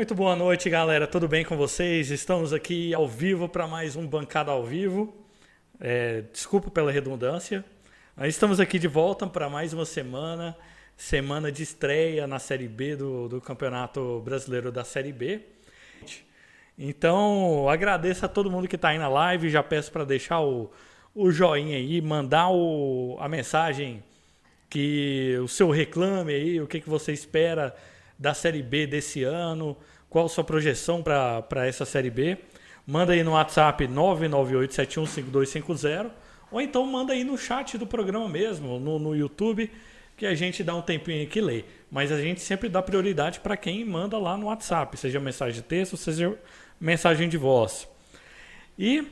[0.00, 1.06] Muito boa noite, galera.
[1.06, 2.10] Tudo bem com vocês?
[2.10, 5.14] Estamos aqui ao vivo para mais um Bancada ao Vivo.
[5.78, 7.62] É, desculpa pela redundância.
[8.22, 10.56] Estamos aqui de volta para mais uma semana,
[10.96, 15.42] semana de estreia na Série B do, do Campeonato Brasileiro da Série B.
[16.78, 19.50] Então, agradeço a todo mundo que está aí na live.
[19.50, 20.70] Já peço para deixar o,
[21.14, 24.02] o joinha aí, mandar o, a mensagem
[24.70, 27.76] que o seu reclame aí, o que, que você espera
[28.18, 29.76] da Série B desse ano,
[30.10, 32.36] qual a sua projeção para essa Série B.
[32.86, 36.10] Manda aí no WhatsApp 998715250
[36.50, 39.70] ou então manda aí no chat do programa mesmo, no, no YouTube,
[40.16, 41.64] que a gente dá um tempinho aqui e lê.
[41.88, 45.62] Mas a gente sempre dá prioridade para quem manda lá no WhatsApp, seja mensagem de
[45.62, 46.36] texto, seja
[46.80, 47.88] mensagem de voz.
[48.76, 49.06] E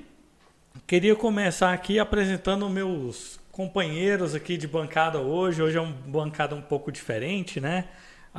[0.85, 5.63] queria começar aqui apresentando meus companheiros aqui de bancada hoje.
[5.63, 7.85] Hoje é uma bancada um pouco diferente, né?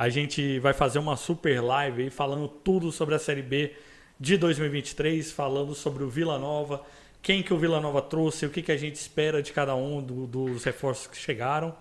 [0.00, 3.74] A gente vai fazer uma super live aí falando tudo sobre a Série B
[4.18, 6.82] de 2023, falando sobre o Vila Nova,
[7.20, 10.00] quem que o Vila Nova trouxe, o que, que a gente espera de cada um
[10.00, 11.74] do, dos reforços que chegaram.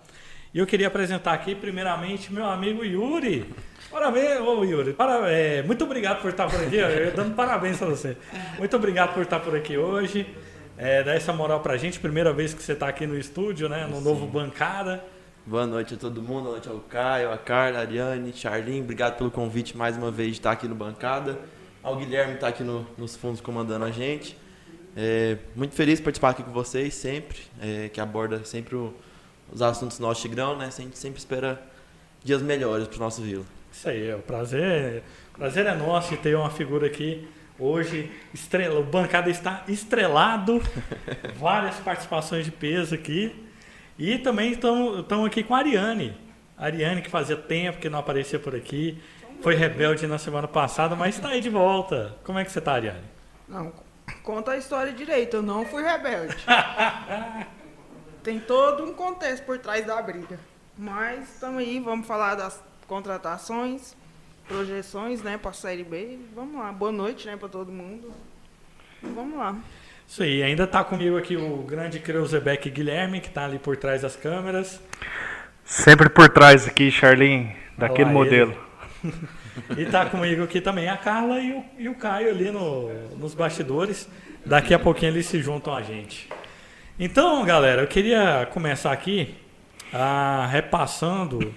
[0.54, 3.50] E eu queria apresentar aqui, primeiramente, meu amigo Yuri.
[3.90, 4.92] Parabéns, ô Yuri.
[4.92, 6.76] Para, é, muito obrigado por estar por aqui.
[6.76, 8.18] Eu dando parabéns para você.
[8.58, 10.28] Muito obrigado por estar por aqui hoje.
[10.78, 11.98] É, dar essa moral pra gente.
[11.98, 13.88] Primeira vez que você está aqui no estúdio, né?
[13.90, 14.04] No Sim.
[14.04, 15.06] novo Bancada.
[15.46, 16.44] Boa noite a todo mundo.
[16.44, 18.82] Boa noite ao Caio, a Carla, a Ariane, Charlin.
[18.82, 21.40] Obrigado pelo convite mais uma vez de estar aqui no Bancada.
[21.82, 24.38] Ao Guilherme está aqui no, nos fundos comandando a gente.
[24.96, 28.94] É, muito feliz de participar aqui com vocês sempre, é, que aborda sempre o
[29.52, 30.68] os assuntos nossos Tigrão, né?
[30.68, 31.62] A gente sempre espera
[32.24, 33.46] dias melhores para o nosso Vila.
[33.72, 35.04] Isso aí, é o prazer,
[35.34, 38.12] prazer é nosso de ter uma figura aqui hoje.
[38.34, 40.62] Estrela, o bancada está estrelado,
[41.38, 43.48] várias participações de peso aqui.
[44.00, 46.18] E também estamos aqui com a Ariane.
[46.58, 48.98] A Ariane, que fazia tempo que não aparecia por aqui.
[49.42, 52.18] Foi rebelde na semana passada, mas está aí de volta.
[52.24, 53.04] Como é que você está, Ariane?
[53.46, 53.74] Não,
[54.24, 55.36] conta a história direito.
[55.36, 56.34] Eu não fui rebelde.
[58.24, 60.40] tem todo um contexto por trás da briga.
[60.78, 63.98] Mas estamos aí, vamos falar das contratações,
[64.48, 66.20] projeções, né, para a Série B.
[66.34, 68.14] Vamos lá, boa noite, né, para todo mundo.
[69.04, 69.58] Vamos lá.
[70.10, 74.02] Isso aí, ainda está comigo aqui o grande Creuzebeck Guilherme, que está ali por trás
[74.02, 74.82] das câmeras.
[75.64, 78.58] Sempre por trás aqui, Charlin, daquele modelo.
[79.78, 83.36] e está comigo aqui também a Carla e o, e o Caio ali no, nos
[83.36, 84.10] bastidores.
[84.44, 86.28] Daqui a pouquinho eles se juntam a gente.
[87.00, 89.36] Então, galera, eu queria começar aqui
[89.94, 91.54] ah, repassando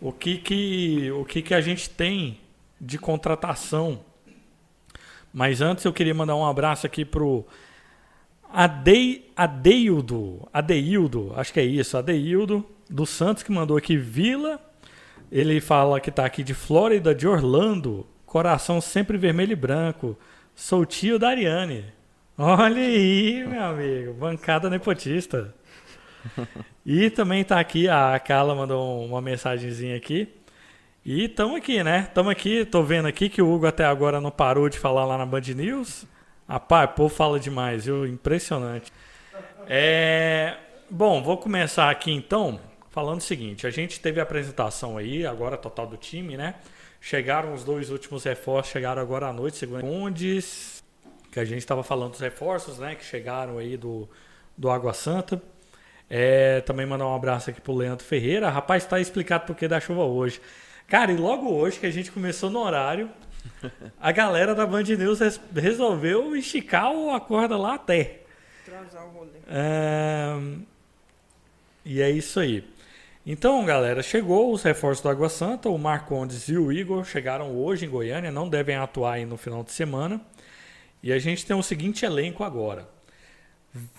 [0.00, 2.40] o que que, o que que a gente tem
[2.80, 4.00] de contratação.
[5.38, 7.46] Mas antes eu queria mandar um abraço aqui pro
[8.52, 14.60] Ade, Adeildo, Adeildo, acho que é isso, Adeildo, do Santos, que mandou aqui Vila.
[15.30, 20.18] Ele fala que está aqui de Flórida, de Orlando, coração sempre vermelho e branco.
[20.56, 21.84] Sou tio da Ariane.
[22.36, 25.54] Olha aí, meu amigo, bancada nepotista.
[26.84, 30.37] E também tá aqui, a Carla mandou uma mensagenzinha aqui.
[31.04, 32.06] E estamos aqui, né?
[32.08, 35.16] Estamos aqui, tô vendo aqui que o Hugo até agora não parou de falar lá
[35.16, 36.04] na Band News.
[36.46, 38.06] Rapaz, o povo fala demais, viu?
[38.06, 38.92] Impressionante.
[39.66, 40.56] É...
[40.90, 42.60] Bom, vou começar aqui então
[42.90, 46.56] falando o seguinte: a gente teve a apresentação aí, agora total do time, né?
[47.00, 50.82] Chegaram os dois últimos reforços, chegaram agora à noite, segundo Condes,
[51.30, 54.08] que a gente estava falando dos reforços, né, que chegaram aí do,
[54.56, 55.40] do Água Santa.
[56.10, 58.50] É, também mandar um abraço aqui pro Leandro Ferreira.
[58.50, 60.40] Rapaz, está explicado por que da chuva hoje.
[60.88, 63.10] Cara, e logo hoje que a gente começou no horário,
[64.00, 65.18] a galera da Band News
[65.54, 68.22] resolveu esticar a corda lá até.
[68.66, 69.30] O rolê.
[69.48, 70.34] É,
[71.84, 72.64] e é isso aí.
[73.26, 75.68] Então, galera, chegou os reforços do Água Santa.
[75.68, 79.62] O Marcondes e o Igor chegaram hoje em Goiânia, não devem atuar aí no final
[79.62, 80.18] de semana.
[81.02, 82.88] E a gente tem o seguinte elenco agora: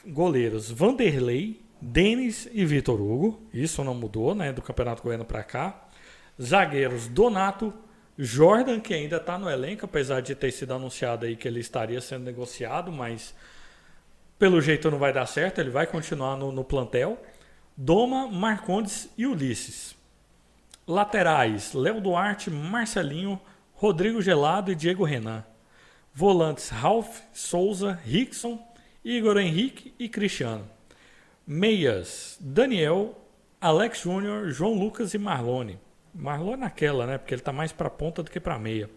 [0.07, 3.39] goleiros Vanderlei, Denis e Vitor Hugo.
[3.53, 4.51] Isso não mudou, né?
[4.51, 5.88] Do Campeonato Goiano para cá.
[6.41, 7.73] Zagueiros Donato,
[8.17, 12.01] Jordan, que ainda está no elenco, apesar de ter sido anunciado aí que ele estaria
[12.01, 13.33] sendo negociado, mas
[14.37, 17.21] pelo jeito não vai dar certo, ele vai continuar no, no plantel.
[17.75, 19.95] Doma, Marcondes e Ulisses.
[20.87, 23.39] Laterais: Léo Duarte, Marcelinho,
[23.73, 25.45] Rodrigo Gelado e Diego Renan.
[26.13, 28.61] Volantes Ralph, Souza, Rickson,
[29.03, 30.67] Igor Henrique e Cristiano.
[31.45, 33.17] Meias Daniel,
[33.61, 35.79] Alex Júnior, João Lucas e Marlone.
[36.13, 37.17] Marlone naquela, né?
[37.17, 38.89] Porque ele está mais para ponta do que para meia.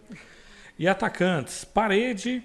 [0.78, 2.42] E atacantes: Parede,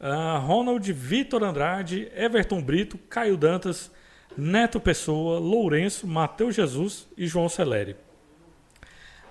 [0.00, 3.90] uh, Ronald, Vitor Andrade, Everton Brito, Caio Dantas,
[4.36, 7.96] Neto Pessoa, Lourenço, Matheus Jesus e João Celeri.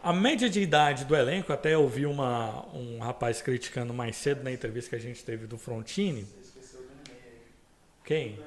[0.02, 4.52] A média de idade do elenco, até ouvi uma, um rapaz criticando mais cedo na
[4.52, 6.28] entrevista que a gente teve do Frontini.
[8.04, 8.38] Quem?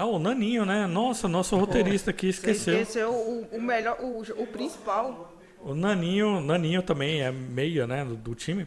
[0.00, 0.86] Ah, o Naninho, né?
[0.86, 2.80] Nossa, nosso roteirista aqui Você esqueceu.
[2.80, 5.30] esqueceu o, o melhor, o, o principal.
[5.62, 8.66] O Naninho, Naninho também é meia, né, do, do time.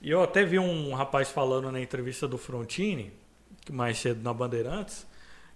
[0.00, 3.12] E eu até vi um rapaz falando na entrevista do Frontini,
[3.68, 5.04] mais cedo na Bandeirantes,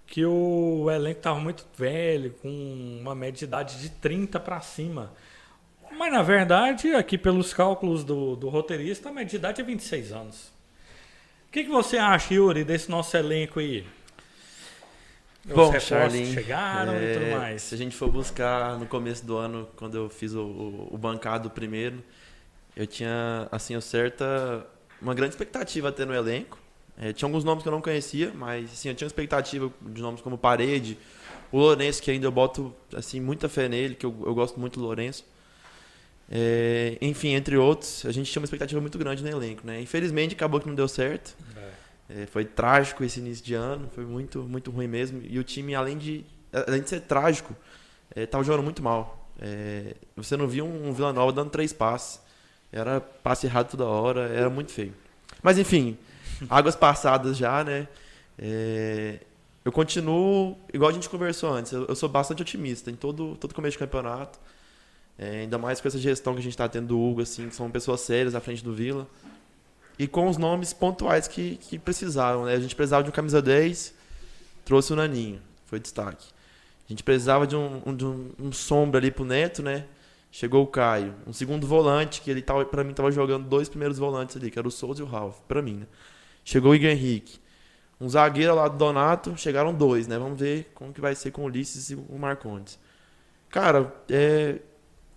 [0.05, 2.49] que o elenco estava muito velho, com
[3.01, 5.13] uma média de idade de 30 para cima.
[5.97, 10.11] Mas na verdade, aqui pelos cálculos do, do roteirista, a média de idade é 26
[10.11, 10.47] anos.
[11.47, 13.87] O que, que você acha, Yuri, desse nosso elenco aí?
[15.55, 17.63] Bom, Charlin, chegaram e tudo é, mais.
[17.63, 20.99] Se a gente for buscar no começo do ano, quando eu fiz o, o, o
[20.99, 22.03] bancado primeiro,
[22.77, 24.67] eu tinha, assim, eu certa,
[25.01, 26.59] uma grande expectativa até no elenco.
[27.01, 30.03] É, tinha alguns nomes que eu não conhecia, mas assim, eu tinha uma expectativa de
[30.03, 30.99] nomes como Parede,
[31.51, 34.79] o Lourenço, que ainda eu boto assim, muita fé nele, que eu, eu gosto muito
[34.79, 35.25] do Lourenço.
[36.31, 39.67] É, enfim, entre outros, a gente tinha uma expectativa muito grande no elenco.
[39.67, 39.81] Né?
[39.81, 41.35] Infelizmente, acabou que não deu certo.
[41.57, 41.68] É,
[42.27, 45.21] foi trágico esse início de ano, foi muito, muito ruim mesmo.
[45.25, 47.55] E o time, além de, além de ser trágico,
[48.17, 49.31] estava jogando muito mal.
[49.41, 52.21] É, você não via um, um Vila Nova dando três passes.
[52.73, 54.95] Era passe errado toda hora, era muito feio.
[55.43, 55.97] Mas enfim,
[56.51, 57.89] águas passadas já, né?
[58.39, 59.21] É,
[59.65, 63.55] eu continuo, igual a gente conversou antes, eu, eu sou bastante otimista em todo, todo
[63.55, 64.39] começo de campeonato.
[65.19, 67.55] É, ainda mais com essa gestão que a gente está tendo do Hugo, assim, que
[67.55, 69.07] são pessoas sérias à frente do Vila.
[69.99, 72.55] E com os nomes pontuais que, que precisavam, né?
[72.55, 73.95] A gente precisava de um camisa 10,
[74.65, 76.27] trouxe o Naninho, foi destaque.
[76.89, 79.85] A gente precisava de um, um- de um, um sombra ali pro Neto, né?
[80.31, 81.15] Chegou o Caio.
[81.27, 84.59] Um segundo volante, que ele tava, pra mim tava jogando dois primeiros volantes ali, que
[84.59, 85.87] era o Souza e o Ralf, pra mim, né?
[86.45, 87.41] Chegou o Igor Henrique.
[88.01, 90.19] Um zagueiro lá do Donato, chegaram dois, né?
[90.19, 92.79] Vamos ver como que vai ser com o Ulisses e o Marcondes.
[93.51, 94.61] Cara, é,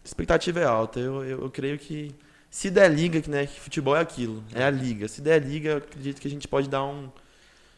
[0.03, 0.99] expectativa é alta.
[0.99, 2.15] Eu, eu, eu creio que
[2.51, 5.07] se der liga, que, né, que futebol é aquilo, é a liga.
[5.07, 7.09] Se der liga, acredito que a gente pode dar um.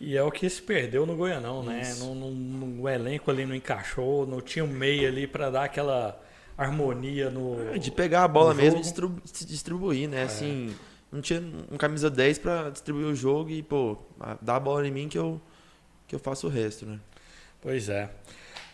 [0.01, 1.93] E é o que se perdeu no Goianão, né?
[1.99, 5.63] No, no- no- o elenco ali não encaixou, não tinha um meio ali pra dar
[5.65, 6.19] aquela
[6.57, 7.77] harmonia no.
[7.79, 10.23] De pegar a bola mesmo e distribuir, né?
[10.23, 10.75] Assim,
[11.11, 11.39] não tinha
[11.71, 13.97] um camisa 10 pra distribuir o jogo e, pô,
[14.41, 15.39] dá a bola em mim que eu,
[16.07, 16.99] que eu faço o resto, né?
[17.61, 18.09] Pois é.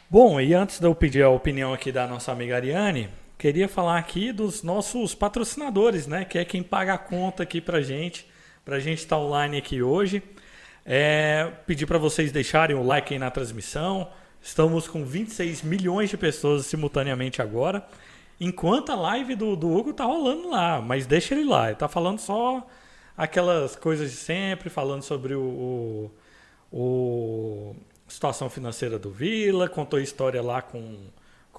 [0.09, 3.09] Bom, e antes de eu pedir a opinião aqui da nossa amiga Ariane,
[3.39, 6.25] queria falar aqui dos nossos patrocinadores, né?
[6.25, 8.27] Que é quem paga a conta aqui pra gente,
[8.63, 10.21] pra gente estar online aqui hoje.
[10.85, 14.09] É, pedir para vocês deixarem o like aí na transmissão.
[14.41, 17.85] Estamos com 26 milhões de pessoas simultaneamente agora.
[18.39, 21.67] Enquanto a live do, do Hugo tá rolando lá, mas deixa ele lá.
[21.67, 22.65] Ele tá falando só
[23.17, 26.11] aquelas coisas de sempre, falando sobre o, o,
[26.71, 27.75] o-
[28.07, 30.97] situação financeira do Vila, contou história lá com,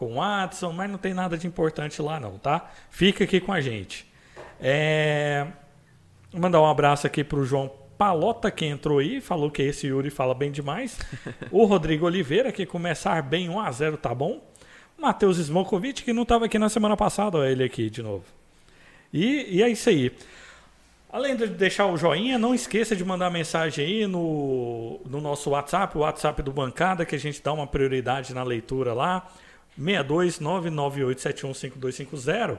[0.01, 2.71] com o Watson, mas não tem nada de importante lá não, tá?
[2.89, 4.11] Fica aqui com a gente.
[4.59, 5.47] É,
[6.33, 10.09] Vou mandar um abraço aqui pro João Palota, que entrou aí, falou que esse Yuri
[10.09, 10.99] fala bem demais.
[11.53, 14.43] o Rodrigo Oliveira, que começar bem 1x0 tá bom.
[14.97, 18.25] Matheus Smokovic, que não estava aqui na semana passada, olha ele aqui de novo.
[19.13, 20.11] E, e é isso aí.
[21.13, 25.99] Além de deixar o joinha, não esqueça de mandar mensagem aí no, no nosso WhatsApp,
[25.99, 29.29] o WhatsApp do Bancada, que a gente dá uma prioridade na leitura lá.
[29.79, 32.59] 62998715250.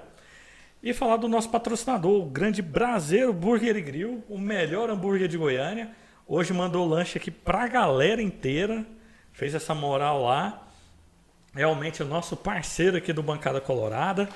[0.84, 5.38] E falar do nosso patrocinador, o grande Braseiro Burger e Grill, o melhor hambúrguer de
[5.38, 5.91] Goiânia.
[6.27, 8.86] Hoje mandou lanche aqui pra galera inteira.
[9.34, 10.68] Fez essa moral lá.
[11.53, 14.27] Realmente o nosso parceiro aqui do Bancada Colorada.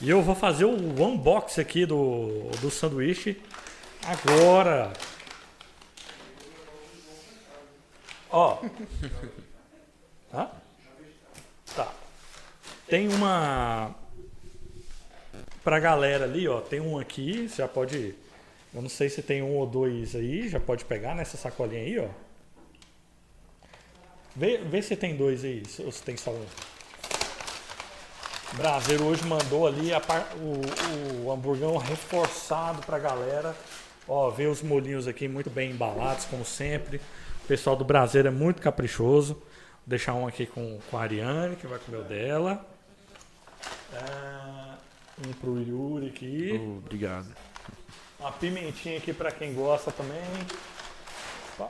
[0.00, 3.40] E eu vou fazer o unboxing aqui do, do sanduíche
[4.04, 4.92] agora.
[8.30, 8.58] Ó.
[10.32, 10.48] Hã?
[12.88, 13.94] Tem uma
[15.64, 18.14] pra galera ali, ó, tem um aqui, você já pode.
[18.72, 21.98] Eu não sei se tem um ou dois aí, já pode pegar nessa sacolinha aí,
[21.98, 22.08] ó.
[24.36, 26.44] Vê, vê se tem dois aí, ou se tem só um.
[28.52, 30.00] O Brasileiro hoje mandou ali a
[30.36, 33.56] o, o hamburgão reforçado pra galera.
[34.06, 36.98] Ó, vê os molinhos aqui muito bem embalados, como sempre.
[37.44, 39.34] O pessoal do Brasileiro é muito caprichoso.
[39.34, 39.42] Vou
[39.86, 42.73] deixar um aqui com, com a Ariane, que vai comer o dela.
[43.92, 44.78] Ah,
[45.26, 46.60] um pro Yuri aqui.
[46.60, 47.34] Oh, obrigado.
[48.18, 50.22] Uma pimentinha aqui pra quem gosta também.
[51.58, 51.68] Ó.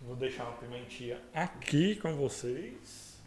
[0.00, 3.20] Vou deixar uma pimentinha aqui com vocês.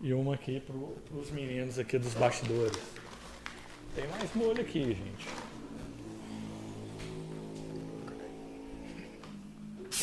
[0.00, 2.80] E uma aqui pro, pros meninos aqui dos bastidores.
[3.94, 5.28] Tem mais molho aqui, gente.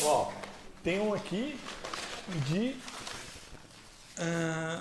[0.02, 0.30] Ó,
[0.84, 1.58] tem um aqui
[2.46, 2.76] de
[4.20, 4.80] Ah,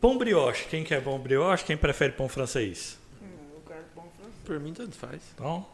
[0.00, 0.64] pão brioche.
[0.66, 1.64] Quem quer pão brioche?
[1.64, 2.98] Quem prefere pão francês?
[3.22, 4.34] Hum, eu quero pão francês.
[4.44, 5.20] Por mim, tanto faz.
[5.34, 5.66] Então,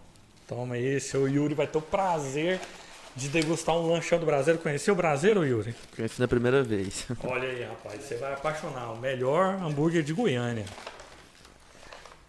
[0.49, 1.01] toma aí.
[1.01, 2.61] Seu Yuri vai ter o prazer
[3.15, 4.63] de degustar um lanchão do Brasileiro.
[4.63, 5.75] Conheceu o Brasileiro, Yuri?
[5.95, 7.07] Conheci na primeira vez.
[7.25, 8.03] Olha aí, rapaz.
[8.03, 8.93] Você vai apaixonar.
[8.93, 10.67] O melhor hambúrguer de Goiânia.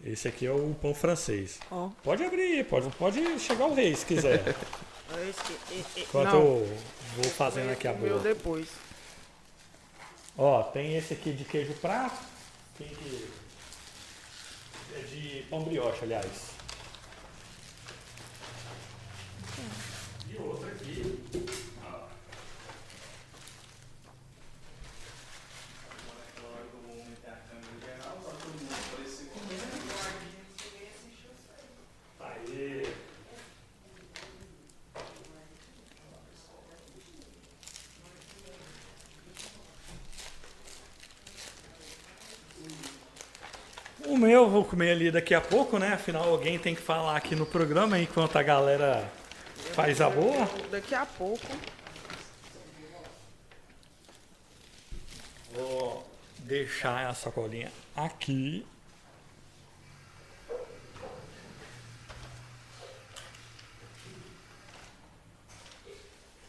[0.06, 1.60] Esse aqui é o pão francês.
[1.72, 4.42] Ó, Pode abrir, pode, pode chegar o rei se quiser.
[5.12, 6.78] é Enquanto eu
[7.16, 8.22] vou fazendo aqui a o meu boa.
[8.22, 8.68] depois.
[10.38, 12.24] Ó, tem esse aqui de queijo prato.
[12.77, 13.27] Tem que.
[14.96, 16.51] É de pão brioche, aliás.
[20.29, 21.17] E outro aqui.
[44.18, 45.94] O meu eu vou comer ali daqui a pouco, né?
[45.94, 49.08] Afinal, alguém tem que falar aqui no programa enquanto a galera
[49.74, 50.50] faz a boa.
[50.72, 51.46] Daqui a pouco.
[55.54, 56.10] Vou
[56.40, 58.66] deixar a sacolinha aqui.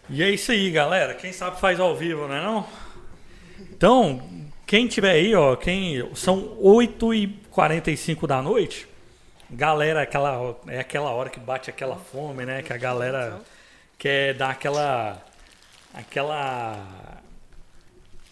[0.09, 1.13] E é isso aí, galera.
[1.13, 2.67] Quem sabe faz ao vivo, né não?
[3.61, 4.27] Então,
[4.67, 6.57] quem tiver aí, ó, quem são
[7.59, 8.87] 8h45 da noite.
[9.51, 12.63] Galera, aquela, é aquela hora que bate aquela fome, né?
[12.63, 13.41] Que a galera
[13.99, 15.21] quer dar aquela
[15.93, 17.21] aquela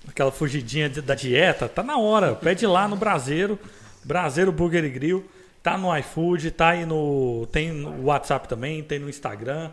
[0.06, 2.34] aquela fugidinha da dieta, tá na hora.
[2.34, 3.58] Pede lá no Braseiro,
[4.04, 5.28] Braseiro Burger e Grill.
[5.62, 7.48] Tá no iFood, tá aí no.
[7.50, 9.72] Tem no WhatsApp também, tem no Instagram,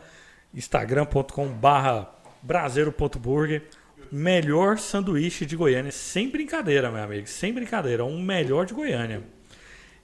[0.54, 2.10] instagram.com barra
[2.42, 3.64] braseiro.burger.
[4.12, 5.92] Melhor sanduíche de Goiânia.
[5.92, 7.28] Sem brincadeira, meu amigo.
[7.28, 8.04] Sem brincadeira.
[8.04, 9.24] Um melhor de Goiânia.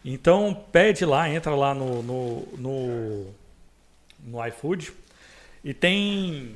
[0.03, 3.25] Então pede lá, entra lá no, no, no,
[4.20, 4.94] no iFood.
[5.63, 6.56] E tem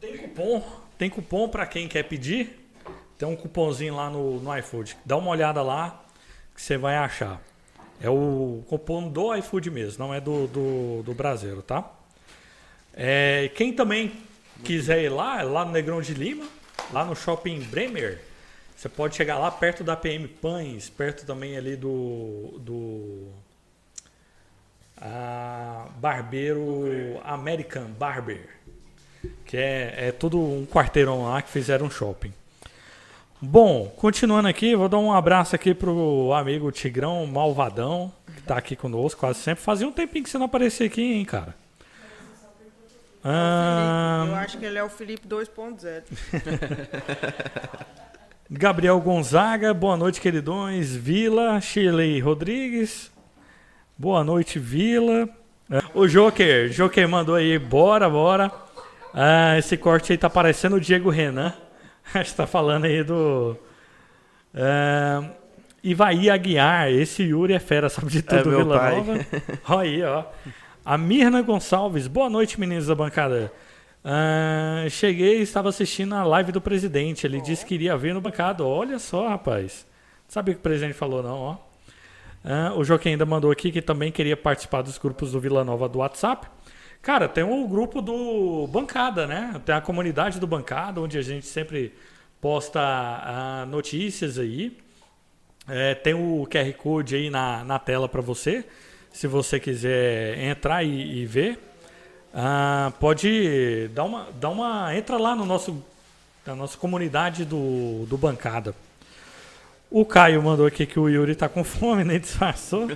[0.00, 0.62] tem cupom,
[0.96, 2.58] tem cupom para quem quer pedir.
[3.18, 4.96] Tem um cupomzinho lá no, no iFood.
[5.04, 6.04] Dá uma olhada lá
[6.54, 7.42] que você vai achar.
[8.00, 11.90] É o cupom do iFood mesmo, não é do, do, do Brasileiro, tá?
[12.94, 14.12] É, quem também
[14.64, 16.46] quiser ir lá, é lá no Negrão de Lima,
[16.92, 18.20] lá no Shopping Bremer.
[18.78, 22.60] Você pode chegar lá perto da PM Pães, perto também ali do.
[22.60, 23.26] do
[24.96, 28.48] ah, Barbeiro American Barber.
[29.44, 32.32] Que é, é tudo um quarteirão lá que fizeram um shopping.
[33.42, 38.76] Bom, continuando aqui, vou dar um abraço aqui pro amigo Tigrão Malvadão, que tá aqui
[38.76, 39.64] conosco quase sempre.
[39.64, 41.52] Fazia um tempinho que você não aparecia aqui, hein, cara?
[43.24, 46.04] Ah, Eu acho que ele é o Felipe 2.0.
[48.50, 50.94] Gabriel Gonzaga, boa noite, queridões.
[50.94, 53.10] Vila, Shirley Rodrigues,
[53.96, 55.28] boa noite, Vila.
[55.70, 58.50] É, O Joker, Joker mandou aí, bora, bora.
[59.12, 61.52] Ah, esse corte aí tá parecendo o Diego Renan.
[62.14, 63.54] Acho que tá falando aí do.
[64.54, 65.22] É,
[65.84, 68.96] Ivaí Aguiar, esse Yuri é fera, sabe de tudo, meu Vila pai.
[68.96, 69.12] Nova.
[69.68, 70.24] Olha aí, ó.
[70.84, 73.52] A Mirna Gonçalves, boa noite, meninos da bancada.
[74.10, 77.26] Ah, cheguei e estava assistindo a live do presidente.
[77.26, 78.64] Ele disse que iria ver no bancada.
[78.64, 79.86] Olha só, rapaz.
[80.24, 81.56] Não sabia o que o presidente falou, não, ó.
[82.42, 85.86] Ah, o Joaquim ainda mandou aqui que também queria participar dos grupos do Vila Nova
[85.90, 86.48] do WhatsApp.
[87.02, 89.60] Cara, tem o grupo do Bancada, né?
[89.66, 91.92] Tem a comunidade do Bancada, onde a gente sempre
[92.40, 94.74] posta ah, notícias aí.
[95.68, 98.64] É, tem o QR Code aí na, na tela para você,
[99.12, 101.67] se você quiser entrar e, e ver.
[102.34, 104.94] Ah, pode dar uma, dar uma.
[104.94, 105.82] Entra lá no nosso,
[106.46, 108.74] na nossa comunidade do, do Bancada.
[109.90, 112.88] O Caio mandou aqui que o Yuri tá com fome, nem disfarçou.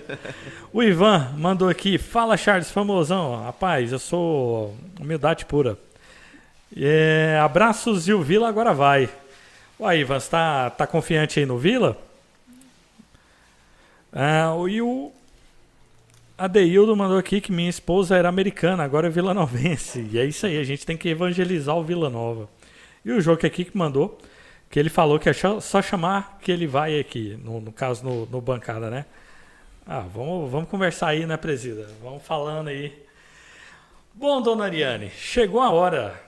[0.72, 3.42] O Ivan mandou aqui, fala Charles, famosão.
[3.42, 5.78] Rapaz, eu sou humildade pura.
[6.76, 9.08] É, abraços e o Vila agora vai.
[9.80, 11.96] Ué, Ivan, você tá, tá confiante aí no Vila?
[14.12, 15.10] Ah, e o
[16.42, 20.08] Adeildo mandou aqui que minha esposa era americana, agora é vilanovense.
[20.10, 22.48] E é isso aí, a gente tem que evangelizar o Vila Nova.
[23.04, 24.18] E o Joque aqui que mandou,
[24.68, 28.04] que ele falou que é só só chamar que ele vai aqui, no, no caso
[28.04, 29.06] no, no bancada, né?
[29.86, 31.88] Ah, vamos, vamos conversar aí, né, presida?
[32.02, 32.92] Vamos falando aí.
[34.12, 36.20] Bom, dona Ariane, chegou a hora.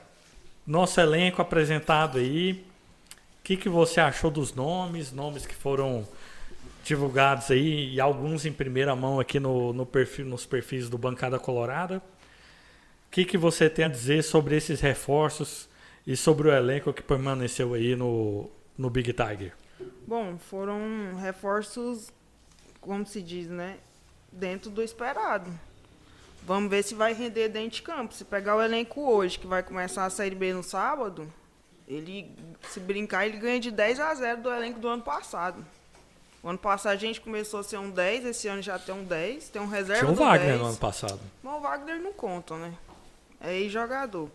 [0.64, 2.64] Nosso elenco apresentado aí.
[3.40, 5.10] O que, que você achou dos nomes?
[5.10, 6.06] Nomes que foram
[6.84, 11.38] divulgados aí, e alguns em primeira mão aqui no, no perfil, nos perfis do Bancada
[11.38, 11.96] Colorada.
[11.96, 15.68] O que, que você tem a dizer sobre esses reforços
[16.06, 19.54] e sobre o elenco que permaneceu aí no, no Big Tiger?
[20.06, 22.12] Bom, foram reforços,
[22.80, 23.78] como se diz, né?
[24.30, 25.50] Dentro do esperado.
[26.42, 28.12] Vamos ver se vai render dentro de campo.
[28.12, 31.32] Se pegar o elenco hoje, que vai começar a Série B no sábado,
[31.88, 32.30] ele,
[32.68, 35.64] se brincar, ele ganha de 10 a 0 do elenco do ano passado.
[36.44, 39.02] O ano passado a gente começou a ser um 10, esse ano já tem um
[39.02, 40.60] 10, tem um reserva Tinha um do Wagner 10.
[40.60, 41.20] no ano passado.
[41.42, 42.74] Mas o Wagner não conta, né?
[43.40, 44.28] É ex-jogador.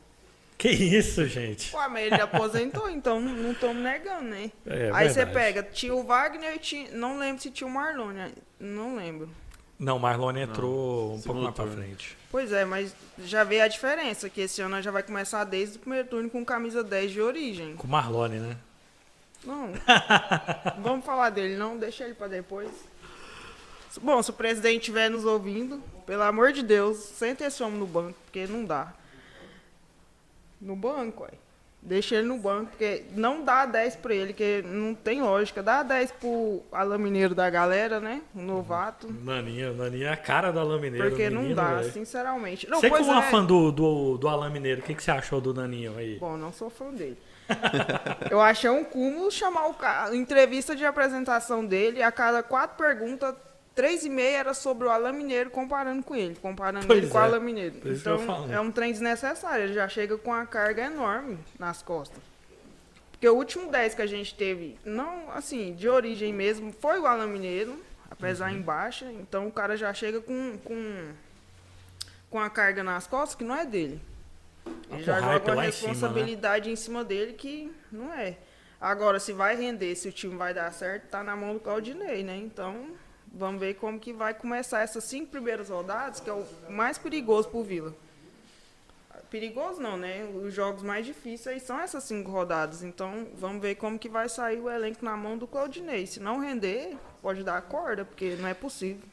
[0.58, 1.74] Que isso, gente?
[1.75, 4.51] Ué, mas ele aposentou, então não- não estamos negando, né?
[4.66, 6.92] É, Aí você pega, tinha o Wagner e tinha.
[6.92, 8.34] Não lembro se tinha o Marlone.
[8.60, 9.30] Não lembro.
[9.78, 11.82] Não, Marlone entrou um pouco mais pra turno.
[11.82, 12.18] frente.
[12.30, 15.80] Pois é, mas já vê a diferença, que esse ano já vai começar desde o
[15.80, 17.75] primeiro turno com camisa 10 de origem.
[17.78, 18.58] Com Marlone, né?
[19.46, 19.72] Não.
[20.81, 21.77] Vamos falar dele, não?
[21.77, 22.69] Deixa ele pra depois.
[24.01, 27.88] Bom, se o presidente estiver nos ouvindo, pelo amor de Deus, senta esse homem no
[27.88, 28.93] banco, porque não dá.
[30.62, 31.31] No banco, ué.
[31.81, 35.63] Deixa ele no banco, porque não dá 10 pra ele, que não tem lógica.
[35.63, 38.22] Dá 10 pro Alain Mineiro da galera, né?
[38.36, 39.08] O novato.
[39.24, 41.10] Naninha, Naninha é a cara do Alain Mineiro.
[41.10, 41.93] Porque não menino, dá, velho.
[41.93, 42.69] sinceramente.
[42.69, 43.31] Não, Você pois como uma é.
[43.31, 46.17] fã do, do, do Alain Mineiro, o que, que você achou do Naninho aí?
[46.19, 47.17] Bom, não sou fã dele.
[48.29, 50.15] Eu achei um cúmulo chamar o cara.
[50.15, 53.34] Entrevista de apresentação dele, a cada quatro perguntas,
[53.75, 57.18] três e meia era sobre o Alain Mineiro comparando com ele, comparando Pois ele com
[57.18, 57.75] é, o Alain Mineiro.
[57.84, 62.22] eu Então é um trem desnecessário, ele já chega com uma carga enorme nas costas.
[63.12, 67.06] Porque o último 10 que a gente teve, não assim, de origem mesmo, foi o
[67.06, 67.77] Alain Mineiro,
[68.10, 68.58] apesar Uhum.
[68.58, 69.06] em baixa.
[69.12, 71.12] Então o cara já chega com, com,
[72.29, 74.01] com a carga nas costas que não é dele.
[74.91, 75.93] Ele já joga uma em cima, né?
[75.93, 78.38] responsabilidade em cima dele que não é.
[78.79, 82.23] Agora, se vai render, se o time vai dar certo, tá na mão do Claudinei,
[82.23, 82.38] né?
[82.38, 82.88] Então,
[83.33, 87.49] vamos ver como que vai começar essas cinco primeiras rodadas, que é o mais perigoso
[87.49, 87.93] pro Vila.
[89.29, 90.27] Perigoso não, né?
[90.33, 92.81] Os jogos mais difíceis são essas cinco rodadas.
[92.81, 96.08] Então, vamos ver como que vai sair o elenco na mão do Claudinei.
[96.08, 99.08] Se não render, pode dar a corda, porque não é possível.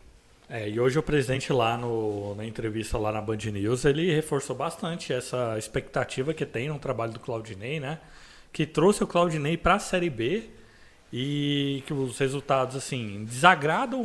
[0.48, 4.54] É, e hoje o presidente lá no, na entrevista lá na Band News, ele reforçou
[4.54, 7.98] bastante essa expectativa que tem no trabalho do Claudinei, né?
[8.52, 10.44] Que trouxe o Claudinei para a Série B
[11.12, 14.04] e que os resultados, assim, desagradam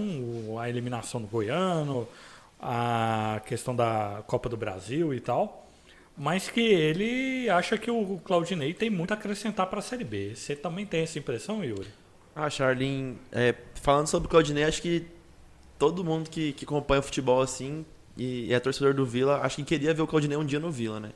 [0.60, 2.08] a eliminação do Goiano,
[2.60, 5.68] a questão da Copa do Brasil e tal,
[6.18, 10.34] mas que ele acha que o Claudinei tem muito a acrescentar para a Série B.
[10.36, 11.88] Você também tem essa impressão, Yuri?
[12.36, 15.06] Ah, Charlin, é, falando sobre o Claudinei, acho que
[15.82, 17.84] todo mundo que, que acompanha o futebol assim
[18.16, 21.00] e é torcedor do Vila, acho que queria ver o Claudinei um dia no Vila,
[21.00, 21.10] né?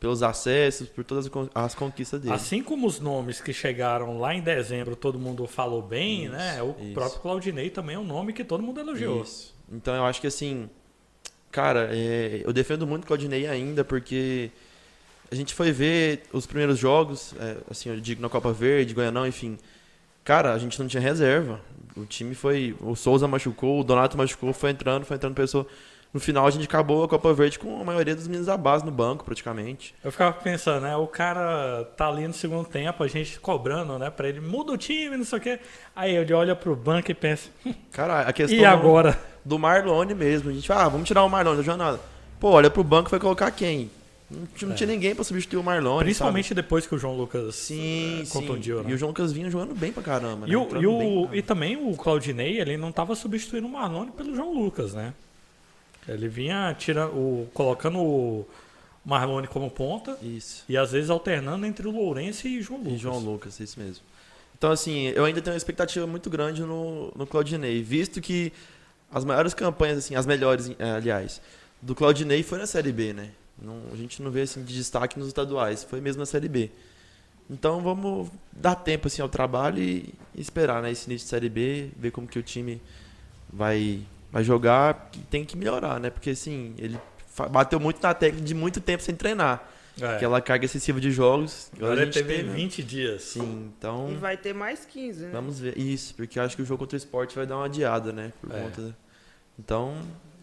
[0.00, 2.34] Pelos acessos, por todas as conquistas dele.
[2.34, 6.60] Assim como os nomes que chegaram lá em dezembro, todo mundo falou bem, Isso, né?
[6.60, 6.92] O isso.
[6.92, 9.22] próprio Claudinei também é um nome que todo mundo elogiou.
[9.22, 9.54] Isso.
[9.70, 10.68] Então eu acho que assim,
[11.52, 14.50] cara, é, eu defendo muito o Claudinei ainda, porque
[15.30, 19.24] a gente foi ver os primeiros jogos, é, assim, eu digo na Copa Verde, Goianão,
[19.24, 19.56] enfim.
[20.24, 21.60] Cara, a gente não tinha reserva.
[21.96, 22.76] O time foi.
[22.80, 25.66] O Souza machucou, o Donato machucou, foi entrando, foi entrando pessoa.
[26.12, 28.84] No final a gente acabou a Copa Verde com a maioria dos meninos da base
[28.84, 29.94] no banco, praticamente.
[30.02, 30.96] Eu ficava pensando, né?
[30.96, 34.10] O cara tá ali no segundo tempo, a gente cobrando, né?
[34.10, 35.60] Pra ele, muda o time, não sei o quê.
[35.94, 37.48] Aí ele olha pro banco e pensa,
[37.92, 39.16] Cara, a questão e agora?
[39.44, 40.50] do Marlone mesmo.
[40.50, 42.00] A gente, ah, vamos tirar o Marlone da jornada.
[42.40, 43.88] Pô, olha pro banco e vai colocar quem?
[44.30, 46.04] Não, não tinha ninguém pra substituir o Marlone.
[46.04, 48.30] Principalmente depois que o João Lucas Sim, sim.
[48.32, 48.90] contundiu, né?
[48.90, 50.46] E o João Lucas vinha jogando bem pra caramba.
[50.46, 50.56] E, né?
[50.56, 54.54] o, e, o- e também o Claudinei, ele não estava substituindo o Marlone pelo João
[54.54, 55.12] Lucas, né?
[56.08, 58.46] Ele vinha tira, o, colocando o
[59.04, 60.16] Marlone como ponta.
[60.22, 60.64] Isso.
[60.68, 62.94] e às vezes alternando entre o Lourenço e João Lucas.
[62.94, 64.04] E João Lucas, isso mesmo.
[64.56, 68.52] Então, assim, eu ainda tenho uma expectativa muito grande no, no Claudinei, visto que
[69.10, 71.40] as maiores campanhas, assim, as melhores, eh, aliás,
[71.82, 73.30] do Claudinei foi na Série B, né?
[73.62, 76.70] Não, a gente não vê, assim, de destaque nos estaduais, foi mesmo na Série B.
[77.48, 80.90] Então, vamos dar tempo, assim, ao trabalho e, e esperar, né?
[80.90, 82.80] Esse início de Série B, ver como que o time
[83.52, 86.10] vai, vai jogar, tem que melhorar, né?
[86.10, 86.98] Porque, assim, ele
[87.50, 89.68] bateu muito na técnica de muito tempo sem treinar.
[90.00, 90.14] É.
[90.16, 91.70] Aquela carga excessiva de jogos.
[91.76, 92.54] Agora a ele gente teve tem, né?
[92.54, 93.22] 20 dias.
[93.22, 95.30] Sim, então E vai ter mais 15, né?
[95.32, 95.76] vamos ver.
[95.76, 98.32] Isso, porque eu acho que o jogo contra o esporte vai dar uma adiada, né?
[98.40, 98.62] Por É.
[98.62, 98.96] conta.
[99.58, 99.94] Então,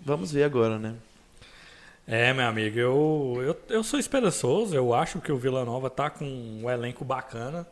[0.05, 0.93] vamos ver agora, né?
[2.07, 6.09] É, meu amigo, eu, eu, eu sou esperançoso, eu acho que o Vila Nova tá
[6.09, 7.67] com um elenco bacana.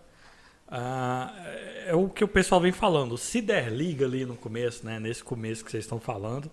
[0.67, 1.33] Ah,
[1.87, 3.17] é o que o pessoal vem falando.
[3.17, 4.99] Se der liga ali no começo, né?
[4.99, 6.51] Nesse começo que vocês estão falando,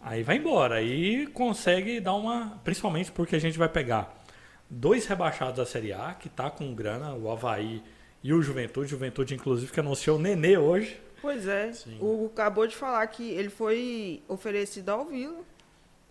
[0.00, 0.76] aí vai embora.
[0.76, 2.58] Aí consegue dar uma.
[2.64, 4.24] Principalmente porque a gente vai pegar
[4.70, 7.82] dois rebaixados da Série A, que tá com grana, o Havaí
[8.22, 8.88] e o Juventude.
[8.88, 10.98] Juventude, inclusive, que anunciou o Nenê hoje.
[11.20, 11.70] Pois é.
[11.70, 11.98] Sim.
[12.00, 15.44] O Hugo acabou de falar que ele foi oferecido ao Vila.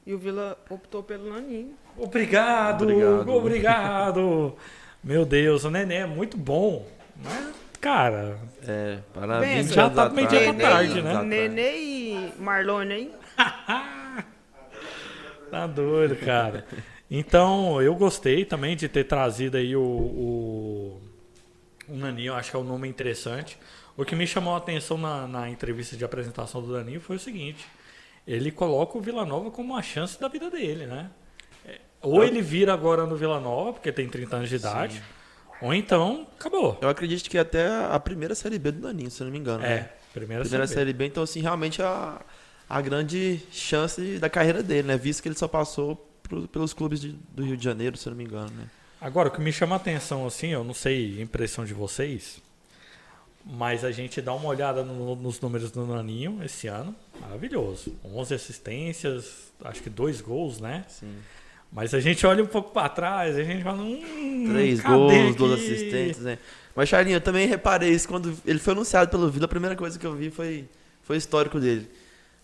[0.05, 1.73] E o Vila optou pelo Laninho.
[1.97, 3.29] Obrigado, Obrigado.
[3.29, 4.55] obrigado.
[5.03, 6.85] Meu Deus, o Nenê é muito bom.
[7.23, 8.37] Mas, cara,
[8.67, 11.23] É, para Bem, 20 já tá meio dia pra tarde, 20 né?
[11.23, 13.11] Nenê e Marlone, hein?
[15.49, 16.65] Tá doido, cara.
[17.09, 21.01] Então, eu gostei também de ter trazido aí o, o,
[21.87, 23.57] o Naninho, eu acho que é um nome interessante.
[23.95, 27.19] O que me chamou a atenção na, na entrevista de apresentação do Naninho foi o
[27.19, 27.67] seguinte:
[28.27, 31.09] ele coloca o Vila Nova como uma chance da vida dele, né?
[31.65, 35.01] É, Ou ele vira agora no Vila Nova, porque tem 30 anos de idade,
[35.61, 36.77] ou então acabou.
[36.81, 39.63] Eu acredito que até a primeira Série B do Daninho, se eu não me engano.
[39.63, 39.89] É, né?
[40.13, 40.79] primeira, Primeira Série B.
[40.79, 42.21] Série B, então assim, realmente a,
[42.69, 44.97] a grande chance da carreira dele, né?
[44.97, 48.11] Visto que ele só passou pro- pelos clubes de- do Rio de Janeiro, se eu
[48.11, 48.65] não me engano, né?
[49.01, 52.41] Agora, o que me chama a atenção, assim, eu não sei a impressão de vocês,
[53.45, 57.93] mas a gente dá uma olhada no- nos números do Naninho esse ano, maravilhoso.
[58.03, 60.85] 11 assistências, acho que dois gols, né?
[60.87, 61.13] Sim.
[61.71, 65.33] Mas a gente olha um pouco pra trás, a gente fala, hum, Três gols, aqui?
[65.35, 66.37] duas assistentes, né?
[66.75, 69.97] Mas, Charlinho, eu também reparei isso quando ele foi anunciado pelo Vila, a primeira coisa
[69.97, 70.65] que eu vi foi,
[71.01, 71.89] foi o histórico dele.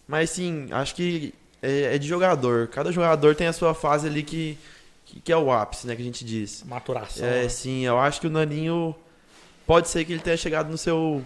[0.07, 2.67] Mas, sim, acho que é, é de jogador.
[2.69, 4.57] Cada jogador tem a sua fase ali que,
[5.05, 5.95] que, que é o ápice, né?
[5.95, 6.63] Que a gente diz.
[6.67, 7.27] Maturação.
[7.27, 7.49] É, né?
[7.49, 8.95] sim, eu acho que o Naninho
[9.69, 11.23] pode ser que ele tenha chegado no seu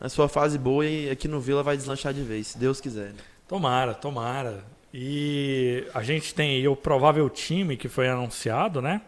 [0.00, 3.14] na sua fase boa e aqui no Vila vai deslanchar de vez, se Deus quiser.
[3.46, 4.64] Tomara, tomara.
[4.92, 9.02] E a gente tem aí o provável time que foi anunciado, né?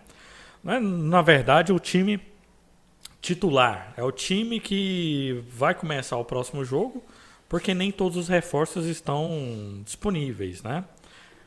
[0.65, 2.21] É, Na verdade, o time
[3.21, 3.93] titular.
[3.97, 7.03] É o time que vai começar o próximo jogo,
[7.49, 10.85] porque nem todos os reforços estão disponíveis, né?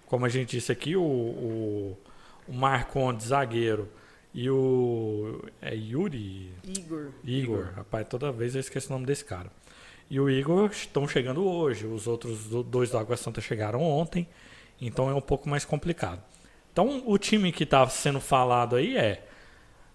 [0.06, 1.98] Como a gente disse aqui, o, o,
[2.46, 3.88] o Marcondes, zagueiro,
[4.34, 5.42] e o.
[5.62, 6.54] É Yuri?
[6.64, 7.10] Igor.
[7.24, 7.70] Igor.
[7.76, 9.50] Rapaz, toda vez eu esqueço o nome desse cara.
[10.10, 11.86] E o Igor estão chegando hoje.
[11.86, 14.28] Os outros do- dois do Água Santa chegaram ontem.
[14.80, 16.22] Então é um pouco mais complicado.
[16.72, 19.26] Então o time que está sendo falado aí é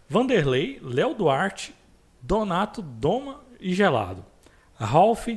[0.09, 1.75] Vanderlei, Léo Duarte,
[2.23, 4.25] Donato, Doma e Gelado.
[4.75, 5.29] Ralph,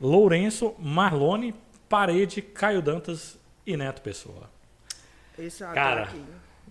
[0.00, 1.54] Lourenço, Marlone,
[1.88, 4.48] Parede, Caio Dantas e Neto Pessoa.
[5.38, 6.02] Esse Cara.
[6.02, 6.22] ataque.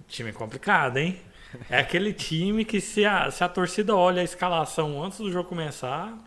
[0.07, 1.19] Time complicado, hein?
[1.69, 5.47] É aquele time que se a, se a torcida olha a escalação antes do jogo
[5.47, 6.17] começar,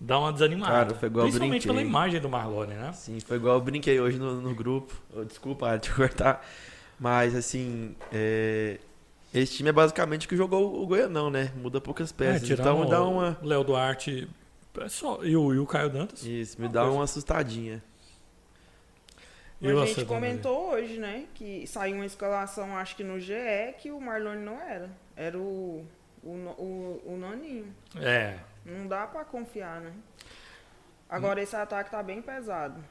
[0.00, 0.72] dá uma desanimada.
[0.72, 2.92] Cara, foi igual Principalmente pela imagem do Marlone, né?
[2.92, 4.94] Sim, foi igual eu brinquei hoje no, no grupo.
[5.16, 6.44] Oh, desculpa, te cortar.
[6.98, 8.78] Mas assim, é,
[9.32, 11.52] esse time é basicamente o que jogou o Goianão, né?
[11.56, 12.48] Muda poucas peças.
[12.48, 13.38] É, então dá uma.
[13.42, 14.28] o Léo Duarte
[14.80, 16.24] é só, e, o, e o Caio Dantas.
[16.24, 16.96] Isso, me dá coisa.
[16.96, 17.82] uma assustadinha.
[19.64, 21.26] E a gente comentou hoje, né?
[21.34, 23.34] Que saiu uma escalação, acho que no GE,
[23.78, 24.90] que o Marlone não era.
[25.16, 25.86] Era o,
[26.22, 27.74] o, o, o Naninho.
[27.96, 29.92] É, Não dá pra confiar, né?
[31.08, 32.82] Agora esse ataque tá bem pesado.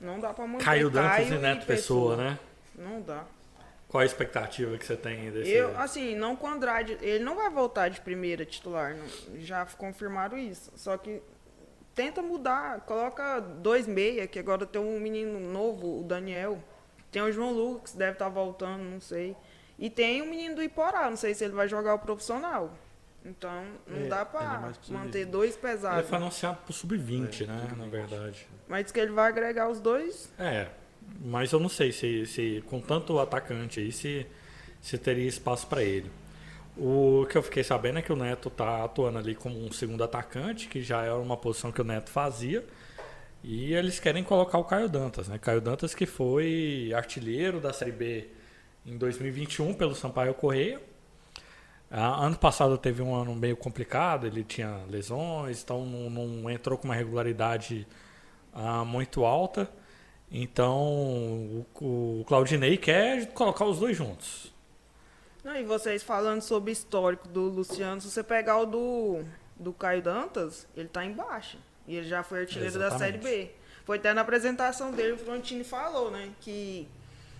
[0.00, 2.38] Não dá pra manter Caio Dantas e Neto Pessoa, né?
[2.74, 3.24] Não dá.
[3.88, 5.50] Qual a expectativa que você tem desse...
[5.50, 6.98] Eu, assim, não com o Andrade.
[7.00, 8.94] Ele não vai voltar de primeira titular.
[8.94, 9.40] não.
[9.40, 10.70] já confirmaram isso.
[10.76, 11.22] Só que
[11.98, 12.82] tenta mudar.
[12.82, 16.62] Coloca dois meia, que agora tem um menino novo, o Daniel.
[17.10, 19.34] Tem o João Lucas, deve estar voltando, não sei.
[19.76, 22.72] E tem o menino do Iporá, não sei se ele vai jogar o profissional.
[23.24, 26.08] Então, não É, dá ele é manter dois Ele pesados.
[26.08, 27.68] foi anunciado pro Sub-20, né?
[27.76, 28.46] Na verdade.
[28.68, 30.30] Mas diz que ele vai agregar os dois.
[30.38, 30.68] É,
[31.20, 34.24] mas eu não sei se, se com tanto atacante aí, se,
[34.80, 36.10] se teria espaço para ele.
[36.78, 40.04] O que eu fiquei sabendo é que o Neto tá atuando ali como um segundo
[40.04, 42.64] atacante, que já era uma posição que o Neto fazia.
[43.42, 45.38] E eles querem colocar o Caio Dantas, né?
[45.38, 48.28] Caio Dantas que foi artilheiro da Série B
[48.86, 50.80] em 2021 pelo Sampaio Correia.
[51.90, 56.78] Ah, ano passado teve um ano meio complicado, ele tinha lesões, então não, não entrou
[56.78, 57.88] com uma regularidade
[58.52, 59.68] ah, muito alta.
[60.30, 61.66] Então o,
[62.20, 64.52] o Claudinei quer colocar os dois juntos.
[65.44, 69.24] Não, e vocês falando sobre o histórico do Luciano, se você pegar o do,
[69.56, 71.58] do Caio Dantas, ele tá embaixo.
[71.86, 73.46] E ele já foi artilheiro da Série Exatamente.
[73.46, 73.50] B.
[73.84, 76.28] Foi até na apresentação dele, o Frontini falou, né?
[76.42, 76.86] Que,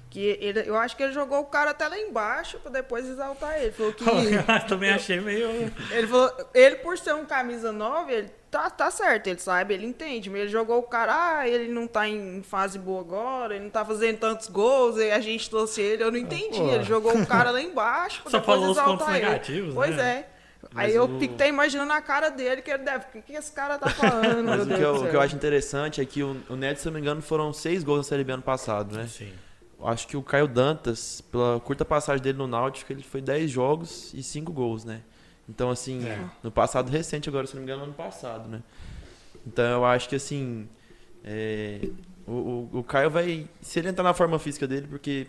[0.08, 3.61] que ele, eu acho que ele jogou o cara até lá embaixo pra depois exaltar
[3.61, 3.72] ele.
[3.72, 4.04] Falou que.
[4.66, 5.46] Também achei meio.
[5.90, 9.87] ele falou, ele por ser um camisa 9, ele tá, tá certo, ele sabe, ele
[9.87, 10.28] entende.
[10.30, 13.70] Mas ele jogou o cara, ah, ele não tá em fase boa agora, ele não
[13.70, 16.58] tá fazendo tantos gols, e a gente trouxe ele, eu não entendi.
[16.58, 16.68] Pô.
[16.70, 19.18] Ele jogou o cara lá embaixo Só depois falou os pontos ele.
[19.26, 20.02] negativos, Pois né?
[20.02, 20.38] é.
[20.74, 23.04] Aí Mas eu o- fico até imaginando a cara dele, que ele deve.
[23.04, 24.42] O que, que esse cara tá falando?
[24.44, 26.56] Mas meu o que, Deus eu, o que eu acho interessante é que o, o
[26.56, 29.06] Neto, se eu não me engano, foram seis gols na Série B ano passado, né?
[29.06, 29.32] Sim.
[29.78, 33.48] Eu Acho que o Caio Dantas, pela curta passagem dele no Náutico, ele foi 10
[33.48, 35.00] jogos e 5 gols, né?
[35.48, 36.24] Então, assim, É.
[36.42, 38.62] no passado recente, agora, se não me engano, ano passado, né?
[39.46, 40.68] Então, eu acho que, assim,
[41.24, 41.88] é,
[42.26, 43.48] o, o, o Caio vai...
[43.62, 45.26] Se ele entrar na forma física dele, porque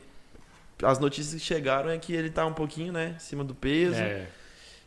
[0.83, 3.95] as notícias que chegaram é que ele tá um pouquinho, né, acima do peso.
[3.99, 4.27] É.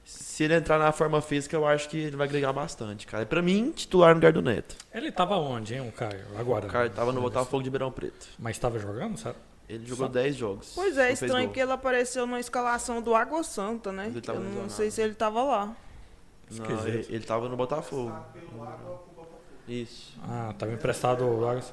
[0.04, 3.24] Se ele entrar na forma física, eu acho que ele vai agregar bastante, cara.
[3.24, 4.74] Pra mim, titular no lugar do Neto.
[4.92, 6.24] Ele tava onde, hein, o Caio?
[6.36, 6.66] Agora.
[6.66, 8.26] O cara tava no Botafogo de Ribeirão Preto.
[8.38, 9.36] Mas tava jogando, sabe?
[9.72, 10.72] Ele jogou Só- 10 jogos.
[10.74, 14.06] Pois é, estranho que ele apareceu na escalação do Água Santa, né?
[14.08, 15.66] Ele tava Eu não sei se ele tava lá.
[15.66, 15.74] Não,
[16.50, 16.86] Esquisito.
[16.88, 18.14] ele, ele tava no Botafogo.
[19.66, 20.18] Isso.
[20.22, 21.72] Ah, tava emprestado o Vargas.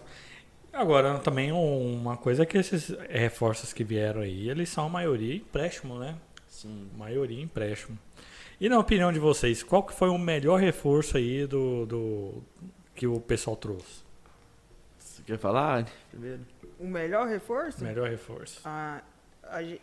[0.72, 5.36] Agora, também uma coisa é que esses reforços que vieram aí, eles são a maioria
[5.36, 6.16] empréstimo, né?
[6.48, 6.88] Sim.
[6.98, 7.98] Maioria empréstimo.
[8.62, 12.44] E na opinião de vocês, qual que foi o melhor reforço aí do, do
[12.94, 14.04] que o pessoal trouxe?
[14.98, 16.42] Você quer falar primeiro?
[16.80, 17.84] O melhor reforço?
[17.84, 18.62] Melhor reforço.
[18.63, 19.02] Ah,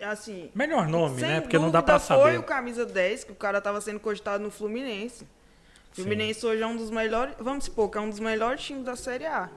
[0.01, 1.41] assim, Melhor nome, né?
[1.41, 2.39] Porque não dá pra dúvida foi saber.
[2.39, 5.25] o camisa 10, que o cara tava sendo cogitado no Fluminense.
[5.93, 8.85] O Fluminense hoje é um dos melhores, vamos supor, que é um dos melhores times
[8.85, 9.51] da Série A.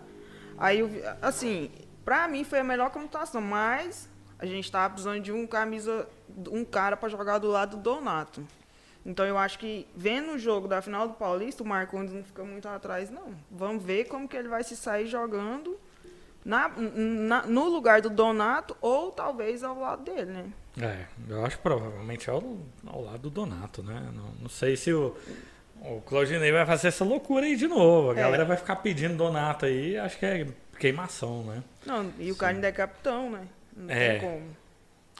[0.58, 0.82] Aí,
[1.22, 1.72] assim,
[2.04, 6.08] pra mim foi a melhor computação, mas a gente tava precisando de um camisa,
[6.50, 8.46] um cara pra jogar do lado do Donato.
[9.06, 12.44] Então eu acho que vendo o jogo da final do Paulista, o Marcondes não fica
[12.44, 13.34] muito atrás, não.
[13.50, 15.80] Vamos ver como que ele vai se sair jogando
[16.46, 20.46] na, na- no lugar do Donato ou talvez ao lado dele, né?
[20.82, 22.44] É, eu acho que provavelmente é ao,
[22.88, 24.02] ao lado do Donato, né?
[24.14, 25.16] Não, não sei se o,
[25.82, 28.12] o Claudinei vai fazer essa loucura aí de novo.
[28.12, 28.16] A É.
[28.16, 30.48] galera vai ficar pedindo Donato aí, acho que é
[30.80, 31.64] queimação, né?
[31.86, 33.42] Não, e o cara ainda é capitão, né?
[33.76, 34.10] Não É.
[34.12, 34.44] tem como.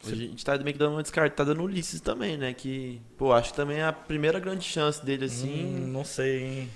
[0.02, 2.54] A gente tá meio que dando uma descartada no Ulisses também, né?
[2.54, 5.66] Que, pô, acho que também é a primeira grande chance dele, Hum, assim.
[5.92, 6.70] não sei, hein?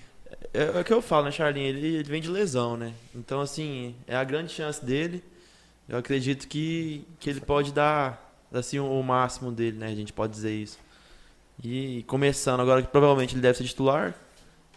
[0.54, 1.68] É, é o que eu falo, né, Charlinho?
[1.68, 2.94] Ele, ele vem de lesão, né?
[3.14, 5.24] Então, assim, é a grande chance dele.
[5.88, 9.88] Eu acredito que, que ele pode dar, assim, o, máximo dele, né?
[9.88, 10.80] A gente pode dizer isso.
[11.64, 14.16] E começando agora, que provavelmente ele deve ser titular,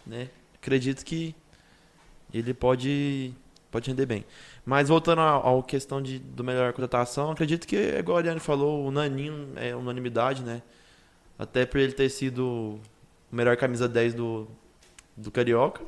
[0.05, 0.29] né?
[0.55, 1.35] Acredito que
[2.33, 3.33] ele pode,
[3.71, 4.25] pode render bem.
[4.65, 8.91] Mas voltando à questão de, do melhor contratação, acredito que, igual a Ariane falou, o
[8.91, 10.61] Naninho é unanimidade, né?
[11.39, 12.79] Até por ele ter sido
[13.31, 14.47] o melhor camisa 10 do,
[15.17, 15.81] do Carioca.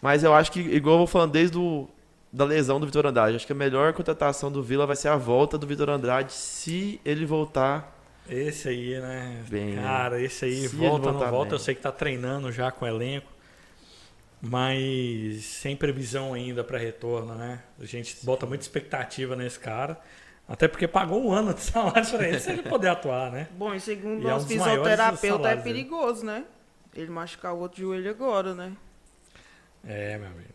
[0.00, 1.88] Mas eu acho que, igual eu vou falando desde o,
[2.30, 5.16] da lesão do Vitor Andrade, acho que a melhor contratação do Vila vai ser a
[5.16, 7.96] volta do Vitor Andrade se ele voltar.
[8.28, 9.42] Esse aí, né?
[9.48, 9.82] Bem, né?
[9.82, 11.50] Cara, esse aí volta, não volta.
[11.50, 11.52] bem.
[11.52, 13.32] Eu sei que tá treinando já com o elenco.
[14.40, 17.60] Mas sem previsão ainda para retorno, né?
[17.80, 19.98] A gente bota muita expectativa nesse cara.
[20.46, 23.48] Até porque pagou um ano de salário pra ele, se ele poder atuar, né?
[23.56, 26.44] Bom, e segundo E é um nosso dos maiores fisioterapeuta, é perigoso, né?
[26.94, 28.72] Ele machucar o outro joelho agora, né?
[29.86, 30.48] É, meu amigo.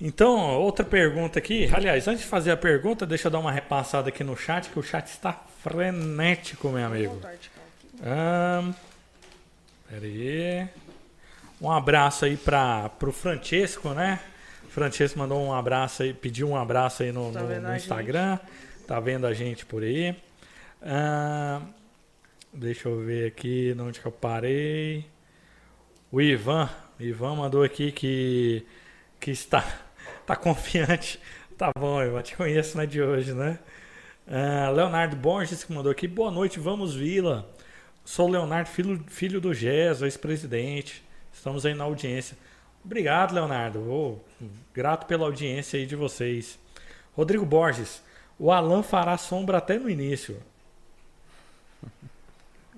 [0.00, 1.68] Então, outra pergunta aqui.
[1.74, 4.78] Aliás, antes de fazer a pergunta, deixa eu dar uma repassada aqui no chat, que
[4.78, 7.20] o chat está frenético, meu amigo.
[9.88, 10.68] Pera aí.
[11.60, 14.20] Um abraço aí para pro Francesco, né?
[14.64, 18.38] O Francesco mandou um abraço aí, pediu um abraço aí no, Tá no- no Instagram.
[18.86, 20.14] Tá vendo a gente por aí.
[20.80, 21.62] Ahn,
[22.52, 25.04] deixa eu ver aqui de onde que eu parei.
[26.10, 28.66] O Ivan, Ivan mandou aqui que,
[29.20, 29.62] que está
[30.24, 31.20] tá confiante.
[31.56, 33.58] Tá bom, Ivan, te conheço, não é de hoje, né?
[34.26, 36.08] Ah, Leonardo Borges que mandou aqui.
[36.08, 37.46] Boa noite, vamos Vila.
[38.06, 41.04] Sou Leonardo, filho, filho do Gés, ex-presidente.
[41.30, 42.38] Estamos aí na audiência.
[42.82, 43.80] Obrigado, Leonardo.
[43.80, 44.18] Ô,
[44.72, 46.58] grato pela audiência aí de vocês.
[47.12, 48.02] Rodrigo Borges.
[48.38, 50.40] O Alan fará sombra até no início.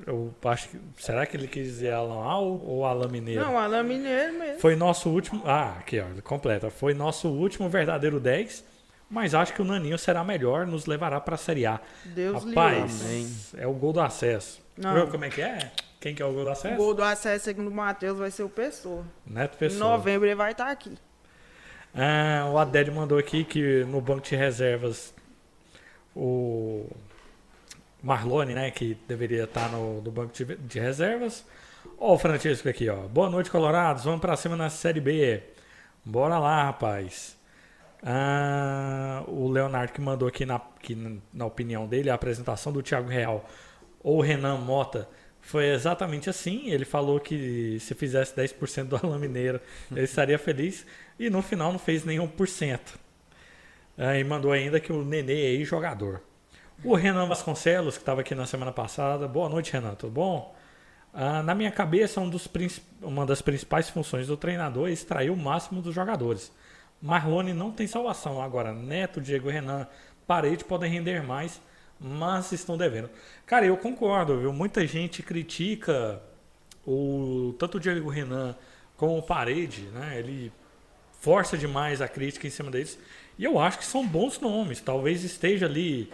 [0.06, 0.80] Eu acho que.
[0.98, 3.42] Será que ele quis dizer Alan Al ou Alan Mineiro?
[3.44, 4.60] Não, Alain Mineiro mesmo.
[4.60, 5.42] Foi nosso último.
[5.44, 6.70] Ah, aqui, ó, completa.
[6.70, 8.64] Foi nosso último verdadeiro 10.
[9.12, 11.80] Mas acho que o Naninho será melhor, nos levará para a Série A.
[12.04, 13.28] Deus Rapaz, Amém.
[13.56, 14.62] é o gol do acesso.
[14.76, 14.94] Não.
[14.94, 15.72] Viu como é que é?
[16.00, 16.76] Quem que é o gol do O acesso?
[16.76, 19.04] gol do acesso, segundo o Matheus, vai ser o Pessoa.
[19.26, 19.90] Neto Em Pessoa.
[19.90, 20.96] novembro ele vai estar aqui.
[21.92, 25.12] Ah, o Adélio mandou aqui que no banco de reservas
[26.14, 26.86] o
[28.02, 31.44] Marlone, né, que deveria estar no, no banco de, de reservas.
[31.98, 33.06] Ó, o Francisco aqui, ó.
[33.08, 34.04] Boa noite, Colorados.
[34.04, 35.42] Vamos pra cima na Série B.
[36.04, 37.36] Bora lá, rapaz.
[38.02, 43.08] Ah, o Leonardo que mandou aqui na, que na opinião dele a apresentação do Thiago
[43.08, 43.46] Real
[44.02, 45.06] ou Renan Mota
[45.40, 46.70] foi exatamente assim.
[46.70, 49.60] Ele falou que se fizesse 10% do Alain Mineiro,
[49.90, 50.86] ele estaria feliz.
[51.18, 52.98] E no final não fez nenhum por cento.
[53.98, 56.22] Ah, e mandou ainda que o Nenê é ex-jogador.
[56.82, 59.28] O Renan Vasconcelos, que estava aqui na semana passada.
[59.28, 60.56] Boa noite, Renan, tudo bom?
[61.12, 65.36] Ah, na minha cabeça, um princip- uma das principais funções do treinador é extrair o
[65.36, 66.50] máximo dos jogadores.
[67.02, 68.40] Marlone não tem salvação.
[68.40, 69.86] Agora, Neto, Diego Renan,
[70.26, 71.60] Parede podem render mais,
[72.00, 73.10] mas estão devendo.
[73.44, 74.50] Cara, eu concordo, viu?
[74.50, 76.22] Muita gente critica
[76.86, 78.56] o tanto o Diego Renan
[78.96, 80.18] como o Parede, né?
[80.18, 80.50] Ele
[81.20, 82.98] força demais a crítica em cima deles.
[83.38, 84.80] E eu acho que são bons nomes.
[84.80, 86.10] Talvez esteja ali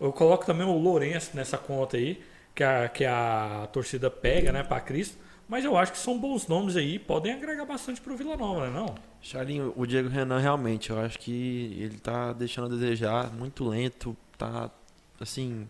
[0.00, 2.22] Eu coloco também o Lourenço nessa conta aí,
[2.54, 5.16] que a, que a torcida pega, né, para Cristo.
[5.48, 8.72] Mas eu acho que são bons nomes aí, podem agregar bastante pro Vila Nova, né,
[8.78, 8.94] não?
[9.22, 14.14] Charlinho, o Diego Renan realmente, eu acho que ele tá deixando a desejar, muito lento,
[14.36, 14.70] tá
[15.18, 15.66] assim,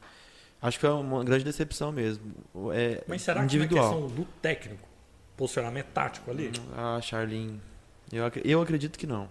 [0.60, 2.24] acho que é uma grande decepção mesmo.
[2.74, 3.88] É Mas será individual.
[3.88, 4.88] que é questão do técnico,
[5.36, 6.50] posicionamento tático ali?
[6.76, 7.60] Ah, Charlinho,
[8.12, 9.28] eu, ac- eu acredito que não.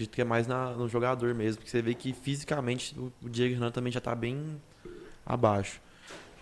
[0.00, 3.28] Acredito que é mais na- no jogador mesmo, porque você vê que fisicamente o, o
[3.28, 4.58] Diego Renan também já tá bem
[5.26, 5.80] abaixo.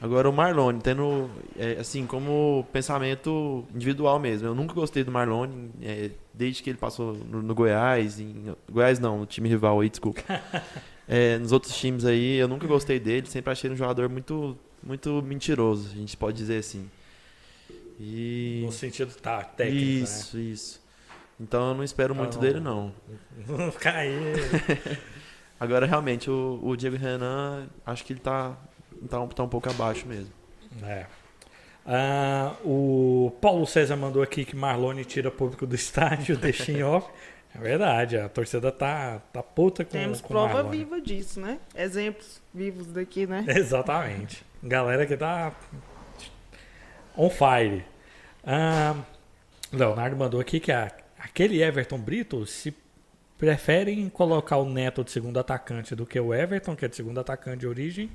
[0.01, 4.47] Agora o Marlone, tendo, é, assim, como pensamento individual mesmo.
[4.47, 9.01] Eu nunca gostei do Marlone, é, desde que ele passou no, no Goiás, em, Goiás
[9.01, 10.23] não, no time rival aí, desculpa.
[11.11, 14.59] É, nos outros times aí, eu nunca gostei dele, sempre achei ele um jogador muito,
[14.83, 16.87] muito mentiroso, a gente pode dizer assim.
[17.99, 18.61] E...
[18.62, 20.03] No sentido tá, técnico, né?
[20.03, 20.83] Isso, isso.
[21.40, 22.40] Então eu não espero muito não.
[22.40, 22.92] dele, não.
[23.81, 25.01] Cair.
[25.61, 28.57] Agora, realmente, o, o Diego Renan, acho que ele tá,
[29.09, 30.33] tá, um, tá um pouco abaixo mesmo.
[30.83, 31.07] É.
[31.87, 37.09] Ah, o Paulo César mandou aqui que Marlone tira público do estádio, deixa em off.
[37.55, 40.77] É verdade, a torcida tá, tá puta com, Temos com prova Marlone.
[40.79, 41.59] viva disso, né?
[41.74, 43.44] Exemplos vivos daqui, né?
[43.48, 44.44] Exatamente.
[44.62, 45.53] Galera que tá
[47.16, 47.85] on fire.
[48.44, 48.94] Ah,
[49.72, 50.92] Leonardo mandou aqui que a-
[51.29, 52.75] aquele Everton Brito se
[53.37, 57.21] preferem colocar o Neto de segundo atacante do que o Everton, que é de segundo
[57.21, 58.11] atacante de origem.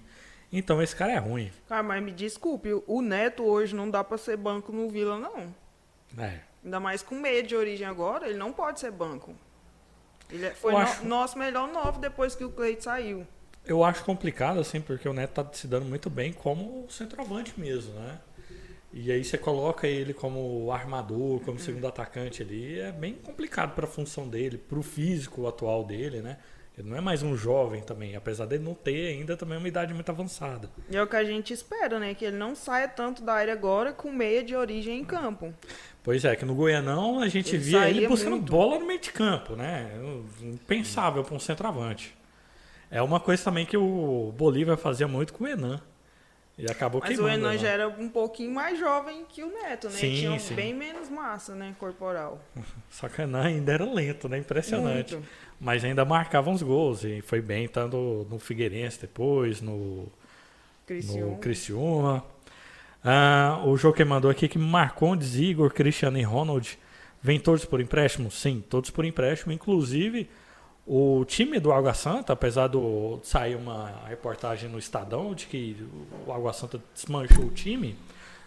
[0.52, 1.52] Então esse cara é ruim.
[1.68, 5.54] Cara, mas me desculpe, o Neto hoje não dá pra ser banco no Vila, não.
[6.24, 6.40] É.
[6.64, 9.34] Ainda mais com meia de origem agora, ele não pode ser banco.
[10.30, 13.26] Ele é- foi no- acho- nosso melhor nove depois que o Cleito saiu.
[13.66, 17.94] Eu acho complicado, assim, porque o Neto tá se dando muito bem como centroavante mesmo,
[17.94, 18.20] né?
[18.94, 23.86] E aí você coloca ele como armador, como segundo atacante ali, é bem complicado para
[23.86, 26.38] a função dele, para o físico atual dele, né?
[26.78, 29.94] Ele não é mais um jovem também, apesar dele não ter ainda também uma idade
[29.94, 30.70] muito avançada.
[30.90, 32.14] E é o que a gente espera, né?
[32.14, 35.54] Que ele não saia tanto da área agora com meia de origem em campo.
[36.04, 38.52] Pois é, que no Goianão a gente Ele via ele buscando muito.
[38.52, 39.92] bola no meio de campo, né?
[40.42, 42.16] Impensável para um centroavante.
[42.90, 45.80] É uma coisa também que o Bolívar fazia muito com o Enan.
[46.58, 47.46] E acabou Mas o queimando.
[47.46, 47.58] Enan né?
[47.58, 49.96] já era um pouquinho mais jovem que o Neto, né?
[49.98, 50.54] Sim, Tinha sim.
[50.54, 51.76] bem menos massa, né?
[51.80, 52.40] Corporal.
[52.92, 54.38] Só que o Enan ainda era lento, né?
[54.38, 55.16] Impressionante.
[55.16, 55.28] Muito.
[55.60, 57.04] Mas ainda marcava uns gols.
[57.04, 60.08] E foi bem, tanto no Figueirense depois, no,
[60.86, 61.26] Criciúma.
[61.26, 62.24] no Criciúma.
[63.04, 66.78] Ah, o Joker mandou aqui que Marcondes, Igor, Cristiano e Ronald
[67.22, 68.30] vêm todos por empréstimo?
[68.30, 69.52] Sim, todos por empréstimo.
[69.52, 70.30] Inclusive,
[70.86, 75.78] o time do Água Santa, apesar do de sair uma reportagem no Estadão de que
[76.28, 77.98] o Água Santa desmanchou o time,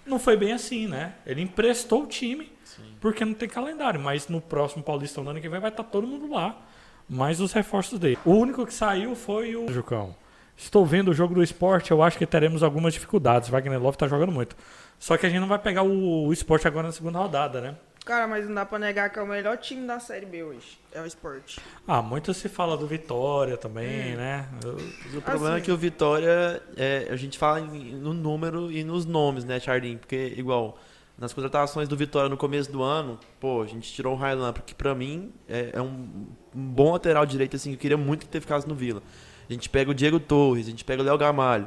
[0.04, 1.14] não foi bem assim, né?
[1.26, 2.52] Ele emprestou o time
[3.00, 6.06] porque não tem calendário, mas no próximo Paulistão do ano que vem vai estar todo
[6.06, 6.60] mundo lá,
[7.08, 8.18] mais os reforços dele.
[8.24, 10.14] O único que saiu foi o Jucão.
[10.56, 13.48] Estou vendo o jogo do esporte, eu acho que teremos algumas dificuldades.
[13.48, 14.56] Wagner Love tá jogando muito.
[14.98, 17.76] Só que a gente não vai pegar o, o esporte agora na segunda rodada, né?
[18.06, 20.78] Cara, mas não dá pra negar que é o melhor time da Série B hoje.
[20.92, 21.58] É o Sport.
[21.88, 24.48] Ah, muito se fala do Vitória também, né?
[24.64, 24.76] Eu-
[25.18, 25.58] O problema Assim.
[25.58, 29.58] é que o Vitória, é, a gente fala em- no número e nos nomes, né,
[29.58, 29.96] Charlin?
[29.98, 30.78] Porque, igual,
[31.18, 34.72] nas contratações do Vitória no começo do ano, pô, a gente tirou o Railan, porque
[34.72, 38.40] pra mim é, é um, um bom lateral direito, assim, que eu queria muito ter
[38.40, 39.02] ficado no Vila.
[39.50, 41.66] A gente pega o Diego Torres, a gente pega o Léo Gamalho.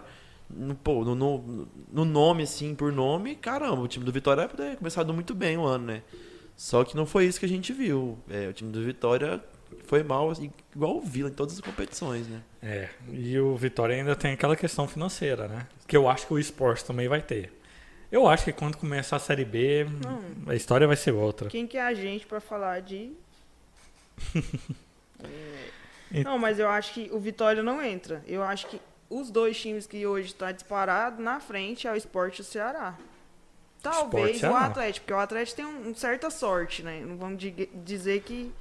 [0.50, 4.50] No- Pô, no, no, no nome, assim, por nome, caramba, o time do Vitória vai
[4.56, 6.04] poder começar muito bem o ano, né?
[6.56, 8.18] Só que não foi isso que a gente viu.
[8.30, 9.42] É, o time do Vitória
[9.86, 12.42] foi mal, assim, igual o Vila em todas as competições, né?
[12.62, 15.68] É, e o Vitória ainda tem aquela questão financeira, né?
[15.88, 17.54] Que eu acho que o esporte também vai ter.
[18.12, 20.52] Eu acho que quando começar a Série B, Não.
[20.52, 21.48] a história vai ser outra.
[21.48, 23.12] Quem que é a gente pra falar de.
[26.12, 28.24] E- Não, mas eu acho que o Vitória não entra.
[28.28, 32.38] Eu acho que os dois times que hoje tá disparado na frente é o Sport
[32.38, 32.96] e o Ceará.
[33.82, 34.58] Talvez Sport, o.
[34.58, 37.02] Atlético, porque o Atlético tem um, um certa sorte, né?
[37.06, 37.42] Não vamos
[37.86, 38.52] dizer que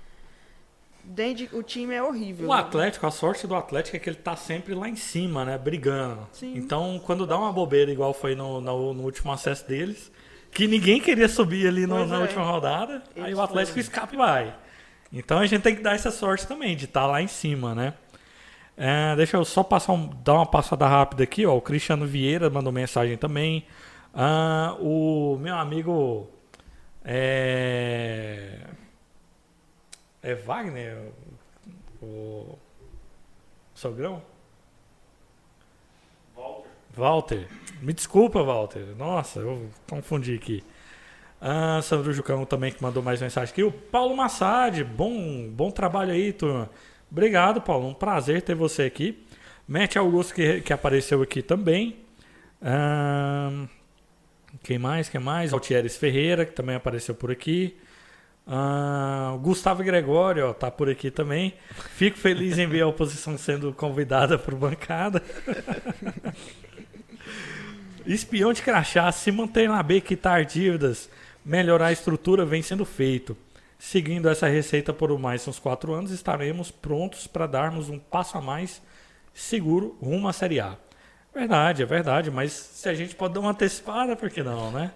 [1.04, 2.48] de- o time é horrível.
[2.48, 2.60] O né?
[2.60, 5.58] Atlético, a sorte do Atlético é que ele tá sempre lá em cima, né?
[5.58, 6.28] Brigando.
[6.32, 6.54] Sim.
[6.56, 10.10] Então, quando dá uma bobeira, igual foi no, no, no último acesso deles,
[10.52, 12.20] que ninguém queria subir ali no- Pois na é.
[12.20, 13.82] última rodada, aí Eles o Atlético foram.
[13.82, 14.54] escapa e vai.
[15.12, 17.94] Então a gente tem que dar essa sorte também, de estar lá em cima, né?
[18.80, 21.56] É, deixa eu só passar um- dar uma passada rápida aqui, ó.
[21.56, 23.66] O Cristiano Vieira mandou mensagem também.
[24.14, 26.28] Ah, o meu amigo
[27.04, 28.60] é,
[30.22, 31.10] é Wagner,
[32.00, 32.56] o
[33.74, 34.22] Sogrão?
[36.36, 36.68] Walter.
[36.96, 37.48] Walter.
[37.82, 38.94] Me desculpa, Walter.
[38.96, 40.62] Nossa, eu confundi aqui.
[41.40, 43.62] Ah, Sandro Jucão também que mandou mais mensagem aqui.
[43.64, 46.70] O Paulo Massad, bom, bom trabalho aí, turma.
[47.10, 47.88] Obrigado, Paulo.
[47.88, 49.24] Um prazer ter você aqui.
[49.66, 51.96] Matt Augusto que, que apareceu aqui também.
[52.62, 53.66] Ahn,
[54.62, 55.08] quem mais?
[55.08, 55.52] Quem mais?
[55.52, 57.76] Altieres Ferreira, que também apareceu por aqui.
[59.34, 61.52] O Gustavo Gregório, ó, tá por aqui também.
[61.94, 65.22] Fico feliz em ver a oposição sendo convidada por bancada.
[68.06, 71.10] Espião de crachá, se manter na B, quitar dívidas,
[71.44, 73.36] melhorar a estrutura vem sendo feito.
[73.78, 78.40] Seguindo essa receita por mais uns quatro anos, estaremos prontos para darmos um passo a
[78.40, 78.82] mais
[79.32, 80.76] seguro rumo à Série A.
[81.32, 84.90] Verdade, é verdade, mas se a gente pode dar uma antecipada, por que não, né?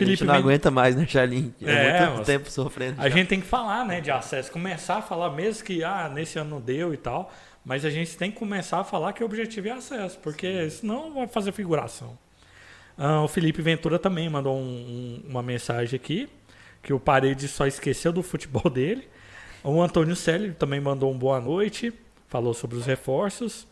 [0.00, 1.52] a gente não aguenta mais, né, Charlinho?
[1.62, 1.72] É,
[2.04, 3.00] É, muito tempo sofrendo.
[3.00, 3.16] A já.
[3.16, 4.50] gente tem que falar, né, de acesso.
[4.50, 7.32] Começar a falar, mesmo que ah, nesse ano não deu e tal,
[7.64, 11.12] mas a gente tem que começar a falar que o objetivo é acesso, porque senão
[11.14, 12.16] vai fazer figuração.
[12.96, 14.60] Ah, o Felipe Ventura também mandou um-
[15.26, 16.28] um- uma mensagem aqui,
[16.82, 19.08] que o Parede só esqueceu do futebol dele.
[19.62, 21.92] O Antônio Célio também mandou um boa noite,
[22.28, 23.66] falou sobre os reforços.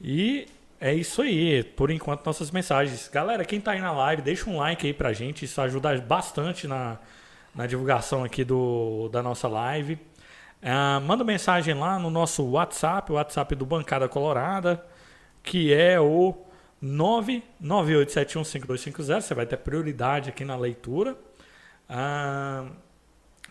[0.00, 0.46] E
[0.80, 3.08] é isso aí, por enquanto, nossas mensagens.
[3.08, 6.66] Galera, quem tá aí na live, deixa um like aí pra gente, isso ajuda bastante
[6.66, 6.98] na,
[7.54, 9.98] na divulgação aqui do, da nossa live.
[10.60, 14.84] Ah, manda mensagem lá no nosso WhatsApp, o WhatsApp do Bancada Colorada,
[15.42, 16.36] que é o
[16.82, 19.20] 998715250.
[19.20, 21.16] Você vai ter prioridade aqui na leitura.
[21.94, 22.64] Ah,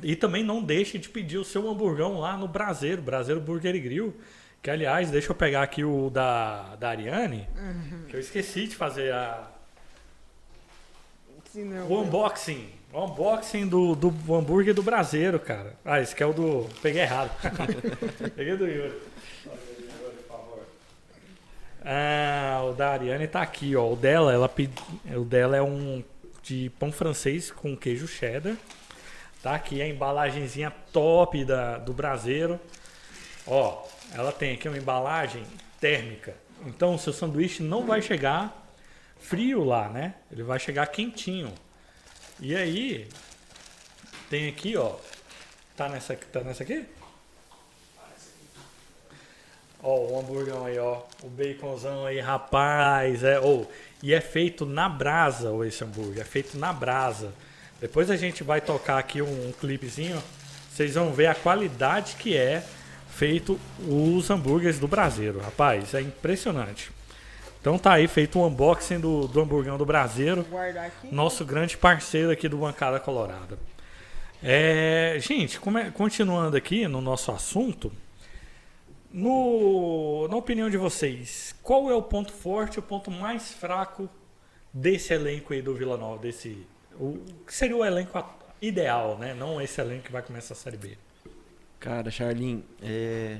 [0.01, 4.15] e também não deixe de pedir o seu hamburgão lá no Braseiro, Braseiro Burger Grill.
[4.63, 7.47] Que, aliás, deixa eu pegar aqui o da, da Ariane,
[8.09, 9.47] que eu esqueci de fazer a,
[11.55, 12.69] não, o unboxing.
[12.93, 15.75] O unboxing do, do hambúrguer do Braseiro, cara.
[15.83, 16.67] Ah, esse aqui é o do.
[16.81, 17.31] Peguei errado.
[18.35, 18.99] Peguei do Yuri.
[21.83, 23.91] Ah, o da Ariane tá aqui, ó.
[23.91, 24.73] O dela, ela pedi...
[25.15, 26.03] o dela é um
[26.51, 28.57] de pão francês com queijo cheddar.
[29.41, 32.59] Tá aqui a embalagenzinha top da, do Braseiro.
[33.47, 35.43] Ó, ela tem aqui uma embalagem
[35.79, 36.35] térmica.
[36.65, 38.69] Então o seu sanduíche não vai chegar
[39.17, 40.15] frio lá, né?
[40.29, 41.53] Ele vai chegar quentinho.
[42.39, 43.07] E aí
[44.29, 44.95] tem aqui, ó.
[45.77, 46.85] Tá nessa, tá nessa aqui?
[49.81, 51.01] Ó, o hambúrguer aí, ó.
[51.23, 53.23] O baconzão aí, rapaz.
[53.23, 53.65] É, oh,
[54.03, 56.21] e é feito na brasa, ó, esse hambúrguer.
[56.21, 57.33] É feito na brasa.
[57.79, 60.21] Depois a gente vai tocar aqui um, um clipezinho.
[60.71, 62.63] Vocês vão ver a qualidade que é
[63.09, 65.39] feito os hambúrgueres do Braseiro.
[65.39, 66.91] Rapaz, é impressionante.
[67.59, 69.85] Então tá aí feito um unboxing do, do hamburgão do
[70.85, 71.13] aqui.
[71.13, 73.59] Nosso grande parceiro aqui do Bancada Colorada.
[74.43, 77.91] É, gente, come- continuando aqui no nosso assunto,
[79.13, 84.09] no- na opinião de vocês, qual é o ponto forte o ponto mais fraco
[84.73, 86.21] desse elenco aí do Vila Nova?
[86.21, 86.65] Desse,
[86.99, 88.23] o que seria o elenco
[88.61, 89.33] ideal, né?
[89.33, 90.97] Não esse elenco que vai começar a Série B.
[91.79, 93.39] Cara, Charlin, é...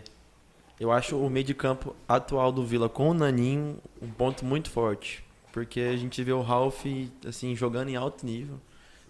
[0.80, 4.70] eu acho o meio de campo atual do Vila com o Naninho um ponto muito
[4.70, 5.24] forte.
[5.54, 6.86] Porque a gente vê o Ralph
[7.28, 8.60] assim, jogando em alto nível.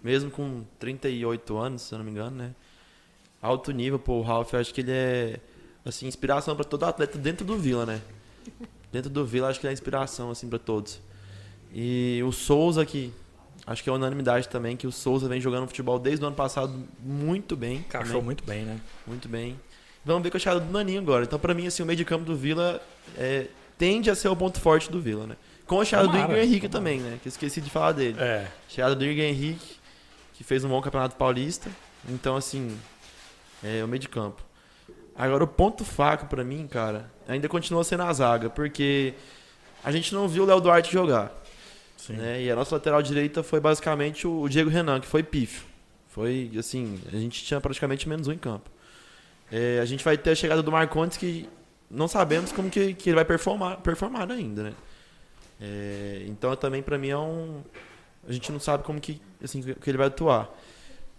[0.04, 2.56] Mesmo com 38 anos, se eu não me engano, né?
[3.42, 5.40] Alto nível, pô, o Ralph, eu acho que ele é
[5.86, 8.02] assim, inspiração para todo atleta dentro do Vila, né?
[8.92, 11.00] Dentro do Vila, acho que é inspiração assim para todos.
[11.74, 13.14] E o Souza que
[13.66, 16.84] acho que é unanimidade também que o Souza vem jogando futebol desde o ano passado
[17.00, 17.84] muito bem.
[17.84, 18.24] Também.
[18.24, 18.80] muito bem, né?
[19.08, 19.60] Muito bem.
[20.04, 21.24] Vamos ver com a chegada do Naninho agora.
[21.24, 22.82] Então, pra mim, assim, o meio de campo do Vila
[23.16, 25.36] é, tende a ser o ponto forte do Vila, né?
[25.68, 26.70] Com a chegada do Igor Henrique tomara.
[26.70, 27.20] também, né?
[27.22, 28.20] Que eu esqueci de falar dele.
[28.20, 28.48] É.
[28.68, 29.76] Chegada do Igor Henrique,
[30.34, 31.70] que fez um bom campeonato paulista.
[32.10, 32.76] Então, assim,
[33.64, 34.42] é o meio de campo.
[35.16, 39.14] Agora, o ponto fraco pra mim, cara, ainda continua sendo a zaga, porque
[39.84, 41.32] a gente não viu o Léo Duarte jogar.
[42.10, 42.44] Né?
[42.44, 45.64] E a nossa lateral direita foi basicamente o Diego Renan, que foi pífio.
[46.10, 48.70] Foi, assim, a gente tinha praticamente menos um em campo.
[49.52, 51.48] É, a gente vai ter a chegada do Marcondes, que
[51.90, 54.74] não sabemos como que, que ele vai performar, performar ainda, né?
[55.60, 57.62] É, então, também, pra mim, é um...
[58.28, 60.50] A gente não sabe como que, assim, que ele vai atuar.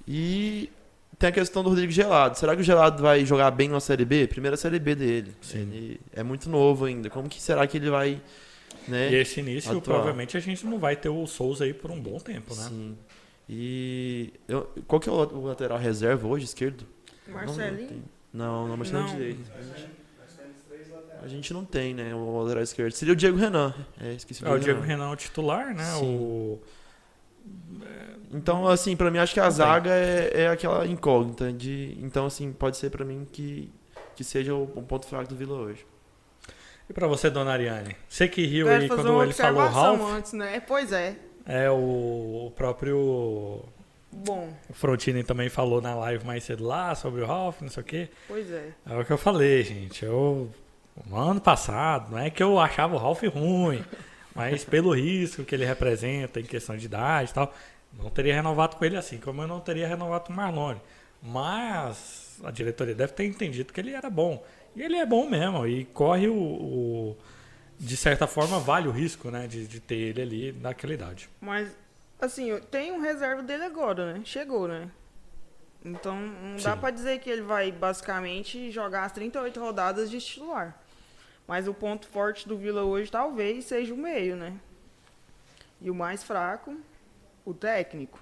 [0.06, 0.70] E
[1.18, 2.38] tem a questão do Rodrigo Gelado.
[2.38, 4.26] Será que o Gelado vai jogar bem na Série B?
[4.26, 5.32] Primeira Série B dele.
[5.40, 5.60] Sim.
[5.72, 7.08] Ele é muito novo ainda.
[7.10, 8.20] Como que será que ele vai...
[8.88, 9.12] Né?
[9.12, 9.82] E esse início, Atual.
[9.82, 12.62] provavelmente, a gente não vai ter o Souza aí por um bom tempo, né?
[12.68, 12.96] Sim.
[13.48, 16.84] E eu- qual que é o, lateral reserva hoje, esquerdo?
[17.28, 18.04] Não, não, Marcelinho.
[18.32, 19.14] não, não Marcelinho Não.
[19.14, 19.40] direito.
[21.22, 22.12] A gente, não tem, né?
[22.12, 22.92] O lateral esquerdo.
[22.94, 23.72] Seria o Diego Renan.
[24.00, 25.84] É, esqueci É, o Diego Renan é o titular, né?
[25.84, 26.16] Sim.
[26.16, 26.60] O...
[28.32, 31.52] Então, assim, pra mim, acho que a zaga é, é aquela incógnita.
[31.52, 33.70] De, então, assim, pode ser pra mim que,
[34.16, 35.84] que seja o, o ponto fraco do Vila hoje.
[36.88, 37.96] E pra você, dona Ariane?
[38.08, 40.60] Você que riu aí quando ele falou Ralph, antes, né?
[40.60, 41.16] Pois é.
[41.46, 43.64] é o, o próprio
[44.12, 47.86] Bom, Frontini também falou na live mais cedo lá sobre o Ralph, não sei o
[47.86, 48.08] quê.
[48.28, 48.68] pois é.
[48.86, 50.04] É o que eu falei, gente.
[50.04, 50.50] Eu
[51.06, 53.82] No ano passado, não é que eu achava o Ralph ruim,
[54.34, 57.54] mas pelo risco que ele representa em questão de idade e tal,
[57.98, 60.80] não teria renovado com ele assim, como eu não teria renovado com o Marlone.
[61.22, 64.44] Mas a diretoria deve ter entendido que ele era bom.
[64.74, 66.34] E ele é bom mesmo, e corre o.
[66.34, 67.16] o-
[67.78, 69.46] de certa forma, vale o risco, né?
[69.48, 71.28] De, de ter ele ali naquela idade.
[71.40, 71.76] Mas,
[72.20, 74.22] assim, tem um reserva dele agora, né?
[74.24, 74.88] Chegou, né?
[75.84, 80.78] Então, não dá pra dizer que ele vai, basicamente, jogar as 38 rodadas de titular.
[81.46, 84.54] Mas o ponto forte do Vila hoje talvez seja o meio, né?
[85.80, 86.76] E o mais fraco,
[87.44, 88.18] o técnico.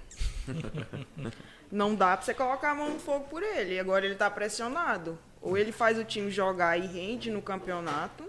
[1.71, 3.79] não dá pra você colocar a mão no fogo por ele.
[3.79, 5.19] Agora ele tá pressionado.
[5.41, 8.25] Ou ele faz o time jogar e rende no campeonato.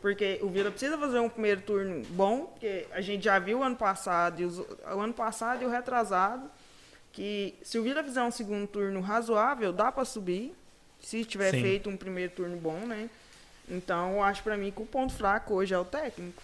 [0.00, 3.62] Porque o Vila precisa fazer um primeiro turno bom, porque a gente já viu o
[3.62, 6.50] ano passado e os- o ano passado e o retrasado
[7.10, 10.54] que se o Vila fizer um segundo turno razoável, dá pra subir.
[11.00, 11.62] Se tiver Sim.
[11.62, 13.08] feito um primeiro turno bom, né?
[13.68, 16.42] Então, eu acho pra mim que o ponto fraco hoje é o técnico.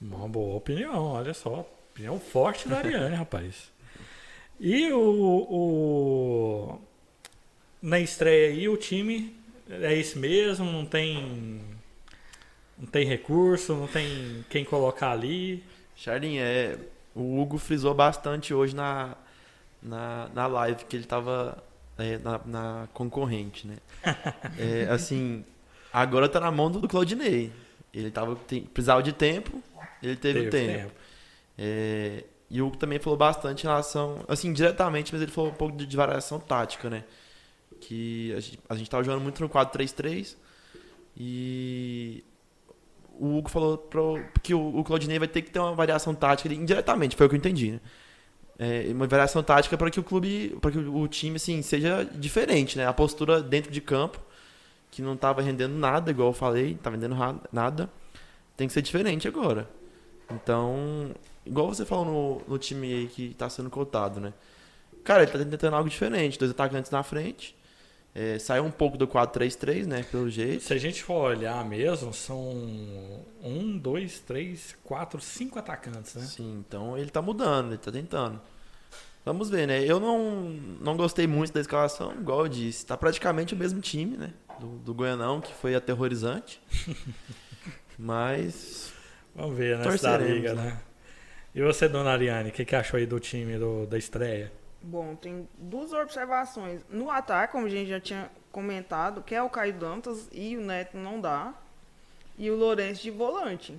[0.00, 1.66] Uma boa opinião, olha só.
[1.96, 3.72] Opinião forte da Ariane, rapaz.
[4.60, 4.98] E o,
[5.50, 6.78] o-
[7.80, 9.34] Na estreia aí, o time
[9.70, 11.60] é esse mesmo, não tem.
[12.78, 15.64] Não tem recurso, não tem quem colocar ali.
[15.96, 16.78] Charlin, é,
[17.14, 19.16] o Hugo frisou bastante hoje na,
[19.82, 21.62] na, na live que ele tava
[21.96, 23.76] é, na, na concorrente, né?
[24.58, 25.42] É, assim,
[25.90, 27.50] agora tá na mão do Claudinei.
[27.94, 29.62] Ele tava, tem- precisava de tempo,
[30.02, 30.92] ele teve, o tempo.
[31.58, 35.76] É, e o também falou bastante em relação, assim, diretamente, mas ele falou um pouco
[35.76, 37.04] de, de variação tática, né?
[37.80, 40.36] Que a gente, a gente tava jogando muito no 4-3-3
[41.16, 42.24] e
[43.18, 46.48] o Hugo falou pro, que o, o Claudinei vai ter que ter uma variação tática,
[46.48, 47.80] ali, indiretamente, foi o que eu entendi, né?
[48.58, 52.78] É, uma variação tática para que o clube, para que o, time assim seja diferente,
[52.78, 52.86] né?
[52.86, 54.18] A postura dentro de campo,
[54.90, 57.90] que não estava rendendo nada, igual eu falei, não estava rendendo ra- nada,
[58.56, 59.68] tem que ser diferente agora.
[60.30, 61.14] Então,
[61.46, 64.32] igual você falou no, no time aí que está sendo cotado, né?
[65.04, 67.56] Cara, ele tá tentando algo diferente, dois atacantes na frente,
[68.18, 70.02] é, saiu um pouco do 4-3-3, né?
[70.10, 70.64] Pelo jeito.
[70.64, 72.40] Se a gente for olhar mesmo, são
[73.42, 76.24] um, dois, três, quatro, cinco atacantes, né?
[76.24, 78.40] Sim, então ele tá mudando, ele tá tentando.
[79.22, 79.84] Vamos ver, né?
[79.84, 80.44] Eu não,
[80.80, 82.86] não gostei muito da escalação, igual eu disse.
[82.86, 84.32] Tá praticamente o mesmo time, né?
[84.58, 86.58] Do, do Goianão, que foi aterrorizante.
[87.98, 88.92] Mas.
[89.34, 90.62] Vamos ver nessa da liga, né?
[90.62, 90.80] né?
[91.56, 94.52] E você, dona Ariane, o que, que achou aí do time do- da estreia?
[94.82, 96.82] Bom, tem duas observações.
[96.90, 100.60] No ataque, como a gente já tinha comentado, que é o Caio Dantas e o
[100.60, 101.54] Neto não dá.
[102.38, 103.74] E o Lourenço de volante.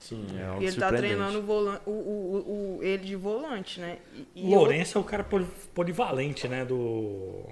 [0.00, 3.98] Sim, é algo E ele tá treinando o, o, o, o- ele de volante, né?
[4.12, 6.64] E, e O Lourenço é o cara poli- polivalente, né?
[6.64, 7.44] Do.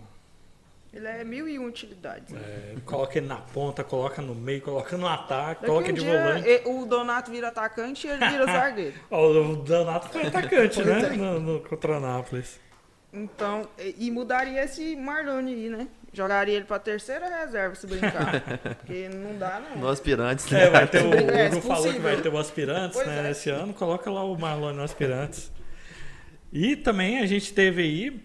[0.99, 2.34] Ele é mil e um utilidades.
[2.34, 6.01] é, coloca ele na ponta, coloca no meio, coloca no ataque, Daqui coloca um de
[6.01, 6.49] dia, volante.
[6.49, 8.94] e- o Donato vira atacante e ele vira zagueiro.
[9.11, 11.01] O Donato foi atacante, né?
[11.07, 11.16] é.
[11.16, 12.61] No, no contra o Nápoles.
[13.12, 15.88] Então, e, e mudaria esse Marlone aí, né?
[16.12, 18.42] Jogaria ele pra terceira reserva se brincar.
[18.80, 19.76] Porque não dá, não.
[19.82, 20.64] No aspirantes, né?
[20.64, 23.28] É, vai ter o, É, o falou que vai ter o aspirantes, Pois né?
[23.28, 23.30] é.
[23.30, 25.51] Esse ano, coloca lá o Marlon no aspirantes.
[26.53, 28.20] E também a gente teve aí,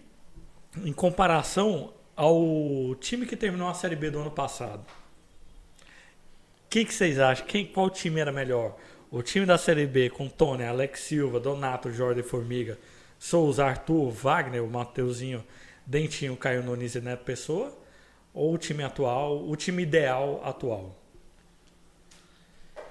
[0.85, 4.81] em comparação ao time que terminou a Série B do ano passado.
[4.81, 7.45] O que, que vocês acham?
[7.45, 8.75] Quem, qual time era melhor?
[9.11, 12.79] O time da Série B com Tony, Alex Silva, Donato, Jorge Formiga,
[13.19, 15.43] Souza, Arthur, Wagner, o Mateuzinho,
[15.85, 17.77] Dentinho, Caio Nunes e Neto Pessoa?
[18.33, 20.95] Ou o time atual, o time ideal atual?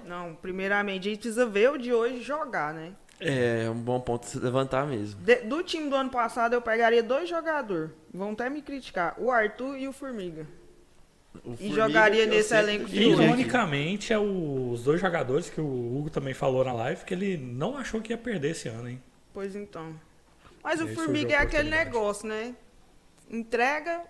[0.05, 2.93] Não, primeiramente, a gente precisa ver o de hoje jogar, né?
[3.25, 5.21] É um bom ponto se levantar mesmo.
[5.21, 7.91] De- do time do ano passado, eu pegaria dois jogadores.
[8.13, 9.15] Vão até me criticar.
[9.19, 10.47] O Arthur e o Formiga.
[11.45, 13.03] O E Formiga, jogaria nesse sempre elenco de.
[13.03, 17.77] Ironicamente, é os dois jogadores que o Hugo também falou na live que ele não
[17.77, 19.03] achou que ia perder esse ano, hein?
[19.33, 19.95] Pois então.
[20.63, 22.55] Mas o Aí Formiga é aquele negócio, né?
[23.31, 24.03] Entrega,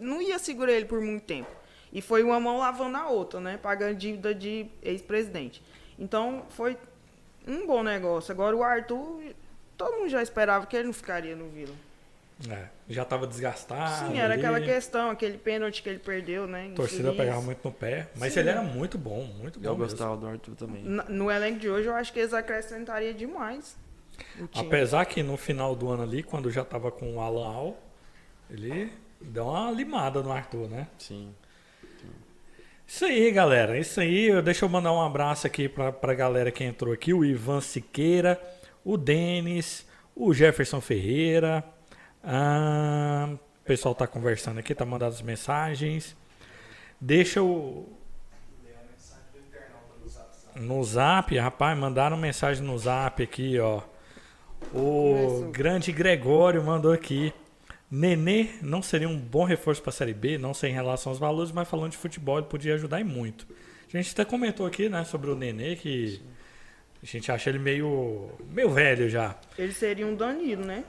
[0.00, 1.50] não ia segurar ele por muito tempo.
[1.92, 3.58] E foi uma mão lavando a outra, né?
[3.60, 5.60] Pagando dívida de ex-presidente.
[5.98, 6.78] Então, foi
[7.46, 8.32] um bom negócio.
[8.32, 9.22] Agora, o Arthur,
[9.76, 11.74] todo mundo já esperava que ele não ficaria no Vila.
[12.48, 14.08] É, já estava desgastado.
[14.12, 16.70] Sim, era ali, aquela questão, aquele pênalti que ele perdeu, né?
[16.72, 18.08] A torcida pegava muito no pé.
[18.16, 18.40] Mas Sim.
[18.40, 19.66] ele era muito bom, muito bom.
[19.66, 19.84] Eu mesmo.
[19.90, 20.82] gostava do Arthur também.
[20.82, 23.76] Na- No elenco de hoje, eu acho que eles acrescentariam demais.
[24.54, 27.78] Apesar que no final do ano ali, quando já tava com o Alan Al,
[28.48, 30.88] ele deu uma limada no Arthur, né?
[30.98, 31.34] Sim.
[32.92, 33.78] Isso aí, galera.
[33.78, 34.42] Isso aí.
[34.42, 37.14] Deixa eu mandar um abraço aqui pra, pra galera que entrou aqui.
[37.14, 38.38] O Ivan Siqueira,
[38.84, 41.64] o Denis, o Jefferson Ferreira.
[42.22, 46.16] Ah, o pessoal tá conversando aqui, tá mandando as mensagens.
[47.00, 47.88] deixa o.
[50.56, 53.82] No zap, rapaz, mandaram mensagem no zap aqui, ó.
[54.74, 57.32] O grande Gregório mandou aqui.
[57.90, 61.18] Nenê não seria um bom reforço para a Série B, não sei em relação aos
[61.18, 63.46] valores, mas falando de futebol, ele podia ajudar e muito.
[63.92, 66.20] A gente até comentou aqui, né, sobre o Nenê, que
[67.02, 69.34] a gente acha ele meio, meio velho já.
[69.58, 70.84] Ele seria um Danilo, né?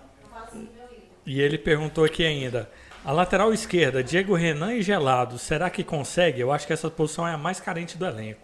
[1.26, 2.70] E ele perguntou aqui ainda:
[3.04, 6.40] a lateral esquerda, Diego Renan e Gelado, será que consegue?
[6.40, 8.42] Eu acho que essa posição é a mais carente do elenco.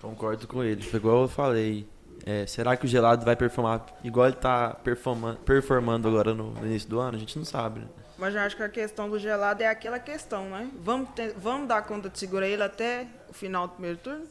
[0.00, 0.82] Concordo com ele.
[0.82, 1.86] Foi igual eu falei.
[2.26, 6.66] É, será que o Gelado vai performar igual ele tá performa- performando agora no, no
[6.66, 7.16] início do ano?
[7.16, 7.86] A gente não sabe, né?
[8.18, 10.68] Mas eu acho que a questão do gelado é aquela questão, né?
[10.84, 14.26] Vamos, ter- vamos dar conta de segurar ele até o final do primeiro turno?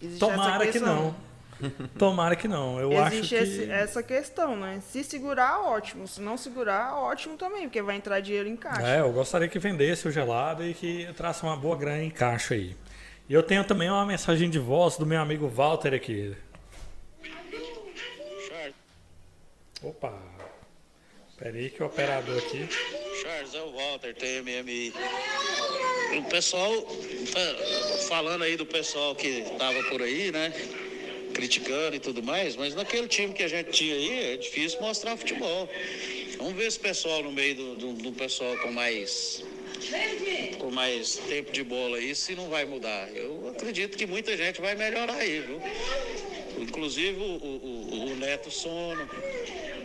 [0.00, 1.14] Existe Tomara que não.
[1.98, 2.78] Tomara que não.
[2.80, 3.42] Eu acho Existe que.
[3.42, 4.80] esse- essa questão, né?
[4.90, 6.06] Se segurar, ótimo.
[6.06, 8.86] Se não segurar, ótimo também, porque vai entrar dinheiro em caixa.
[8.86, 12.54] É, eu gostaria que vendesse o gelado e que entrasse uma boa grana em caixa
[12.54, 12.76] aí.
[13.28, 16.36] E eu tenho também uma mensagem de voz do meu amigo Walter aqui.
[19.82, 20.12] Opa!
[21.38, 22.66] Pera aí que o operador aqui.
[23.22, 24.92] Charles, é o Walter, TMMI.
[26.18, 30.50] O pessoal, tá falando aí do pessoal que tava por aí, né?
[31.34, 35.14] Criticando e tudo mais, mas naquele time que a gente tinha aí, é difícil mostrar
[35.18, 35.68] futebol.
[36.38, 39.44] Vamos ver esse pessoal no meio do, do, do pessoal com mais.
[40.58, 43.14] Com mais tempo de bola aí, se não vai mudar.
[43.14, 45.60] Eu acredito que muita gente vai melhorar aí, viu?
[46.58, 49.08] Inclusive o, o, o- Neto Sono,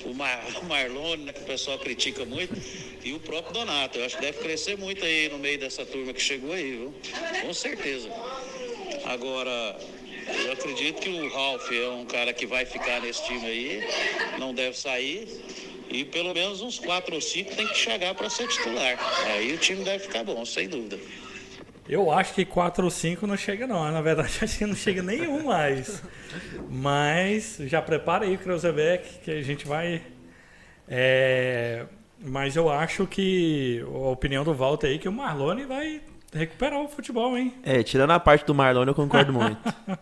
[0.05, 2.55] o Mar, o Marlone, né, que o pessoal critica muito,
[3.03, 3.97] e o próprio Donato.
[3.99, 6.93] Eu acho que deve crescer muito aí no meio dessa turma que chegou aí, viu?
[7.41, 8.09] Com certeza.
[9.05, 9.77] Agora,
[10.45, 13.83] eu acredito que o Ralf é um cara que vai ficar nesse time aí,
[14.39, 15.27] não deve sair.
[15.89, 18.97] E pelo menos uns quatro ou cinco tem que chegar para ser titular.
[19.27, 20.97] Aí o time deve ficar bom, sem dúvida.
[21.89, 23.89] Eu acho que 4 ou 5 não chega não.
[23.91, 26.01] Na verdade, acho que não chega nenhum mais.
[26.69, 30.01] Mas já prepara aí, Kreuzebeck, que a gente vai...
[30.87, 31.85] É,
[32.23, 36.01] Mas eu acho que a opinião do Walter aí, que o Marlone vai
[36.33, 37.53] recuperar o futebol, hein?
[37.63, 39.57] É, tirando a parte do Marlon, eu concordo muito.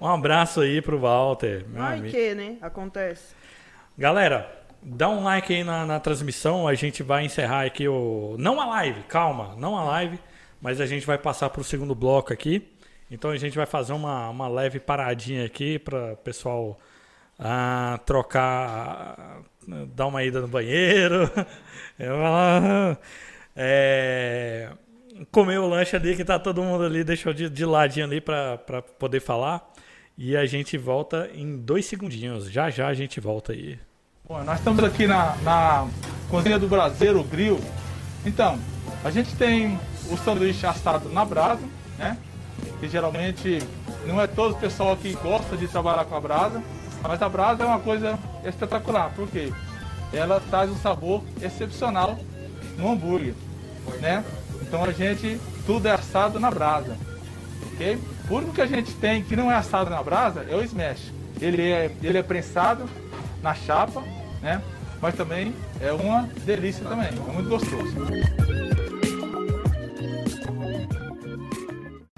[0.00, 2.12] Um abraço aí pro Walter, meu Vai amigo.
[2.12, 2.56] que, né?
[2.60, 3.36] Acontece.
[3.96, 4.52] Galera,
[4.82, 6.66] dá um like aí na, na transmissão.
[6.66, 8.34] A gente vai encerrar aqui o.
[8.36, 10.18] Não a live, calma, não a live,
[10.62, 12.68] mas a gente vai passar pro segundo bloco aqui.
[13.10, 16.78] Então a gente vai fazer uma, uma leve paradinha aqui para o pessoal
[17.38, 19.40] ah, trocar, ah,
[19.88, 21.28] dar uma ida no banheiro,
[23.56, 24.70] é,
[25.32, 28.56] comer o lanche ali que tá todo mundo ali, deixou de, de ladinho ali para
[28.98, 29.68] poder falar.
[30.16, 32.50] E a gente volta em dois segundinhos.
[32.50, 33.78] Já já a gente volta aí.
[34.28, 35.88] Bom, nós estamos aqui na, na
[36.30, 37.58] cozinha do Braseiro Grill.
[38.24, 38.58] Então,
[39.02, 39.78] a gente tem
[40.12, 41.62] o sanduíche assado na brasa,
[41.98, 42.18] né?
[42.78, 43.58] Que geralmente
[44.06, 46.62] não é todo o pessoal que gosta de trabalhar com a brasa,
[47.02, 49.52] mas a brasa é uma coisa espetacular, porque
[50.12, 52.18] ela traz um sabor excepcional
[52.76, 53.34] no hambúrguer,
[54.00, 54.24] né?
[54.60, 56.96] Então a gente tudo é assado na brasa,
[57.72, 57.98] ok?
[58.28, 61.12] O único que a gente tem que não é assado na brasa é o smash.
[61.40, 62.88] Ele é, ele é prensado
[63.42, 64.02] na chapa,
[64.40, 64.62] né?
[65.00, 68.81] Mas também é uma delícia também, é muito gostoso.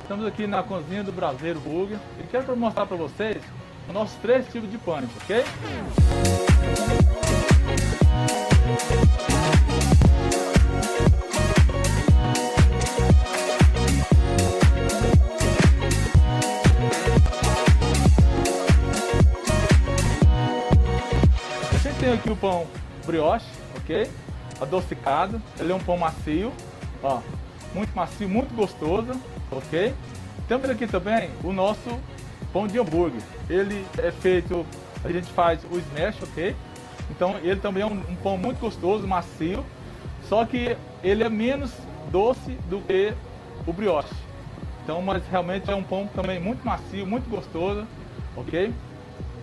[0.04, 3.42] Estamos aqui na cozinha do Brasileiro Burger e quero mostrar para vocês
[3.88, 5.42] os nossos três tipos de pânico, ok?
[21.72, 22.66] A gente tem aqui o pão
[23.06, 23.46] brioche,
[23.78, 24.10] ok?
[24.60, 25.40] Adocicado.
[25.58, 26.52] Ele é um pão macio,
[27.02, 27.22] ó,
[27.74, 29.18] muito macio, muito gostoso,
[29.56, 29.94] ok?
[30.48, 31.98] Temos aqui também o nosso
[32.52, 33.20] pão de hambúrguer.
[33.48, 34.64] Ele é feito,
[35.04, 36.54] a gente faz o smash, ok?
[37.10, 39.64] Então ele também é um, um pão muito gostoso, macio,
[40.28, 41.72] só que ele é menos
[42.10, 43.12] doce do que
[43.66, 44.14] o brioche.
[44.82, 47.86] Então, mas realmente é um pão também muito macio, muito gostoso,
[48.36, 48.72] ok?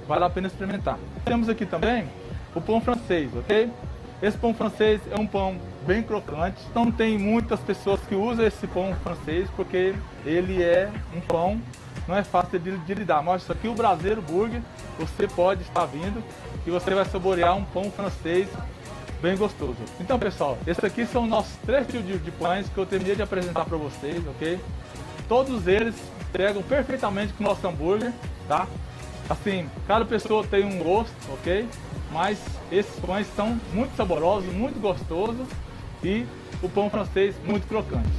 [0.07, 0.99] Vale a pena experimentar.
[1.26, 2.05] Temos aqui também
[2.53, 3.72] o pão francês, ok?
[4.22, 6.61] Esse pão francês é um pão bem crocante.
[6.73, 9.93] Não tem muitas pessoas que usam esse pão francês porque
[10.25, 11.61] ele é um pão,
[12.07, 13.21] não é fácil de, de lidar.
[13.21, 14.61] Mas isso aqui, o Brasileiro Burger,
[14.99, 16.23] você pode estar vindo
[16.65, 18.47] e você vai saborear um pão francês
[19.21, 19.77] bem gostoso.
[19.99, 23.21] Então, pessoal, esses aqui são nossos três tipos de, de pães que eu terminei de
[23.21, 24.59] apresentar para vocês, ok?
[25.27, 28.11] Todos eles entregam perfeitamente com o nosso hambúrguer,
[28.47, 28.67] tá?
[29.29, 31.67] Assim, cada pessoa tem um gosto, ok?
[32.11, 32.39] Mas
[32.71, 35.47] esses pães são muito saborosos, muito gostosos
[36.03, 36.25] e
[36.61, 38.09] o pão francês muito crocante.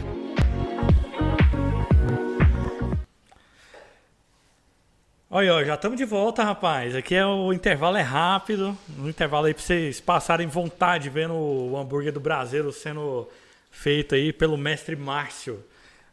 [5.34, 6.94] Olha, já estamos de volta, rapaz.
[6.94, 11.74] Aqui é o intervalo é rápido, um intervalo aí para vocês passarem vontade vendo o
[11.78, 13.26] hambúrguer do Brasil sendo
[13.70, 15.64] feito aí pelo mestre Márcio.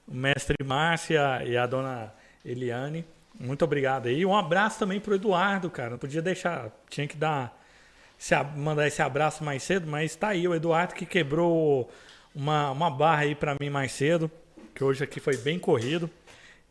[0.07, 2.13] O mestre Márcio e a, e a dona
[2.45, 3.05] Eliane.
[3.37, 4.25] Muito obrigado aí.
[4.25, 5.91] Um abraço também pro Eduardo, cara.
[5.91, 7.58] Não podia deixar, tinha que dar
[8.35, 11.89] a- mandar esse abraço mais cedo, mas tá aí o Eduardo que quebrou
[12.35, 14.29] uma, uma barra aí para mim mais cedo,
[14.75, 16.09] que hoje aqui foi bem corrido.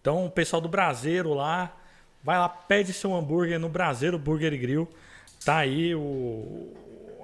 [0.01, 1.75] Então, o pessoal do Braseiro lá,
[2.23, 4.89] vai lá, pede seu hambúrguer no Braseiro Burger Grill.
[5.45, 6.73] Tá aí o,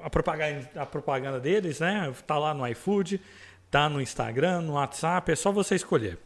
[0.03, 2.13] a, propaganda, a propaganda deles, né?
[2.27, 3.21] Tá lá no iFood,
[3.71, 6.19] tá no Instagram, no WhatsApp, é só você escolher.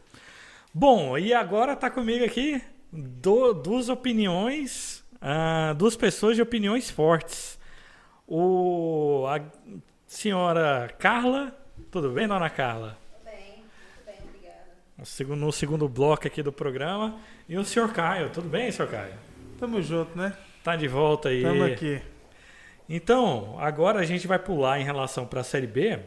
[0.73, 7.58] Bom, e agora tá comigo aqui do- duas opiniões, ah, duas pessoas de opiniões fortes.
[8.31, 9.41] O, a
[10.05, 11.51] senhora Carla,
[11.89, 12.95] tudo bem, dona Carla?
[13.25, 15.35] Bem, muito bem, obrigada.
[15.35, 17.19] No segundo, bloco aqui do programa.
[17.47, 19.15] E o senhor Caio, tudo bem, senhor Caio?
[19.57, 20.37] Tamo junto, né?
[20.63, 21.41] Tá de volta aí.
[21.41, 21.99] Tamo aqui.
[22.87, 25.99] Então, agora a gente vai pular em relação para a Série B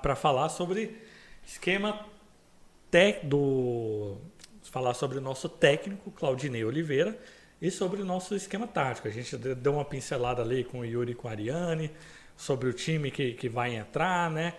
[0.00, 0.96] para falar sobre
[1.44, 2.06] esquema
[2.88, 4.16] tec do
[4.62, 7.18] falar sobre o nosso técnico Claudinei Oliveira
[7.60, 9.08] e sobre o nosso esquema tático.
[9.08, 11.90] A gente de- deu uma pincelada ali com o Yuri e com a Ariane
[12.36, 14.54] sobre o time que, que vai entrar, né?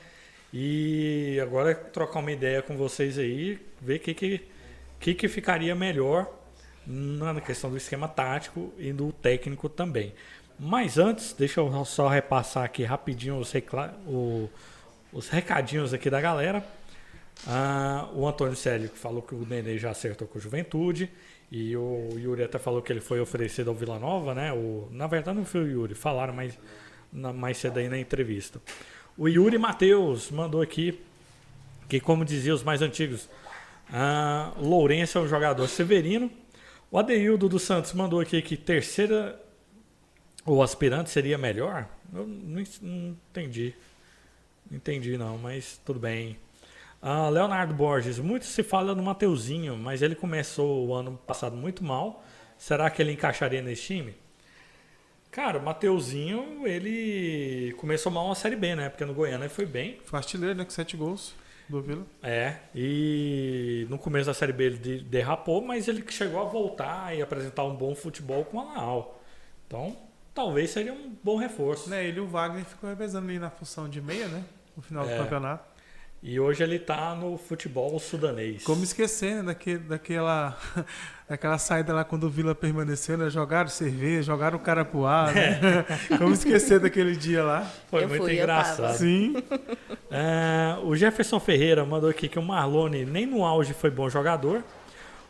[0.53, 4.41] E agora trocar uma ideia com vocês aí, ver o que, que,
[4.99, 6.29] que, que ficaria melhor
[6.85, 10.13] na questão do esquema tático e do técnico também.
[10.59, 13.51] Mas antes, deixa eu só repassar aqui rapidinho os,
[14.05, 14.49] o-
[15.13, 16.63] os recadinhos aqui da galera.
[17.47, 21.09] Ah, o Antônio Célio falou que o Nenê já acertou com o Juventude.
[21.51, 24.53] E o Yuri até falou que ele foi oferecido ao Vila Nova, né?
[24.53, 26.57] O, na verdade não foi o Yuri, falaram mais,
[27.11, 28.61] na- mais cedo aí na entrevista.
[29.17, 30.97] O Yuri Matheus mandou aqui
[31.89, 33.27] que, como diziam os mais antigos,
[33.91, 36.31] ah, Lourenço é um jogador severino.
[36.89, 39.37] O Adeildo dos Santos mandou aqui que terceira
[40.45, 41.85] ou aspirante seria melhor.
[42.13, 43.73] Eu não, não entendi.
[44.69, 46.37] Não entendi não, mas tudo bem.
[47.01, 51.83] Ah, Leonardo Borges, muito se fala no Mateuzinho, mas ele começou o ano passado muito
[51.83, 52.23] mal.
[52.57, 54.13] Será que ele encaixaria nesse time?
[55.31, 58.89] Cara, o Mateuzinho, ele começou mal na Série B, né?
[58.89, 59.97] Porque no Goiânia ele foi bem.
[60.05, 60.63] Foi artilheiro, né?
[60.63, 61.33] Com sete gols
[61.67, 62.05] do Vila.
[62.21, 67.15] É, e no começo da Série B ele de- derrapou, mas ele chegou a voltar
[67.15, 69.19] e apresentar um bom futebol com a Laal.
[69.65, 69.95] Então,
[70.35, 71.89] talvez seria um bom reforço.
[71.89, 74.43] Né, ele e o Wagner ficou revezando ali na função de meia, né?
[74.75, 75.15] No final É.
[75.17, 75.70] do campeonato.
[76.23, 78.63] E hoje ele tá no futebol sudanês.
[78.63, 79.41] Como esquecer, né?
[79.41, 80.55] Daque, daquela,
[81.27, 83.27] daquela saída lá quando o Vila permaneceu, né?
[83.27, 85.59] Jogaram cerveja, jogaram o cara pro ar, né?
[86.19, 87.67] Como esquecer daquele dia lá?
[87.89, 88.97] Foi Eu muito fui, engraçado.
[88.97, 89.35] Sim.
[90.13, 94.61] É, o Jefferson Ferreira mandou aqui que o Marlone nem no auge foi bom jogador.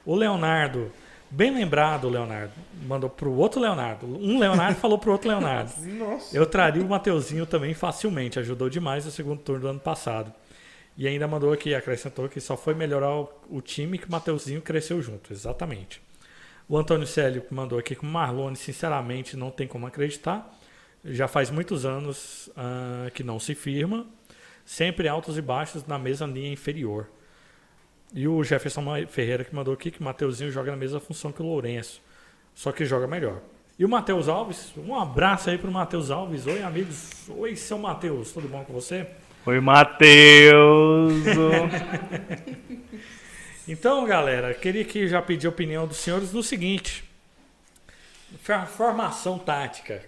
[0.04, 0.92] O Leonardo,
[1.30, 2.52] bem lembrado, Leonardo,
[2.88, 4.08] mandou pro outro Leonardo.
[4.08, 5.72] Um Leonardo falou pro outro Leonardo.
[5.86, 6.36] Nossa.
[6.36, 10.34] Eu traria o Mateuzinho também facilmente, ajudou demais no segundo turno do ano passado.
[10.98, 14.62] E ainda mandou aqui, acrescentou que só foi melhorar o, o time que o Mateuzinho
[14.62, 16.02] cresceu junto, exatamente.
[16.68, 20.58] O Antônio Célio mandou aqui que o Marlone, sinceramente, não tem como acreditar.
[21.04, 24.06] Já faz muitos anos ah, que não se firma,
[24.64, 27.10] sempre altos e baixos na mesma linha inferior.
[28.14, 31.42] E o Jefferson Ferreira que mandou aqui que o Mateuzinho joga na mesma função que
[31.42, 32.02] o Lourenço,
[32.54, 33.42] só que joga melhor.
[33.80, 36.46] E o Matheus Alves, um abraço aí pro Matheus Alves.
[36.46, 37.28] Oi, amigos.
[37.30, 39.08] Oi, seu Matheus, tudo bom com você?
[39.46, 41.14] Oi, Matheus.
[43.68, 47.06] Então, galera, queria que já pedir a opinião dos senhores no seguinte:
[48.76, 50.04] formação tática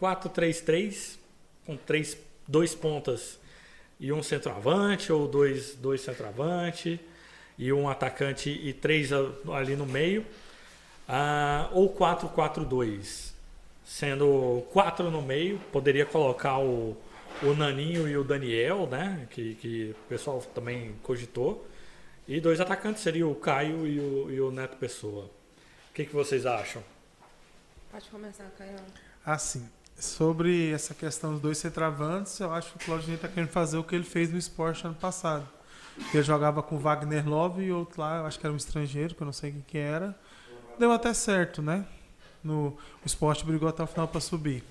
[0.00, 1.18] 4-3-3
[1.66, 2.16] com três,
[2.46, 3.38] dois pontas
[3.98, 7.00] e um centroavante ou dois, dois centroavante
[7.58, 10.24] e um atacante e três ali no meio,
[11.08, 13.32] Ah, ou 4-4-2,
[13.84, 16.96] sendo quatro no meio, poderia colocar o,
[17.42, 21.66] o Naninho e o Daniel, né, que, que o pessoal também cogitou.
[22.26, 25.24] E dois atacantes seriam o Caio e o, e o Neto Pessoa.
[25.90, 26.82] O que, que vocês acham?
[27.90, 28.76] Pode começar, Caio.
[29.24, 29.68] Assim,
[29.98, 33.84] sobre essa questão dos dois centravantes, eu acho que o Claudinei está querendo fazer o
[33.84, 35.48] que ele fez no esporte ano passado.
[36.12, 39.22] Ele jogava com Wagner Love e outro lá, eu acho que era um estrangeiro, que
[39.22, 40.16] eu não sei quem que era.
[40.78, 41.84] Deu até certo, né?
[42.44, 44.62] No, o esporte brigou até o final para subir.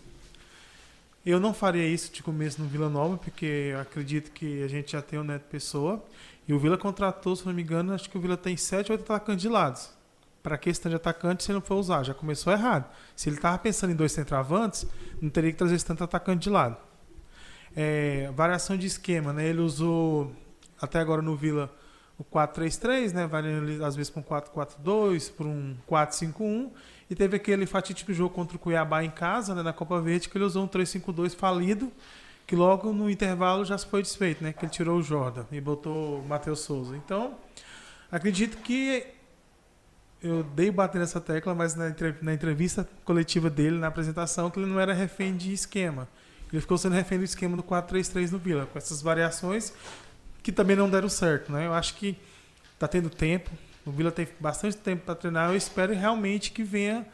[1.30, 5.02] Eu não faria isso de começo no Vila Nova, porque acredito que a gente já
[5.02, 6.02] tem o Neto Pessoa.
[6.48, 8.98] E o Vila contratou, se não me engano, acho que o Vila tem sete ou
[8.98, 9.90] oito atacantes de lados.
[10.42, 12.04] Para que de atacante se ele não for usar?
[12.04, 12.90] Já começou errado.
[13.14, 14.88] Se ele estava pensando em dois centroavantes,
[15.22, 16.78] não teria que trazer tanto atacante de lado.
[17.76, 19.48] É, variação de esquema, né?
[19.48, 20.32] Ele usou
[20.82, 21.70] até agora no Vila
[22.18, 23.28] o 4-3-3, né?
[23.28, 26.72] Variando às vezes para um 4-4-2, para um 4-5-1.
[27.10, 30.38] E teve aquele fatídico jogo contra o Cuiabá em casa, né, na Copa Verde, que
[30.38, 31.90] ele usou um 3-5-2 falido,
[32.46, 34.52] que logo no intervalo já foi desfeito, né?
[34.52, 36.98] Que ele tirou o Jordan e botou o Matheus Souza.
[36.98, 37.36] Então,
[38.12, 39.06] acredito que
[40.22, 44.66] eu dei bater nessa tecla, mas na, na entrevista coletiva dele, na apresentação, que ele
[44.66, 46.08] não era refém de esquema.
[46.52, 49.74] Ele ficou sendo refém do esquema do 4-3-3 no Vila, com essas variações
[50.48, 51.68] que também não deram certo, né?
[51.68, 52.16] Eu acho que
[52.80, 53.52] tá tendo tempo,
[53.86, 57.06] o Vila tem bastante tempo para treinar, eu espero realmente que venha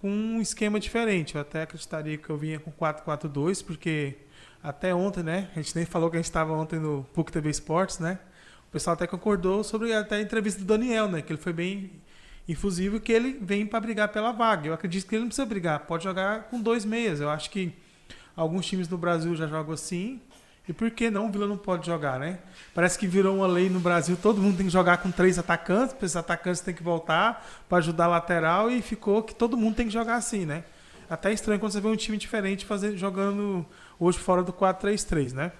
[0.00, 1.34] com um esquema diferente.
[1.34, 4.16] Eu até acreditaria que eu vinha com 4-4-2, porque
[4.62, 5.50] até ontem, né?
[5.54, 8.18] A gente nem falou que a gente estava ontem no PUC TV Esportes, né?
[8.66, 11.20] O pessoal até concordou sobre até a entrevista do Daniel, né?
[11.20, 11.90] Que ele foi bem
[12.48, 14.68] infusivo que ele vem para brigar pela vaga.
[14.68, 17.20] Eu acredito que ele não precisa brigar, pode jogar com dois meias.
[17.20, 17.74] Eu acho que
[18.34, 20.18] alguns times no Brasil já jogam assim.
[20.70, 22.38] E por que não o Vila não pode jogar, né?
[22.72, 25.96] Parece que virou uma lei no Brasil, todo mundo tem que jogar com três atacantes,
[26.00, 29.88] esses atacantes têm que voltar para ajudar a lateral e ficou que todo mundo tem
[29.88, 30.62] que jogar assim, né?
[31.10, 33.66] Até estranho quando você vê um time diferente fazer, jogando
[33.98, 35.50] hoje fora do 4-3-3, né?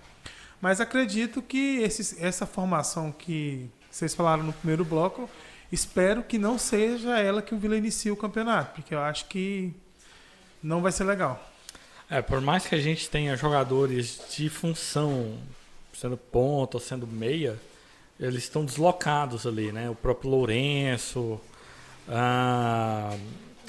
[0.61, 5.29] Mas acredito que esses, essa formação que vocês falaram no primeiro bloco,
[5.73, 9.75] espero que não seja ela que o Vila inicie o campeonato, porque eu acho que
[10.63, 11.50] não vai ser legal.
[12.11, 15.39] É, por mais que a gente tenha jogadores de função,
[15.95, 17.57] sendo ponta ou sendo meia,
[18.19, 19.89] eles estão deslocados ali, né?
[19.89, 21.41] O próprio Lourenço,
[22.09, 23.17] ah,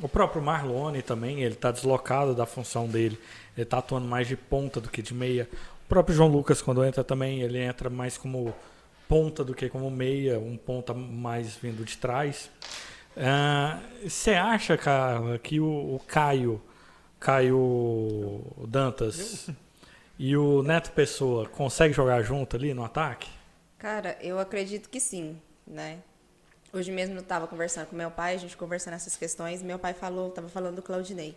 [0.01, 3.19] o próprio Marlone também, ele está deslocado da função dele.
[3.55, 5.47] Ele está atuando mais de ponta do que de meia.
[5.85, 8.55] O próprio João Lucas, quando entra também, ele entra mais como
[9.07, 12.49] ponta do que como meia, um ponta mais vindo de trás.
[14.03, 16.59] Você acha, cara, que o, o Caio,
[17.21, 19.47] Caio Dantas
[20.17, 23.29] e o Neto Pessoa conseguem jogar junto ali no ataque?
[23.77, 25.99] Cara, eu acredito que sim, né?
[26.73, 29.93] Hoje mesmo eu estava conversando com meu pai, a gente conversando essas questões, meu pai
[29.93, 31.35] falou, estava falando do Claudinei.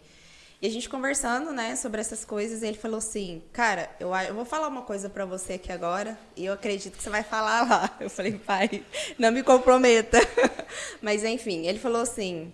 [0.62, 4.46] E a gente conversando, né, sobre essas coisas, ele falou assim, cara, eu, eu vou
[4.46, 7.96] falar uma coisa pra você aqui agora, e eu acredito que você vai falar lá.
[8.00, 8.82] Eu falei, pai,
[9.18, 10.18] não me comprometa.
[11.02, 12.50] Mas enfim, ele falou assim,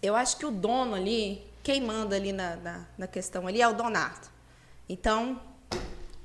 [0.00, 3.68] eu acho que o dono ali, quem manda ali na, na, na questão ali é
[3.68, 4.28] o Donato.
[4.88, 5.40] Então,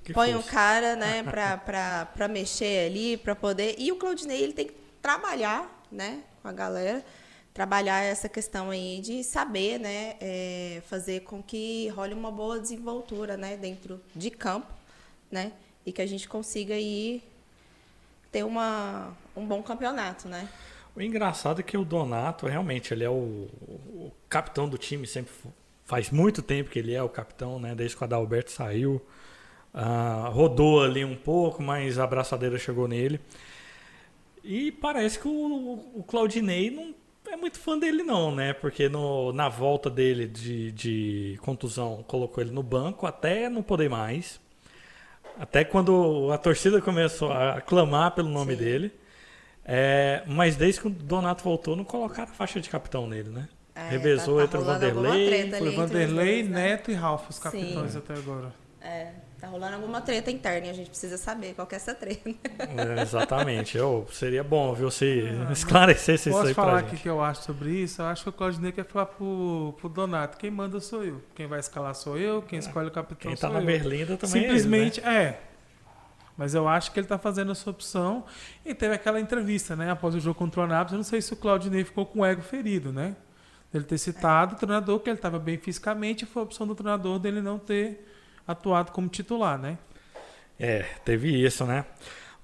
[0.03, 0.49] Que põe um força.
[0.49, 3.75] cara, né, pra, pra, pra mexer ali, pra poder.
[3.77, 4.73] E o Claudinei, ele tem que
[5.03, 7.05] trabalhar, né, com a galera,
[7.53, 13.37] trabalhar essa questão aí de saber, né, é, fazer com que role uma boa desenvoltura,
[13.37, 14.73] né, dentro de campo,
[15.29, 15.51] né,
[15.85, 17.21] e que a gente consiga aí
[18.31, 20.49] ter uma, um bom campeonato, né.
[20.95, 25.31] O engraçado é que o Donato, realmente, ele é o, o capitão do time, sempre
[25.83, 27.75] faz muito tempo que ele é o capitão, né?
[27.75, 29.01] Desde que o Adalberto saiu.
[29.73, 33.19] Ah, rodou ali um pouco, mas a abraçadeira chegou nele.
[34.41, 35.31] E parece que o,
[35.95, 36.95] o Claudinei não
[37.27, 38.53] é muito fã dele, não, né?
[38.53, 43.89] Porque no, na volta dele de, de contusão, colocou ele no banco até não poder
[43.89, 44.39] mais.
[45.37, 48.63] Até quando a torcida começou a clamar pelo nome Sim.
[48.63, 49.04] dele.
[49.65, 53.47] É, mas desde que o Donato voltou, não colocaram a faixa de capitão nele, né?
[53.73, 55.51] É, Revezou tá- tá entre o Vanderlei.
[55.51, 56.67] Foi Vanderlei, dois, né?
[56.69, 57.97] Neto e Ralf, os capitães Sim.
[57.97, 58.53] até agora.
[58.79, 59.07] É,
[59.41, 62.29] tá rolando alguma treta interna e a gente precisa saber qual que é essa treta.
[62.59, 63.75] É, exatamente.
[63.75, 66.95] Eu, seria bom, viu, se esclarecesse isso Posso aí pra falar gente.
[66.95, 68.01] o que eu acho sobre isso?
[68.01, 70.37] Eu acho que o Claudinei quer falar pro, pro Donato.
[70.37, 71.19] Quem manda sou eu.
[71.33, 72.43] Quem vai escalar sou eu.
[72.43, 73.65] Quem escolhe o capitão Quem tá sou na eu.
[73.65, 75.23] Berlinda também Simplesmente, é ele, né?
[75.23, 75.39] é.
[76.37, 78.25] Mas eu acho que ele tá fazendo a sua opção.
[78.65, 79.91] E teve aquela entrevista, né?
[79.91, 80.93] Após o jogo contra o Anápolis.
[80.93, 83.15] Eu não sei se o Claudinei ficou com o ego ferido, né?
[83.73, 86.25] Ele ter citado o treinador, que ele estava bem fisicamente.
[86.25, 88.05] Foi a opção do treinador dele não ter
[88.47, 89.77] atuado como titular, né?
[90.59, 91.85] É, teve isso, né?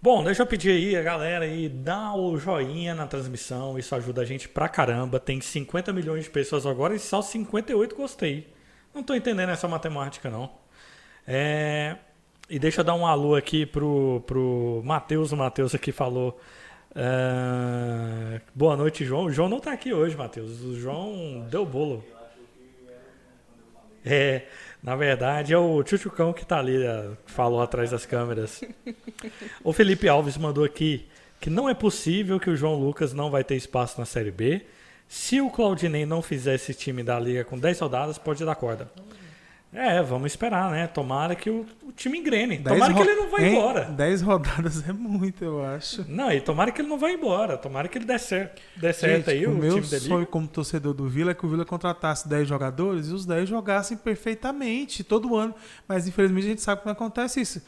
[0.02, 4.24] Bom, deixa eu pedir aí a galera aí, dá o joinha na transmissão, isso ajuda
[4.24, 5.20] a gente pra caramba.
[5.20, 8.52] Tem 50 milhões de pessoas agora e só 58 gostei.
[8.96, 10.52] Não tô entendendo essa matemática, não.
[11.28, 11.98] É,
[12.52, 15.32] e deixa eu dar um alô aqui pro, pro Matheus.
[15.32, 16.38] O Matheus aqui falou.
[16.94, 19.24] é, boa noite, João.
[19.24, 20.62] O João não tá aqui hoje, Matheus.
[20.62, 22.04] O João deu bolo.
[24.04, 24.48] É,
[24.84, 26.74] na verdade é o Tchutchucão que tá ali,
[27.26, 28.62] que falou atrás das câmeras.
[29.64, 31.08] o Felipe Alves mandou aqui
[31.40, 34.66] que não é possível que o João Lucas não vai ter espaço na Série B.
[35.08, 38.92] Se o Claudinei não fizer esse time da liga com 10 rodadas, pode dar corda.
[39.74, 40.86] É, vamos esperar, né?
[40.88, 42.58] Tomara que o, o time engrene.
[42.60, 43.86] Tomara que ele não vá embora.
[43.86, 46.04] Dez rodadas é muito, eu acho.
[46.10, 47.58] Não, e tomara que ele não vá embora.
[47.58, 50.02] Tomara que ele dê certo, dê certo Gente, aí, o o, meu time dele.
[50.02, 53.48] sonho como torcedor do Vila é que o Vila contratasse 10 jogadores e os 10
[53.48, 55.56] jogassem perfeitamente todo ano.
[55.88, 57.62] Mas infelizmente a gente sabe como acontece isso.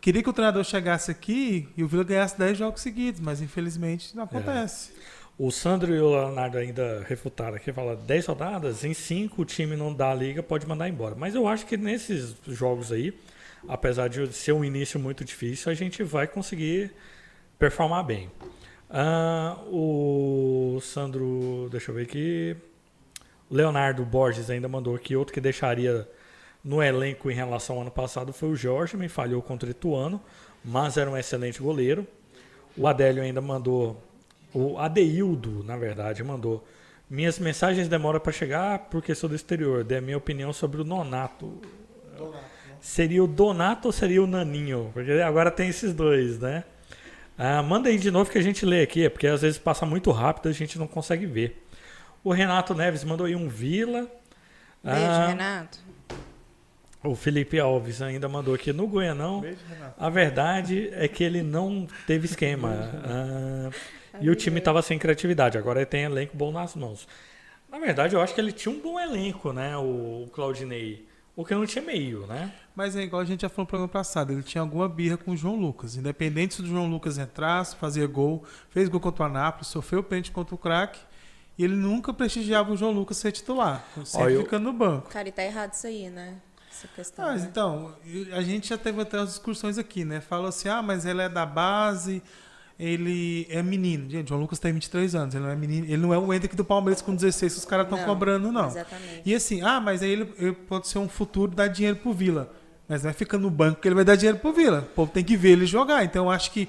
[0.00, 4.12] Queria que o treinador chegasse aqui e o Vila ganhasse 10 jogos seguidos, mas infelizmente
[4.12, 4.16] É.
[4.16, 4.92] não acontece.
[5.38, 9.76] O Sandro e o Leonardo ainda refutaram aqui, fala 10 rodadas, em 5 o time
[9.76, 11.14] não dá a liga, pode mandar embora.
[11.14, 13.16] Mas eu acho que nesses jogos aí,
[13.68, 16.92] apesar de ser um início muito difícil, a gente vai conseguir
[17.56, 18.28] performar bem.
[18.90, 22.56] Ah, o Sandro, deixa eu ver aqui.
[23.48, 26.08] Leonardo Borges ainda mandou aqui outro que deixaria
[26.64, 30.20] no elenco em relação ao ano passado foi o Jorge, me falhou contra o Ituano,
[30.64, 32.04] mas era um excelente goleiro.
[32.76, 34.02] O Adélio ainda mandou,
[34.54, 36.66] o Adeildo, na verdade, mandou.
[37.10, 39.82] Minhas mensagens demoram para chegar porque sou do exterior.
[39.84, 41.58] Dê a minha opinião sobre o Nonato.
[42.80, 44.90] Seria o Donato ou seria o Naninho?
[44.92, 46.64] Porque agora tem esses dois, né?
[47.36, 49.86] Ah, manda aí de novo que a gente lê aqui, é porque às vezes passa
[49.86, 51.64] muito rápido e a gente não consegue ver.
[52.22, 54.00] O Renato Neves mandou aí um Vila.
[54.82, 55.78] Beijo, Ah, Renato.
[57.04, 59.40] o Felipe Alves ainda mandou aqui no Goianão.
[59.40, 59.94] Beijo, Renato.
[59.98, 62.90] A verdade é que ele não teve esquema.
[63.04, 63.70] Ah,
[64.20, 65.56] e o time estava sem criatividade.
[65.58, 67.06] Agora ele tem elenco bom nas mãos.
[67.70, 69.76] Na verdade, eu acho que ele tinha um bom elenco, né?
[69.76, 71.06] O, Claudinei.
[71.36, 72.52] O que não tinha meio, né?
[72.74, 75.30] Mas é igual a gente já falou no programa passado, ele tinha alguma birra com
[75.30, 75.94] o João Lucas.
[75.94, 80.32] Independente se o João Lucas entrasse, fazia gol, fez gol contra o Anápolis, sofreu pênalti
[80.32, 80.98] contra o craque,
[81.56, 85.10] e ele nunca prestigiava o João Lucas ser titular, sempre eu- ficando no banco.
[85.10, 86.38] Cara, e tá errado isso aí, né?
[86.70, 87.24] Essa questão.
[87.24, 87.48] Ah, mas né?
[87.50, 87.94] então,
[88.32, 90.20] a gente já teve até as discussões aqui, né?
[90.20, 92.20] Fala assim, ah, mas ele é da base,
[92.78, 94.08] ele é menino.
[94.08, 96.32] Gente, o João Lucas tem 23 anos, ele não é menino, ele não é o
[96.32, 98.66] Hendrick do Palmeiras com 16 que os caras estão cobrando, não.
[98.68, 99.22] Exatamente.
[99.26, 102.52] E assim, ah, mas aí ele, ele pode ser um futuro dar dinheiro pro Vila.
[102.88, 104.78] Mas não é ficar no banco que ele vai dar dinheiro pro Vila.
[104.80, 106.04] O povo tem que ver ele jogar.
[106.04, 106.68] Então eu acho que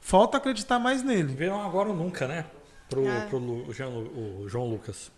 [0.00, 1.32] falta acreditar mais nele.
[1.34, 2.44] Viram agora ou nunca, né?
[2.90, 3.26] Pro, Ah.
[3.30, 5.10] pro Lu- o, Jean Lu- o João Lucas.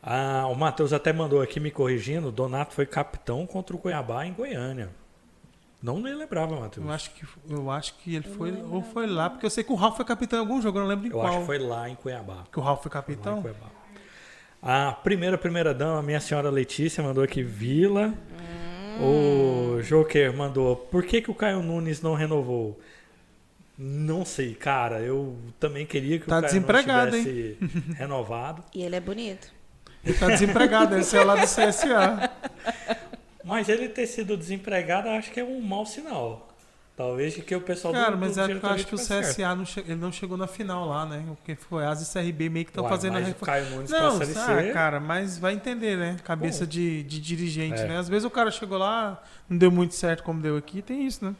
[0.00, 2.30] Ah, o Matheus até mandou aqui me corrigindo.
[2.30, 4.90] Donato foi capitão contra o Cuiabá em Goiânia.
[5.80, 6.84] Não me lembrava, Matheus.
[6.84, 9.70] Eu acho que, eu acho que ele foi, ou foi lá, porque eu sei que
[9.72, 11.26] o Ralf foi capitão em algum jogo, eu não lembro em Eu qual.
[11.28, 12.44] acho que foi lá em Cuiabá.
[12.50, 13.42] Que o Ralf foi Lá em capitão.
[13.42, 13.66] Cuiabá.
[14.60, 18.12] A primeira, primeira dama, a minha senhora Letícia, mandou aqui Vila.
[19.00, 22.80] O Joker mandou, por que, que o Caio Nunes não renovou?
[23.78, 24.98] Não sei, cara.
[24.98, 28.64] Eu também queria que Tá o Caio desempregado, Nunes tivesse renovado.
[28.74, 29.52] E ele é bonito.
[30.04, 32.30] Ele tá desempregado, esse é lá do CSA.
[33.48, 36.46] Mas ele ter sido desempregado, acho que é um mau sinal.
[36.94, 39.28] Talvez que o pessoal Cara, do, mas do é que eu acho que o certo.
[39.36, 41.22] CSA não, che- ele não chegou na final lá, né?
[41.28, 43.46] Porque foi Asa e CRB meio que estão fazendo a mas o reforma.
[43.54, 46.16] Caio Nunes Não, ah, cara, mas vai entender, né?
[46.24, 47.86] Cabeça de, de dirigente, É.
[47.86, 47.96] né?
[47.98, 51.24] Às vezes o cara chegou lá, não deu muito certo como deu aqui, tem isso,
[51.24, 51.34] né?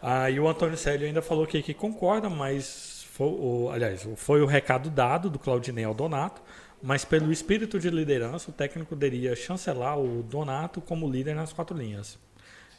[0.00, 4.40] Ah, e o Antônio Célio ainda falou que, que concorda, mas foi o, aliás, foi
[4.40, 6.40] o recado dado do Claudinei ao Donato,
[6.82, 11.76] mas pelo espírito de liderança, o técnico deveria chancelar o Donato como líder nas quatro
[11.76, 12.18] linhas.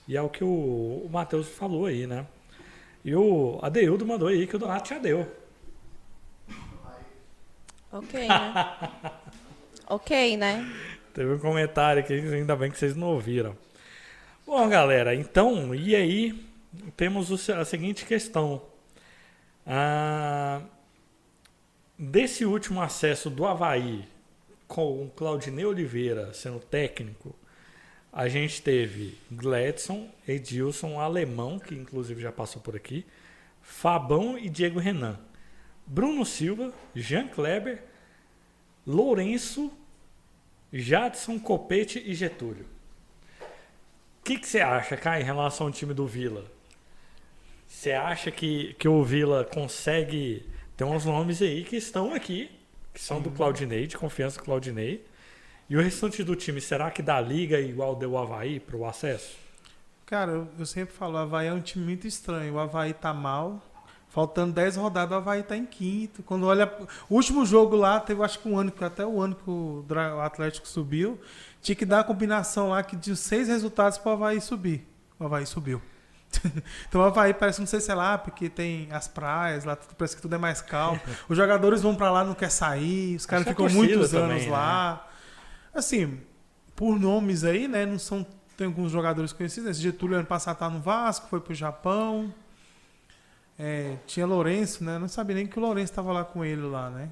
[0.08, 0.48] E é o que o,
[1.06, 2.26] o Matheus falou aí, né?
[3.04, 5.30] E o Adeildo mandou aí que o Donato já deu.
[7.92, 8.66] Ok, né?
[9.88, 10.72] ok, né?
[11.14, 13.58] Teve um comentário aqui, ainda bem que vocês não ouviram.
[14.46, 16.48] Bom, galera, então, e aí
[16.96, 18.62] temos a seguinte questão.
[19.66, 20.62] Ah,
[21.98, 24.08] desse último acesso do Havaí,
[24.68, 27.36] com o Claudinei Oliveira sendo técnico,
[28.12, 33.06] a gente teve Gladson, Edilson, Alemão, que inclusive já passou por aqui,
[33.62, 35.20] Fabão e Diego Renan.
[35.86, 37.84] Bruno Silva, Jean Kleber,
[38.86, 39.72] Lourenço,
[40.72, 42.66] Jadson, Copete e Getúlio.
[44.20, 46.46] O que você acha, Kai, em relação ao time do Vila?
[47.68, 50.46] Você acha que, que o Vila consegue.
[50.78, 52.52] Tem uns nomes aí que estão aqui,
[52.94, 55.04] que são do Claudinei, de confiança do Claudinei.
[55.68, 58.86] E o restante do time, será que dá liga igual deu o Havaí para o
[58.86, 59.36] acesso?
[60.06, 62.54] Cara, eu, eu sempre falo, o Havaí é um time muito estranho.
[62.54, 63.60] O Havaí tá mal.
[64.08, 66.22] Faltando 10 rodadas, o Havaí tá em quinto.
[66.22, 66.72] Quando olha.
[67.10, 70.22] O último jogo lá, teve acho que um ano, até o ano que o, o
[70.22, 71.20] Atlético subiu,
[71.60, 74.88] tinha que dar a combinação lá que de seis resultados pro Havaí subir.
[75.20, 75.82] O Havaí subiu.
[76.88, 79.96] então o Havaí parece, não sei se é lá, porque tem as praias, lá tudo-
[79.96, 81.00] parece que tudo é mais calmo.
[81.28, 84.46] Os jogadores vão pra lá, não quer sair, os caras a ficam muitos também, anos
[84.46, 84.52] né?
[84.52, 85.08] lá.
[85.74, 86.22] Assim,
[86.76, 87.86] por nomes aí, né?
[87.86, 88.26] Não são.
[88.56, 89.70] Tem alguns jogadores conhecidos.
[89.70, 92.34] Esse Getúlio ano passado tá no Vasco, foi pro Japão.
[93.58, 94.98] É, tinha Lourenço, né?
[94.98, 97.10] Não sabia nem que o Lourenço estava lá com ele lá, né?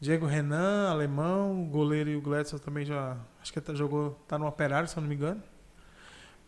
[0.00, 3.16] Diego Renan, alemão, o goleiro e o Gladson também já.
[3.42, 4.12] Acho que jogou.
[4.26, 5.42] Tá no operário, se eu não me engano.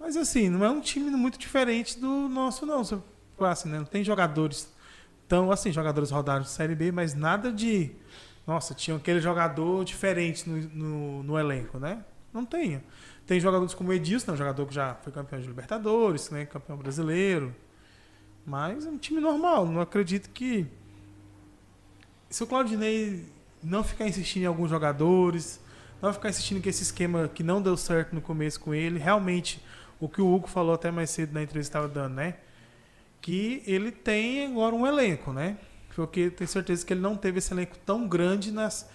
[0.02, 2.82] Mas assim, não é um time muito diferente do nosso, não.
[3.40, 3.78] Assim, né?
[3.78, 4.70] Não tem jogadores
[5.26, 7.92] tão assim, jogadores rodados de Série B, mas nada de.
[8.46, 12.04] Nossa, tinha aquele jogador diferente no, no, no elenco, né?
[12.32, 12.82] não tenha.
[13.26, 16.46] Tem jogadores como o Edilson, né, um jogador que já foi campeão de Libertadores, né,
[16.46, 17.54] campeão brasileiro.
[18.44, 19.66] Mas é um time normal.
[19.66, 20.66] Não acredito que.
[22.28, 23.24] Se o Claudinei
[23.62, 25.60] não ficar insistindo em alguns jogadores,
[26.00, 29.62] não ficar insistindo que esse esquema que não deu certo no começo com ele, realmente,
[30.02, 32.34] o que o Hugo falou até mais cedo na entrevista que estava dando, né?
[33.20, 35.56] Que ele tem agora um elenco, né?
[35.94, 38.90] Porque tenho certeza que ele não teve esse elenco tão grande nas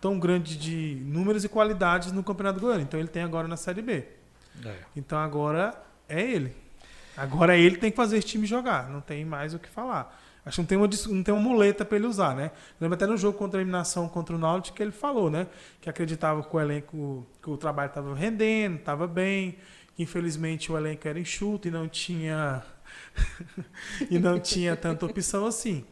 [0.00, 2.80] tão grande de números e qualidades no Campeonato Goiano.
[2.80, 4.06] Então ele tem agora na Série B.
[4.64, 4.76] É.
[4.96, 5.74] Então agora
[6.08, 6.56] é ele.
[7.14, 8.88] Agora ele tem que fazer esse time jogar.
[8.88, 10.18] Não tem mais o que falar.
[10.44, 12.50] Acho que não tem uma, não tem uma muleta para ele usar, né?
[12.80, 15.46] Lembra até no jogo contra a eliminação contra o Náutico que ele falou, né?
[15.82, 19.58] Que acreditava que o elenco, que o trabalho estava rendendo, estava bem.
[20.00, 22.62] Infelizmente o elenco era enxuto e não tinha
[24.10, 25.84] e não tinha tanta opção assim.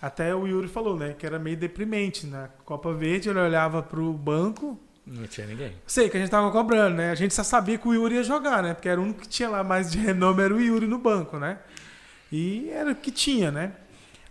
[0.00, 1.14] Até o Yuri falou, né?
[1.18, 2.26] Que era meio deprimente.
[2.26, 5.74] Na Copa Verde ele olhava pro banco, Não tinha ninguém.
[5.86, 7.10] Sei que a gente tava cobrando, né?
[7.10, 8.72] A gente só sabia que o Yuri ia jogar, né?
[8.72, 11.38] Porque era o único que tinha lá mais de renome, era o Yuri no banco,
[11.38, 11.58] né?
[12.32, 13.72] E era o que tinha, né?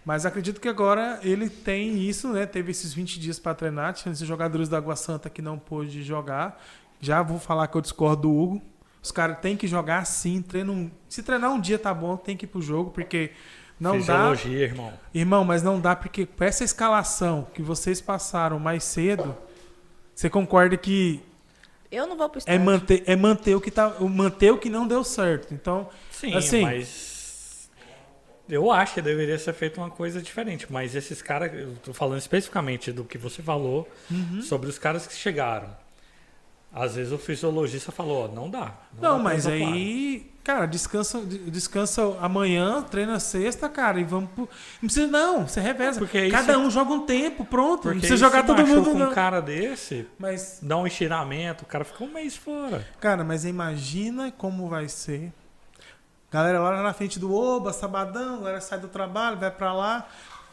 [0.03, 2.47] Mas acredito que agora ele tem isso, né?
[2.47, 6.01] Teve esses 20 dias para treinar, tinha esses jogadores da Água Santa que não pôde
[6.01, 6.59] jogar.
[6.99, 8.61] Já vou falar que eu discordo do Hugo.
[9.01, 10.91] Os caras têm que jogar sim, treino um...
[11.07, 13.31] se treinar um dia tá bom, tem que ir pro jogo, porque
[13.79, 13.99] não dá.
[14.33, 14.93] Fisiologia, irmão.
[15.13, 19.35] Irmão, mas não dá porque com essa escalação que vocês passaram mais cedo,
[20.13, 21.21] você concorda que
[21.89, 22.61] Eu não vou pro é estádio.
[22.65, 25.53] manter, é manter o que tá, o- manter o que não deu certo.
[25.53, 27.69] Então, Sim, Assim- mas
[28.49, 30.67] eu acho que deveria ser feita uma coisa diferente.
[30.69, 34.41] Mas esses caras, eu tô falando especificamente do que você falou Uhum.
[34.41, 35.69] sobre os caras que chegaram.
[36.73, 38.73] Às vezes o fisiologista falou, ó, não dá.
[39.01, 44.43] não, dá mas aí, cara, descansa, descansa amanhã, treina sexta, cara, e vamos pro...
[44.79, 45.97] Não precisa não, você reveza.
[45.99, 47.81] Porque Cada se- um joga um tempo, pronto.
[47.81, 49.11] Porque não precisa jogar todo mundo um não.
[49.11, 52.85] cara desse, Mas dá um estiramento, o cara fica um mês fora.
[52.99, 55.33] Cara, mas imagina como vai ser.
[56.31, 60.07] Galera lá na frente do Oba, sabadão, galera sai do trabalho, vai pra lá.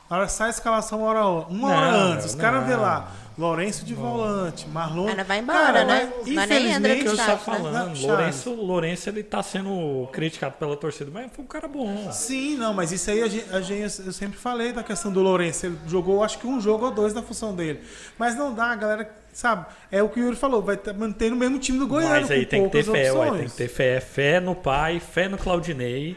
[0.09, 2.25] A hora sai a escalação uma hora, uma hora Não, antes.
[2.27, 2.67] Os caras não.
[2.69, 3.11] vê lá.
[3.39, 5.07] Lourenço de volante, Marlon.
[5.09, 5.85] Cara, vai embora, né?
[5.85, 7.39] mas, É no que eu infelizmente, estava né?
[7.39, 7.95] falando.
[7.95, 12.11] Não, Lourenço, Lourenço, ele tá sendo criticado pela torcida, mas foi um cara bom.
[12.13, 15.21] Sim, não, mas isso aí a gente, a gente- eu sempre falei da questão do
[15.21, 15.67] Lourenço.
[15.67, 17.81] Ele jogou acho que um jogo ou dois na função dele.
[18.19, 19.67] Mas não dá, a galera, sabe?
[19.93, 22.21] É o que o Yuri falou, vai tá manter no mesmo time do Goiânia.
[22.23, 24.01] Mas aí com tem que ter fé, ué, tem que ter fé.
[24.01, 26.17] Fé no pai, fé no Claudinei.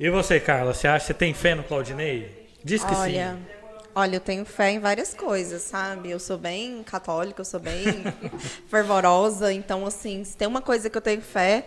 [0.00, 2.48] E você, Carla, você acha que você tem fé no Claudinei?
[2.64, 3.59] Diz que Olha, sim.
[3.94, 6.10] Olha, eu tenho fé em várias coisas, sabe?
[6.10, 7.84] Eu sou bem católica, eu sou bem
[8.68, 11.66] fervorosa, então assim, se tem uma coisa que eu tenho fé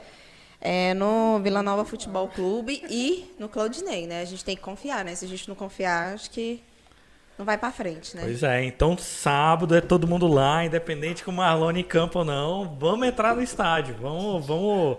[0.65, 4.21] é no Vila Nova Futebol Clube e no Claudinei, né?
[4.21, 5.13] A gente tem que confiar, né?
[5.13, 6.63] Se a gente não confiar, acho que
[7.37, 8.21] não vai pra frente, né?
[8.25, 12.25] Pois é, então sábado é todo mundo lá, independente com o Marlone em campo ou
[12.25, 12.77] não.
[12.79, 14.97] Vamos entrar no estádio, vamos, vamos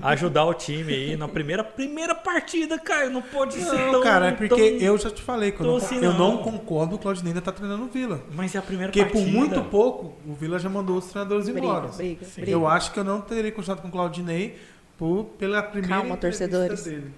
[0.00, 3.10] ajudar o time aí na primeira, primeira partida, cara.
[3.10, 4.00] Não pode ser Não, tão.
[4.02, 6.38] cara, é porque tão- eu já te falei que eu, não, assim, eu não não.
[6.38, 8.20] concordo que o Claudinei ainda tá treinando o Vila.
[8.32, 9.24] Mas é a primeira Porque partida.
[9.24, 11.88] por muito pouco, o Vila já mandou os treinadores Briga, embora.
[11.88, 12.50] briga, briga.
[12.50, 14.56] Eu acho que eu não teria continuado com o Claudinei
[14.96, 16.84] por, pela primeira Calma, entrevista torcedores.
[16.84, 17.12] dele.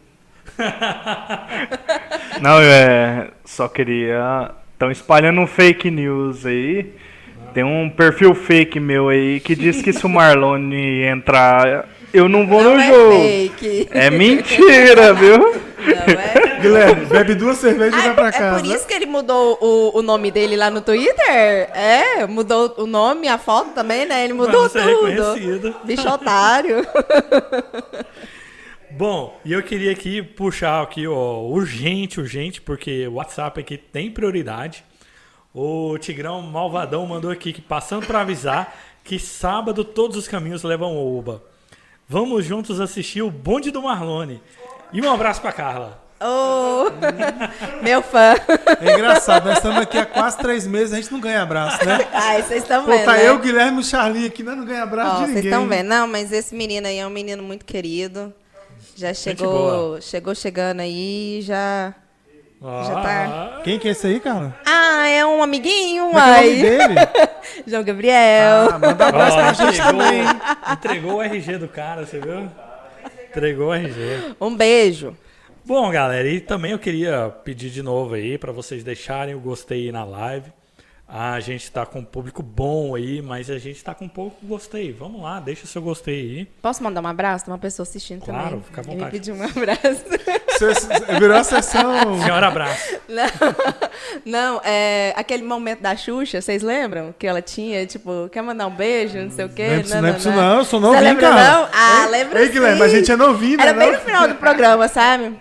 [2.41, 4.51] Não, eu é, só queria.
[4.73, 6.93] Estão espalhando um fake news aí.
[7.53, 12.47] Tem um perfil fake meu aí que diz que se o Marlone entrar, eu não
[12.47, 13.21] vou Não no é jogo.
[13.21, 13.89] fake.
[13.93, 15.39] É mentira, viu?
[15.39, 15.53] Não
[16.13, 16.59] é.
[16.61, 18.59] Guilherme, bebe duas cervejas e Ah, vai pra é casa.
[18.63, 21.29] por isso que ele mudou o, o nome dele lá no Twitter?
[21.29, 24.25] É, mudou o nome, a foto também, né?
[24.25, 25.75] Ele mudou ser tudo.
[25.85, 26.85] Bicho otário.
[28.97, 34.09] Bom, e eu queria aqui puxar aqui, ó, urgente, urgente, porque o WhatsApp aqui tem
[34.09, 34.85] prioridade.
[35.53, 38.73] O Tigrão Malvadão mandou aqui que passando para avisar
[39.03, 41.43] que sábado todos os caminhos levam ao Oba.
[42.09, 44.41] Vamos juntos assistir o Bonde do Marlone.
[44.93, 46.01] E um abraço pra Carla.
[46.21, 46.85] Ô,
[47.83, 48.35] meu fã.
[48.81, 51.99] É engraçado, nós estamos aqui há quase três meses, a gente não ganha abraço, né?
[52.15, 53.29] Ai, vocês estão Pô, vendo, tá né?
[53.29, 55.51] eu, Guilherme e o Charlinho aqui, nós não ganha abraço Ó, de vocês ninguém.
[55.51, 55.89] estão vendo.
[55.89, 58.33] Não, mas esse menino aí é um menino muito querido.
[58.97, 61.95] Já chegou, chegou chegando aí, já...
[62.63, 63.61] Já tá.
[63.63, 64.57] Quem que é esse aí, cara?
[64.65, 66.95] Ah, é um amiguinho, Como é que é o nome dele?
[67.67, 68.69] João Gabriel.
[68.73, 70.23] Ah, manda um abraço pra gente entregou, também.
[70.73, 72.49] entregou o RG do cara, você viu?
[73.29, 74.37] Entregou o RG.
[74.41, 75.15] Um beijo.
[75.67, 79.87] Bom, galera, e também eu queria pedir de novo aí para vocês deixarem o gostei
[79.87, 80.51] aí na live.
[81.17, 84.91] A gente tá com um público bom aí, mas a gente tá com pouco gostei.
[84.93, 86.45] Vamos lá, deixa o seu gostei aí.
[86.61, 87.45] Posso mandar um abraço?
[87.45, 88.63] Tem uma pessoa assistindo Claro, também.
[88.63, 89.13] fica à Ele me vontade.
[89.13, 90.05] pediu um abraço.
[90.59, 92.21] Cê- Virou a sessão.
[92.21, 92.97] Senhora abraço.
[93.09, 93.27] Não,
[94.57, 97.15] não, é aquele momento da Xuxa, vocês lembram?
[97.17, 99.69] Que ela tinha, tipo, quer mandar um beijo, não sei o quê.
[99.89, 101.53] Não não preciso não, eu sou novinho, Você lembra cara.
[101.53, 101.69] não?
[101.73, 102.85] Ah, Ei, lembro ei, Guilherme, sim.
[102.85, 103.99] a gente é novinho, né, Era bem não?
[104.01, 105.33] no final do programa, sabe?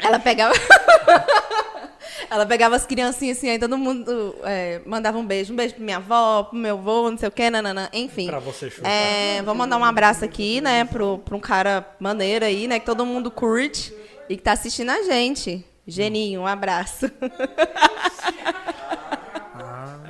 [0.00, 0.54] Ela pegava...
[2.30, 5.52] Ela pegava as criancinhas assim, aí todo mundo é, mandava um beijo.
[5.52, 7.88] Um beijo pra minha avó, pro meu avô, não sei o quê, nananã.
[7.92, 8.26] Enfim.
[8.26, 8.86] Pra você, Xuxa.
[8.86, 12.84] É, vou mandar um abraço aqui, né, pro, pra um cara maneiro aí, né, que
[12.86, 13.94] todo mundo curte
[14.28, 15.64] e que tá assistindo a gente.
[15.86, 17.10] Geninho, um abraço.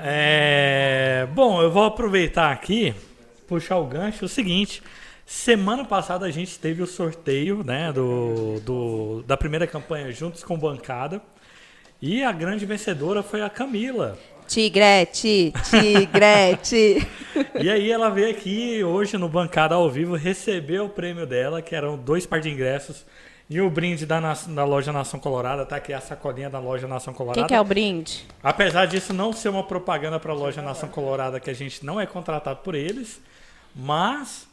[0.00, 2.94] É, bom, eu vou aproveitar aqui,
[3.46, 4.24] puxar o gancho.
[4.26, 4.82] O seguinte,
[5.26, 10.56] semana passada a gente teve o sorteio, né, do, do- da primeira campanha Juntos com
[10.56, 11.20] Bancada.
[12.00, 14.18] E a grande vencedora foi a Camila.
[14.46, 17.06] Tigrete, Tigrete.
[17.60, 21.72] E aí ela veio aqui hoje no Bancada ao vivo receber o prêmio dela, que
[21.74, 23.04] eram dois par de ingressos.
[23.48, 26.88] E o brinde da, na- da loja Nação Colorada, tá aqui a sacolinha da loja
[26.88, 27.40] Nação Colorada.
[27.40, 28.24] Quem que é o brinde?
[28.42, 32.00] Apesar disso não ser uma propaganda para a loja Nação Colorada, que a gente não
[32.00, 33.20] é contratado por eles,
[33.74, 34.48] mas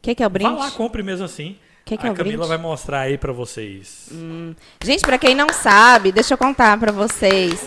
[0.00, 0.50] Quem que é o brinde?
[0.50, 1.56] vá lá, compre mesmo assim.
[1.84, 2.48] Que que a é Camila brinde?
[2.48, 4.08] vai mostrar aí para vocês.
[4.82, 7.66] Gente, pra quem não sabe, deixa eu contar pra vocês.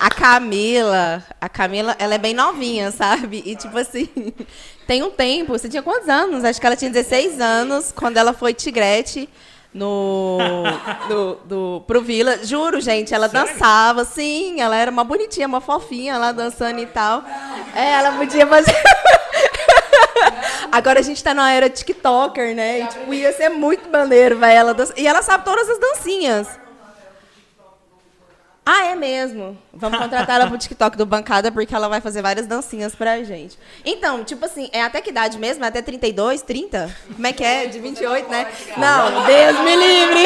[0.00, 3.42] A Camila, a Camila, ela é bem novinha, sabe?
[3.46, 4.08] E tipo assim,
[4.86, 6.44] tem um tempo, você tinha quantos anos?
[6.44, 9.28] Acho que ela tinha 16 anos quando ela foi tigrete
[9.72, 10.38] no
[11.08, 12.44] do, do pro Vila.
[12.44, 17.24] Juro, gente, ela dançava, sim, ela era uma bonitinha, uma fofinha lá dançando e tal.
[17.74, 18.76] É, ela podia fazer
[20.72, 22.80] Agora a gente tá na era TikToker, né?
[22.80, 26.65] E, tipo, ia ser muito maneiro, vai ela E ela sabe todas as dancinhas.
[28.68, 29.56] Ah, é mesmo.
[29.72, 33.56] Vamos contratar ela pro TikTok do Bancada, porque ela vai fazer várias dancinhas pra gente.
[33.84, 35.64] Então, tipo assim, é até que idade mesmo?
[35.64, 36.90] É até 32, 30?
[37.14, 37.66] Como é que é?
[37.66, 38.46] De 28, né?
[38.76, 40.24] Não, Deus me livre!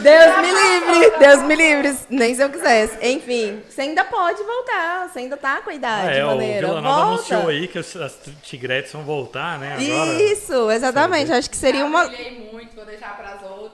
[0.00, 1.18] Deus me livre!
[1.18, 1.96] Deus me livre!
[2.08, 2.96] Nem se eu quisesse.
[3.06, 5.10] Enfim, você ainda pode voltar.
[5.12, 6.66] Você ainda tá com a Ah, idade é, o maneira.
[6.68, 7.12] Vila Nova Volta.
[7.34, 9.74] anunciou aí que as tigretes vão voltar, né?
[9.74, 10.22] Agora.
[10.22, 11.30] Isso, exatamente.
[11.32, 12.04] Acho que seria uma.
[12.06, 13.73] Olhei muito, vou deixar pras outras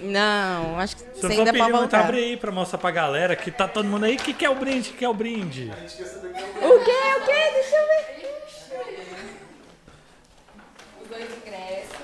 [0.00, 2.00] Não, acho que você ainda pedir pode muito, voltar.
[2.00, 4.16] abre aí pra mostrar pra galera que tá todo mundo aí.
[4.16, 4.90] O que, que é o brinde?
[4.90, 5.70] O que é o brinde?
[5.70, 6.92] O quê?
[7.16, 7.50] O quê?
[7.54, 8.16] Deixa eu ver.
[11.02, 11.96] Os dois ingressos.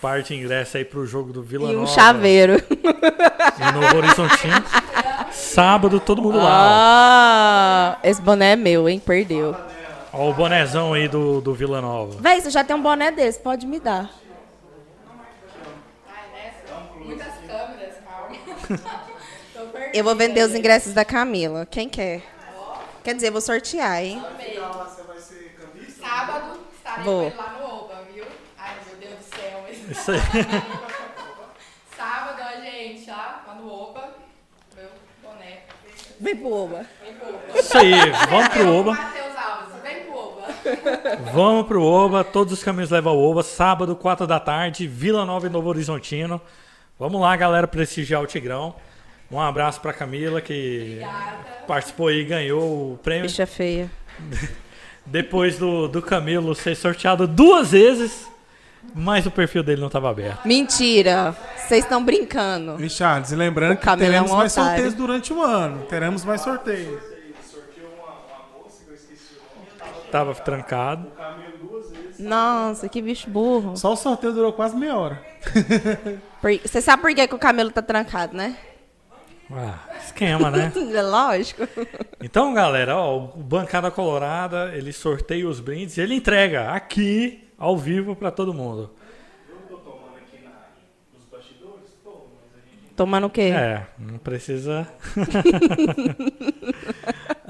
[0.00, 1.92] Parte de ingresso aí pro jogo do Vila E um Nova.
[1.92, 2.54] chaveiro.
[2.58, 4.64] E Novo Horizontino.
[5.32, 6.48] Sábado, todo mundo lá.
[6.50, 8.98] Ah, esse boné é meu, hein?
[9.04, 9.54] Perdeu.
[10.12, 12.16] Ó, Ó o bonezão aí do, do Vila Nova.
[12.20, 14.10] Véi, você já tem um boné desse, pode me dar.
[16.08, 16.74] Ai, nessa.
[16.98, 18.28] Muitas câmeras, calma.
[18.28, 18.59] Tô perdendo.
[19.92, 21.66] Eu vou vender os ingressos da Camila.
[21.66, 22.22] Quem quer?
[23.02, 24.22] Quer dizer, vou sortear, hein?
[25.98, 27.32] Sábado estarei Vou.
[27.36, 28.24] lá no Oba, viu?
[28.58, 29.64] Ai, meu Deus do céu.
[29.90, 30.20] Isso aí.
[31.96, 34.14] Sábado, ó, gente, ó, lá no Oba.
[34.76, 34.88] Meu
[35.22, 35.60] boné.
[36.18, 36.86] Vem pro Oba.
[37.02, 37.58] Vem pro Oba.
[37.58, 37.92] Isso aí,
[38.28, 38.92] vamos pro Oba.
[38.92, 40.46] Matheus Alves, vem pro Oba.
[41.32, 45.46] Vamos pro Oba, todos os caminhos levam ao Oba, sábado, 4 da tarde, Vila Nova
[45.46, 46.40] e Novo Horizontino.
[47.00, 48.74] Vamos lá, galera, prestigiar o Tigrão.
[49.32, 51.00] Um abraço pra Camila, que
[51.66, 53.22] participou aí e ganhou o prêmio.
[53.22, 53.90] Bicha feia.
[55.06, 58.28] Depois do, do Camilo ser sorteado duas vezes,
[58.94, 60.46] mas o perfil dele não estava aberto.
[60.46, 61.34] Mentira.
[61.56, 62.76] Vocês estão brincando.
[62.76, 64.70] Richards, lembrando que Camilo é teremos um mais otário.
[64.70, 65.86] sorteios durante o ano.
[65.86, 67.00] Teremos mais sorteios.
[70.12, 71.10] Tava trancado.
[72.20, 73.76] Nossa, que bicho burro.
[73.76, 75.22] Só o sorteio durou quase meia hora.
[76.64, 78.56] Você sabe por que, que o Camelo tá trancado, né?
[79.52, 80.72] Ah, esquema, né?
[80.94, 81.66] É Lógico.
[82.20, 87.76] Então, galera, ó, o Bancada Colorada, ele sorteia os brindes e ele entrega aqui, ao
[87.76, 88.90] vivo, pra todo mundo.
[92.94, 93.50] Tomando o quê?
[93.54, 94.86] É, não precisa.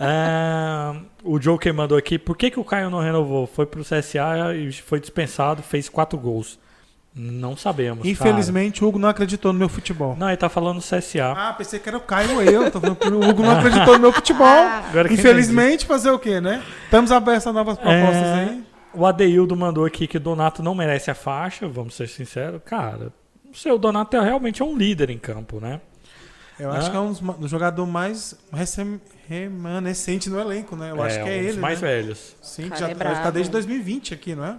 [0.02, 0.99] Ah,
[1.32, 3.46] o Joker mandou aqui, por que, que o Caio não renovou?
[3.46, 6.58] Foi pro CSA e foi dispensado, fez quatro gols.
[7.14, 8.06] Não sabemos.
[8.06, 10.10] Infelizmente, o Hugo não acreditou no meu futebol.
[10.10, 10.20] cara.
[10.20, 11.32] Não, ele tá falando CSA.
[11.36, 12.70] Ah, pensei que era o Caio ou eu.
[12.70, 14.46] Tô falando que o Hugo não acreditou no meu futebol.
[14.88, 16.62] Agora Infelizmente, fazer o quê, né?
[16.84, 18.64] Estamos abertos a novas propostas É, aí.
[18.94, 22.60] O Adeildo mandou aqui que o Donato não merece a faixa, vamos ser sinceros.
[22.64, 23.12] Cara,
[23.52, 25.80] o seu Donato é- realmente é um líder em campo, né?
[26.60, 26.90] Eu acho Ah.
[26.90, 28.34] que é um dos, jogador mais
[29.28, 30.90] remanescente no elenco, né?
[30.90, 31.60] Eu acho que é um dos ele.
[31.60, 31.88] mais né?
[31.88, 32.36] velhos.
[32.42, 33.32] Sim, que já é tá brabo.
[33.32, 34.58] desde 2020 aqui, não é?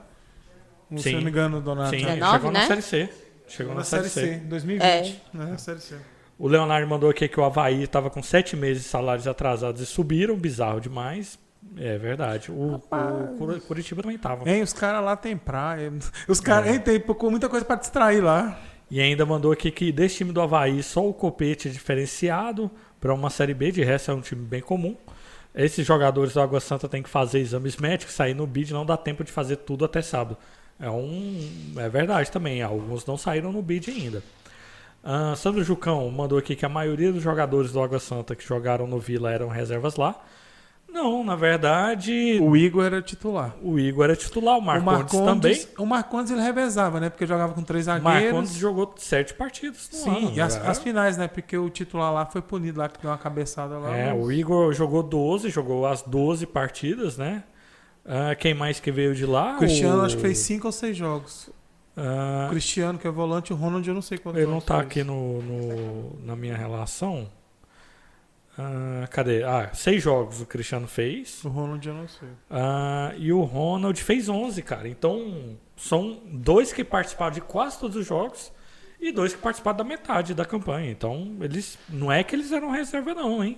[0.98, 1.16] Se Sim.
[1.16, 1.90] não me engano, Donato.
[1.92, 2.12] Sim, né?
[2.14, 2.68] ele 19, chegou na né?
[2.68, 3.10] Série C.
[3.48, 4.36] Chegou Na na Série C, C.
[4.46, 4.84] 2020.
[4.84, 5.38] É.
[5.38, 5.58] Né?
[5.58, 5.96] Série C.
[6.38, 9.86] O Leonardo mandou aqui que o Havaí estava com sete meses de salários atrasados e
[9.86, 11.38] subiram, bizarro demais.
[11.78, 12.52] É verdade.
[12.52, 14.50] O, o Curitiba também tava.
[14.50, 15.94] Hein, os caras lá tem praia.
[16.28, 16.74] Os caras, É.
[16.74, 18.60] hein, tem pouco- muita coisa pra distrair lá.
[18.92, 22.70] E ainda mandou aqui que desse time do Havaí só o Copete é diferenciado
[23.00, 24.98] para uma Série B, de resto é um time bem comum.
[25.56, 28.98] Esses jogadores do Água Santa têm que fazer exames médicos, sair no bid, não dá
[28.98, 30.38] tempo de fazer tudo até sábado.
[30.78, 31.40] É um.
[31.78, 34.22] É verdade também, alguns não saíram no bid ainda.
[35.02, 38.86] Ah, Sandro Jucão mandou aqui que a maioria dos jogadores do Água Santa que jogaram
[38.88, 40.22] no Vila eram reservas lá.
[40.92, 43.56] Não, na verdade, O Igor era titular.
[43.64, 45.66] o Igor era titular, o Marcondes, também.
[45.78, 47.10] O Marcondes ele revezava, né?
[47.10, 48.24] Porque jogava com três O zagueiros.
[48.34, 51.28] Marcondes jogou sete partidas no ano, Sim, e as, as finais, né?
[51.28, 53.96] Porque o titular lá foi punido lá, que deu uma cabeçada lá.
[53.96, 57.44] É, mas- o Igor jogou 12, jogou as 12 partidas, né?
[58.06, 59.56] Ah, quem mais que veio de lá?
[59.56, 61.50] O Cristiano O- acho que fez cinco ou seis jogos.
[61.96, 64.80] Ah, O Cristiano, que é volante, o Ronald eu não sei quantos ele não tá
[64.80, 67.28] aqui no, no- na minha relação.
[68.64, 69.44] Ah, cadê?
[69.44, 71.44] Ah, seis jogos o Cristiano fez.
[71.44, 72.28] O Ronald eu não sei.
[72.50, 74.88] Ah, e o Ronald fez 11, cara.
[74.88, 78.52] Então, são dois que participaram de quase todos os jogos
[79.00, 80.92] e dois que participaram da metade da campanha.
[80.92, 83.58] Então, eles não é que eles eram reserva, não, hein?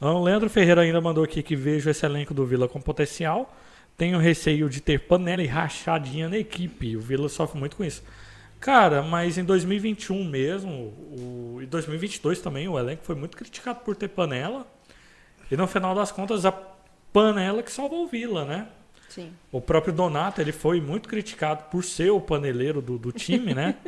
[0.00, 3.54] Ah, O Leandro Ferreira ainda mandou aqui que vejo esse elenco do Vila com potencial.
[3.98, 6.96] Tenho receio de ter panela e rachadinha na equipe.
[6.96, 8.02] O Vila sofre muito com isso.
[8.60, 13.94] Cara, mas em 2021 mesmo, o, e 2022 também, o elenco foi muito criticado por
[13.94, 14.66] ter panela.
[15.50, 16.52] E no final das contas, a
[17.12, 18.66] panela que salvou o Vila, né?
[19.08, 19.30] Sim.
[19.52, 23.76] O próprio Donato, ele foi muito criticado por ser o paneleiro do, do time, né?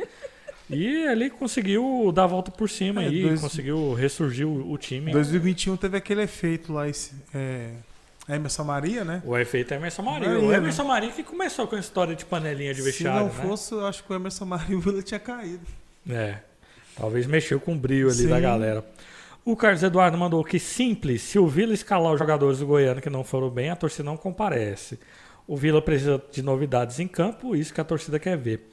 [0.71, 4.77] E ele conseguiu dar a volta por cima É, aí, dois- conseguiu ressurgir o, o
[4.77, 5.11] time.
[5.11, 7.71] 2021 teve aquele efeito lá, esse, é,
[8.35, 9.21] Emerson Maria, né?
[9.25, 10.29] O efeito é Emerson Maria.
[10.29, 10.57] Maria, o né?
[10.57, 13.43] Emerson Maria que começou com a história de panelinha de Se vestiário, não né?
[13.43, 15.65] fosse, eu acho que o Emerson Maria o Vila tinha caído.
[16.09, 16.39] É.
[16.95, 18.27] Talvez mexeu com o brilho ali Sim.
[18.27, 18.85] da galera.
[19.45, 23.09] O Carlos Eduardo mandou que simples, se o Vila escalar os jogadores do Goiano que
[23.09, 24.99] não foram bem, a torcida não comparece.
[25.47, 28.69] O Vila precisa de novidades em campo, isso que a torcida quer ver.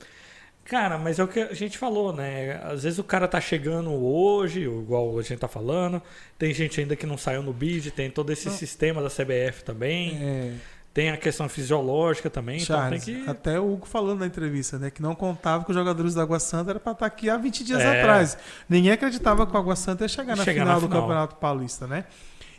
[0.69, 2.61] Cara, mas é o que a gente falou, né?
[2.65, 6.03] Às vezes o cara tá chegando hoje, igual a gente tá falando,
[6.39, 10.19] tem gente ainda que não saiu no bid, tem todo esse sistema da CBF também,
[10.21, 10.53] É,
[10.93, 13.31] tem a questão fisiológica também, Charles, então que...
[13.31, 14.91] até o Hugo falando na entrevista, né?
[14.91, 17.63] Que não contava que os jogadores da Água Santa era pra estar aqui há 20
[17.63, 18.01] dias É.
[18.01, 18.37] atrás.
[18.69, 21.03] Ninguém acreditava que o Água Santa ia chegar na Chegar final na do final.
[21.03, 22.05] Campeonato Paulista, né?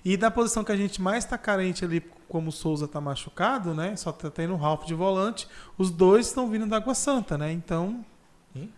[0.09, 3.75] E da posição que a gente mais tá carente ali, como o Souza tá machucado,
[3.75, 3.93] né?
[3.97, 5.45] Só tá tendo o Ralf de volante.
[5.77, 7.51] Os dois estão vindo da Água Santa, né?
[7.51, 8.05] Então,
[8.55, 8.69] Hum?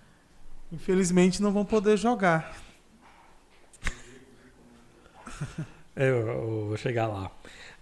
[0.72, 2.52] infelizmente não vão poder jogar.
[5.96, 7.30] Eu, eu vou chegar lá.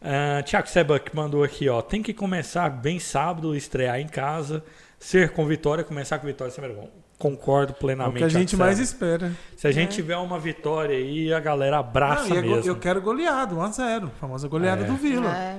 [0.02, 0.68] Ah, Tiago
[1.00, 1.82] que mandou aqui, ó.
[1.84, 4.66] Tem que começar bem sábado, estrear em casa,
[5.00, 6.90] ser com vitória, começar com vitória sempre é bom.
[7.18, 8.18] Concordo É o plenamente.
[8.20, 9.32] que a gente mais espera.
[9.56, 12.70] Se a gente tiver uma vitória aí, a galera abraça Não, e é mesmo.
[12.70, 14.10] eu quero goleado, 1x0.
[14.20, 14.86] Famosa goleada É.
[14.86, 15.36] do Vila.
[15.36, 15.58] É.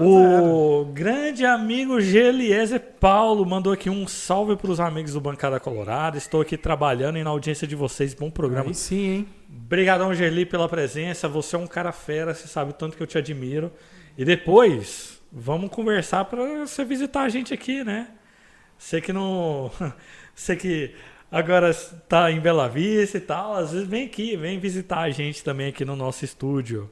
[0.00, 6.16] O grande amigo Geliezer Paulo mandou aqui um salve para os amigos do Bancada Colorada.
[6.16, 8.14] Estou aqui trabalhando e na audiência de vocês.
[8.14, 8.68] Bom programa.
[8.68, 9.28] Aí sim, hein?
[9.66, 11.28] Obrigadão, Gerli, pela presença.
[11.28, 13.70] Você é um cara fera, você sabe o tanto que eu te admiro.
[14.16, 18.08] E depois, vamos conversar para você visitar a gente aqui, né?
[18.78, 19.70] Você que não.
[20.40, 20.94] Você que
[21.30, 25.44] agora está em Bela Vista e tal, às vezes vem aqui, vem visitar a gente
[25.44, 26.90] também aqui no nosso estúdio.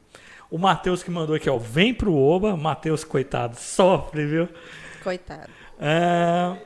[0.50, 2.54] O Matheus que mandou aqui, ó, vem pro Oba.
[2.58, 4.48] Matheus, coitado, sofre, viu?
[5.02, 5.50] Coitado.
[5.80, 6.58] É,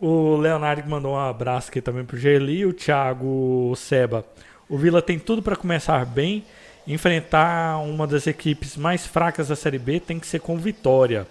[0.00, 4.24] O Leonardo que mandou um abraço aqui também pro Geli, o Thiago Seba.
[4.66, 6.42] O Vila tem tudo para começar bem.
[6.86, 11.26] Enfrentar uma das equipes mais fracas da Série B tem que ser com vitória.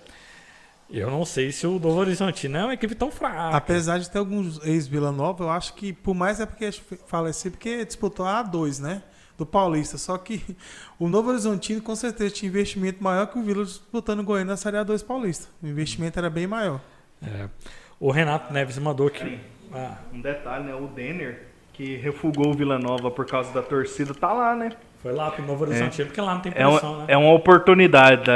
[0.91, 3.55] Eu não sei se o Novo Horizontino é uma equipe tão fraca.
[3.55, 6.69] Apesar de ter alguns ex-Vila Nova, eu acho que, por mais é porque
[7.07, 9.01] fala assim, porque disputou a A2, né?
[9.37, 9.97] Do Paulista.
[9.97, 10.43] Só que
[10.99, 14.57] o Novo Horizontino, com certeza, tinha investimento maior que o Vila disputando o Goiânia na
[14.57, 15.47] Série A2 Paulista.
[15.63, 16.81] O investimento era bem maior.
[17.25, 17.47] É.
[17.99, 19.39] O Renato Neves mandou aqui.
[19.73, 20.75] Ah, Um detalhe, né?
[20.75, 24.71] O Denner, que refugou o Vila Nova por causa da torcida, tá lá, né?
[25.01, 27.05] Foi lá pro Novo Horizontino, porque lá não tem É, pressão, uma, né?
[27.07, 28.33] é uma oportunidade da,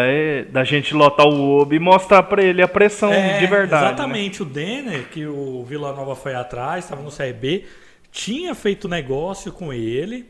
[0.51, 3.83] da gente lotar o OB e mostrar pra ele a pressão É, de verdade.
[3.83, 3.89] né?
[3.91, 4.41] Exatamente.
[4.41, 7.65] O Denner, que o Vila Nova foi atrás, estava no CRB,
[8.11, 10.25] tinha feito negócio com ele.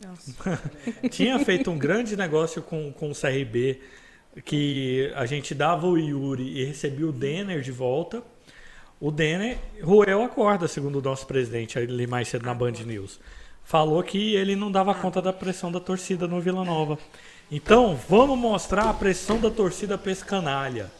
[1.10, 3.80] tinha feito um grande negócio com, com o CRB,
[4.44, 8.22] que a gente dava o Yuri e recebia o Denner de volta.
[8.98, 13.20] O Denner roeu a corda, segundo o nosso presidente, ali mais cedo na Band News.
[13.70, 16.98] Falou que ele não dava conta da pressão da torcida no Vila Nova.
[17.52, 20.90] Então, vamos mostrar a pressão da torcida pra esse canalha.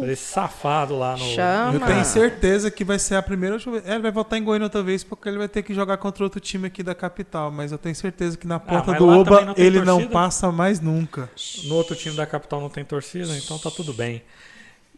[0.00, 1.18] Pra esse safado lá no.
[1.18, 1.74] Chama.
[1.74, 3.56] Eu tenho certeza que vai ser a primeira.
[3.84, 6.24] é, Ele vai voltar em Goiânia outra vez porque ele vai ter que jogar contra
[6.24, 7.50] outro time aqui da capital.
[7.50, 9.80] Mas eu tenho certeza que na porta mas do lá também Oba não tem ele
[9.80, 10.12] não torcida?
[10.14, 11.28] passa mais nunca.
[11.64, 14.22] No outro time da capital não tem torcida, então tá tudo bem.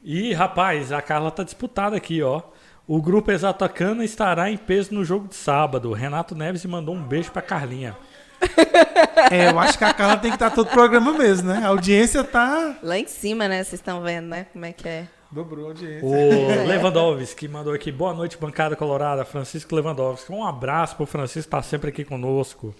[0.05, 2.41] E, rapaz, a Carla tá disputada aqui, ó.
[2.87, 5.93] O grupo Exatacana estará em peso no jogo de sábado.
[5.93, 7.97] Renato Neves mandou um beijo pra Carlinha.
[9.31, 11.63] É, eu acho que a Carla tem que estar todo o programa mesmo, né?
[11.65, 12.77] A audiência tá.
[12.83, 13.65] Lá em cima, né?
[13.65, 14.47] Vocês estão vendo, né?
[14.53, 15.07] Como é que é.
[15.31, 16.07] Dobrou a audiência.
[16.07, 20.31] O Lewandowski mandou aqui, boa noite, bancada colorada, Francisco Lewandowski.
[20.31, 22.75] Um abraço pro Francisco, tá sempre aqui conosco.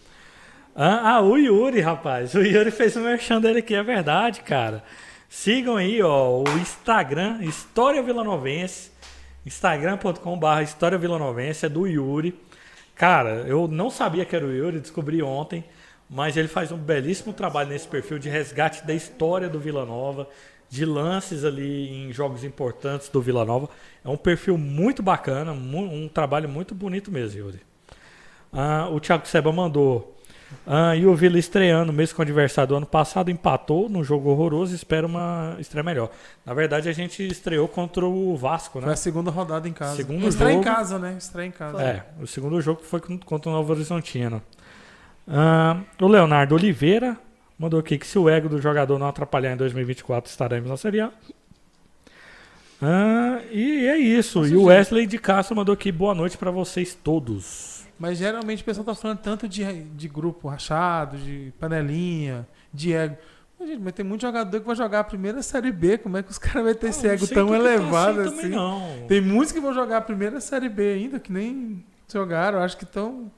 [0.77, 2.35] Ah, ah, o Yuri, rapaz.
[2.35, 4.85] O Yuri fez o merchan dele aqui, é verdade, cara.
[5.31, 8.94] Sigam aí, ó, o Instagram, História Vilanovense.
[9.47, 12.39] Instagram.com.br História Vilanovense, é do Yuri.
[12.95, 15.65] Cara, eu não sabia que era o Yuri, descobri ontem.
[16.09, 20.29] Mas ele faz um belíssimo trabalho nesse perfil de resgate da história do Vila Nova,
[20.69, 23.69] de lances ali em jogos importantes do Vila Nova.
[24.05, 27.61] É um perfil muito bacana, um trabalho muito bonito mesmo, Yuri.
[28.53, 30.14] Ah, o Thiago Seba mandou.
[30.67, 34.31] Ah, e o Vila estreando, mesmo com o adversário do ano passado, empatou num jogo
[34.31, 36.11] horroroso e espera uma estreia melhor.
[36.45, 38.93] Na verdade, a gente estreou contra o Vasco, Foi né?
[38.93, 39.97] a segunda rodada em casa.
[39.97, 40.65] Segundo Estreia em jogo.
[40.65, 41.15] casa, né?
[41.19, 41.83] Estreia em casa.
[41.83, 44.43] É, o segundo jogo foi con- contra o Novo Horizontino.
[45.29, 47.17] Ah, o Leonardo Oliveira
[47.59, 51.01] mandou aqui que se o ego do jogador não atrapalhar em 2024, estaremos na Série
[51.01, 51.11] A.
[52.83, 54.47] Ah, e é isso.
[54.47, 57.74] E o Wesley de Castro mandou aqui boa noite pra vocês todos.
[57.99, 63.17] Mas geralmente o pessoal tá falando tanto de, de grupo rachado, de panelinha, de ego.
[63.59, 65.97] Mas, gente, mas tem muito jogador que vai jogar a primeira Série B.
[65.99, 68.21] Como é que os caras vão ter esse Ah, ego tão que que tá elevado
[68.21, 68.49] assim assim?
[68.49, 69.07] não.
[69.07, 72.59] Tem muitos que vão jogar a primeira Série B ainda, que nem jogaram.
[72.61, 73.31] Acho que estão.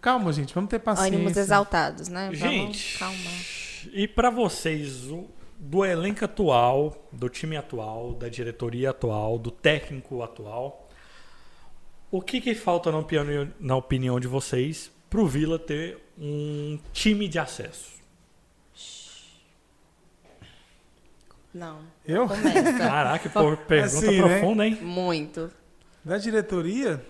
[0.00, 1.14] Calma, gente, vamos ter paciência.
[1.16, 2.26] Ânimos exaltados, né?
[2.26, 3.16] Vamos, Gente, calma.
[3.92, 5.26] e pra vocês, o-
[5.58, 10.85] do elenco atual, do time atual, da diretoria atual, do técnico atual,
[12.10, 17.28] o que, que falta na opinião, na opinião de vocês pro Vila ter um time
[17.28, 17.96] de acesso?
[21.52, 21.78] Não.
[22.06, 22.28] Eu?
[22.28, 22.72] Começa.
[22.78, 24.38] Caraca, por pergunta Assim, né?
[24.40, 24.78] profunda, hein?
[24.82, 25.50] Muito.
[26.04, 27.04] Da diretoria,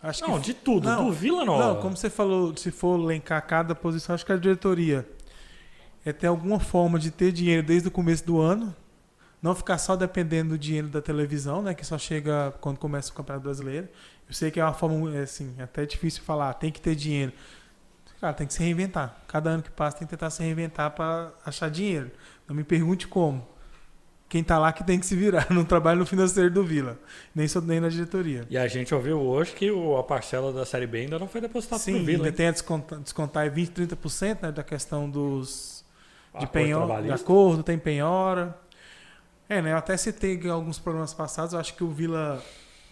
[0.00, 0.46] acho Não, que.
[0.46, 1.74] de tudo, Não, do Vila Nova.
[1.74, 5.06] Não, como você falou, se for elencar cada posição, acho que a diretoria
[6.04, 8.74] é ter alguma forma de ter dinheiro desde o começo do ano.
[9.42, 11.72] Não ficar só dependendo do dinheiro da televisão, né?
[11.74, 13.88] Que só chega quando começa o Campeonato Brasileiro.
[14.28, 17.32] Eu sei que é uma forma, é, assim, até difícil falar, tem que ter dinheiro.
[18.20, 19.16] Cara, tem que se reinventar.
[19.26, 22.10] Cada ano que passa tem que tentar se reinventar para achar dinheiro.
[22.46, 23.48] Não me pergunte como.
[24.28, 25.46] Quem tá lá que tem que se virar.
[25.50, 26.96] Não trabalha no financeiro do Vila.
[27.34, 28.46] Nem, sou, nem na diretoria.
[28.48, 31.40] E a gente ouviu hoje que o- a parcela da Série B ainda não foi
[31.40, 32.18] depositada Sim, pro Vila.
[32.18, 32.34] ainda hein?
[32.34, 35.82] tem a descontar, descontar 20, 30% né, da questão dos
[36.32, 38.56] de Acordo penhora, de acordo, tem penhora.
[39.50, 39.72] É, né?
[39.72, 42.40] Eu até citei alguns programas passados, eu acho que o Vila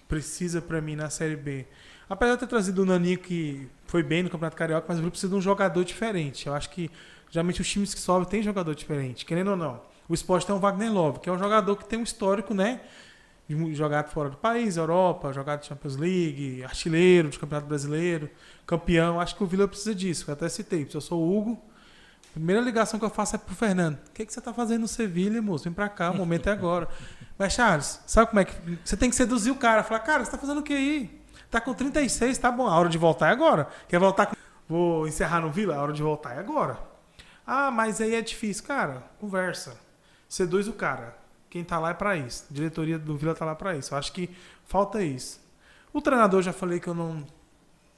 [0.09, 1.65] precisa pra mim na Série B.
[2.11, 5.13] Apesar de ter trazido o Naninho que foi bem no Campeonato Carioca, mas o Vila
[5.13, 6.49] precisa de um jogador diferente.
[6.49, 6.91] Eu acho que
[7.31, 9.81] geralmente os times que sobem têm jogador diferente, querendo ou não.
[10.09, 12.81] O esporte tem o Wagner Love, que é um jogador que tem um histórico, né?
[13.49, 18.29] De jogado fora do país, Europa, jogado Champions League, artilheiro de Campeonato Brasileiro,
[18.67, 19.21] campeão.
[19.21, 20.29] Acho que o Vila precisa disso.
[20.29, 20.89] Eu até citei.
[20.93, 21.63] Eu sou o Hugo.
[22.39, 23.97] Primeira ligação que eu faço é pro Fernando.
[23.97, 25.65] O que, que você tá fazendo no Sevilha, moço?
[25.65, 26.87] Vem pra cá, o momento é agora.
[27.37, 28.55] Mas, Charles, sabe como é que.
[28.85, 29.83] Você tem que seduzir o cara.
[29.83, 31.21] Falar, cara, você tá fazendo o que aí?
[31.51, 32.69] Tá com 36, tá bom.
[32.69, 33.67] A hora de voltar é agora.
[33.89, 34.37] Quer voltar com.
[34.69, 35.75] Vou encerrar no Vila?
[35.75, 36.79] A hora de voltar é agora.
[37.45, 38.63] Ah, mas aí é difícil.
[38.65, 39.77] Cara, conversa.
[40.29, 41.19] Seduz o cara.
[41.51, 42.47] Quem tá lá é pra isso.
[42.49, 43.95] A diretoria do Vila tá lá pra isso.
[43.95, 44.31] Eu acho que
[44.65, 45.41] falta isso.
[45.93, 47.27] O treinador, já falei que eu não,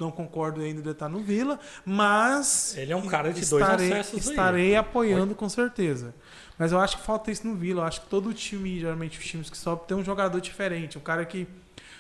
[0.01, 2.75] não concordo ainda de estar no Vila, mas.
[2.77, 4.31] Ele é um cara de dois estarei, acessos aí.
[4.31, 6.15] Estarei apoiando com certeza.
[6.59, 7.83] Mas eu acho que falta isso no Vila.
[7.83, 10.99] Eu acho que todo time, geralmente os times que sobem, tem um jogador diferente.
[10.99, 11.47] Um cara que.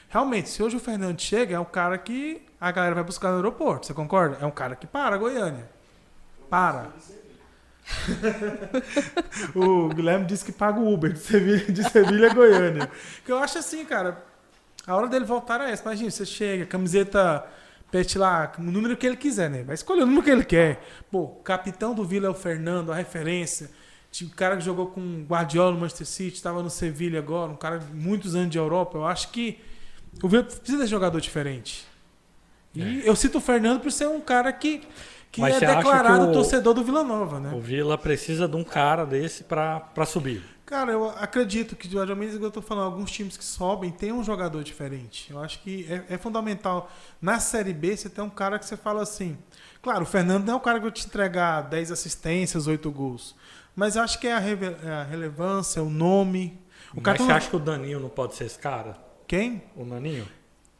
[0.08, 3.36] Realmente, se hoje o Fernando chega, é um cara que a galera vai buscar no
[3.36, 3.86] aeroporto.
[3.86, 4.38] Você concorda?
[4.40, 5.68] É um cara que para, Goiânia.
[6.48, 6.88] Para.
[9.54, 12.90] o Guilherme disse que paga o Uber de Sevilha, de Sevilha a Goiânia.
[13.24, 14.22] Que eu acho assim, cara.
[14.86, 15.82] A hora dele voltar é essa.
[15.82, 17.46] Imagina, você chega, camiseta,
[17.90, 19.62] pet lá, o número que ele quiser, né?
[19.62, 20.80] Vai escolher o número que ele quer.
[21.10, 23.70] Pô, capitão do Vila é o Fernando, a referência.
[24.22, 27.56] O cara que jogou com o Guardiola no Manchester City, estava no Sevilha agora, um
[27.56, 28.98] cara de muitos anos de Europa.
[28.98, 29.58] Eu acho que
[30.22, 31.86] o Vila precisa de jogador diferente.
[32.74, 34.82] E eu cito o Fernando por ser um cara que,
[35.30, 37.52] que Mas é declarado que o- torcedor do Vila Nova, né?
[37.54, 40.42] O Vila precisa de um cara desse pra subir.
[40.70, 44.62] Cara, eu acredito que, geralmente, eu tô falando, alguns times que sobem tem um jogador
[44.62, 45.28] diferente.
[45.28, 46.88] Eu acho que é, é fundamental.
[47.20, 49.36] Na Série B, você tem um cara que você fala assim.
[49.82, 53.34] Claro, o Fernando não é o cara que vai te entregar 10 assistências, 8 gols.
[53.74, 56.56] Mas eu acho que é a, é a relevância, o nome.
[56.94, 58.96] O cara Mas você no- acha que o Daninho não pode ser esse cara?
[59.26, 59.64] Quem?
[59.74, 60.28] O Naninho?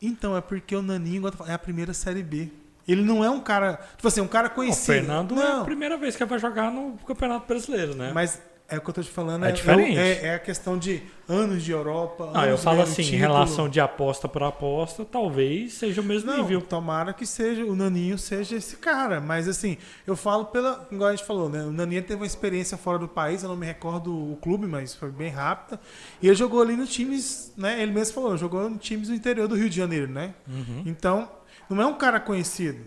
[0.01, 2.49] Então, é porque o Naninho é a primeira Série B.
[2.87, 3.81] Ele não é um cara.
[3.97, 4.87] Tipo assim, um cara O conhecido.
[4.95, 8.11] Fernando é a não, primeira vez que vai jogar no Campeonato Brasileiro, né?
[8.13, 8.41] Mas
[8.71, 9.45] É o que eu tô te falando.
[9.45, 9.99] É diferente.
[9.99, 12.31] É, é a questão de anos de Europa.
[12.33, 13.21] Ah, eu falo assim, em título.
[13.21, 16.63] relação de aposta por aposta, talvez seja o mesmo Não, nível.
[16.63, 19.21] tomara que seja, o Naninho seja esse cara.
[19.21, 19.77] Mas assim,
[20.07, 20.87] eu falo pela.
[20.91, 21.63] Igual a gente falou, né?
[21.65, 24.95] O Naninho teve uma experiência fora do país, eu não me recordo o clube, mas
[24.95, 25.81] foi bem rápida.
[26.23, 27.83] E ele jogou ali nos times, né?
[27.83, 30.35] Ele mesmo falou, jogou em times do interior do Rio de Janeiro, né?
[30.49, 30.85] Uhum.
[30.87, 31.29] Então,
[31.69, 32.85] não é um cara conhecido.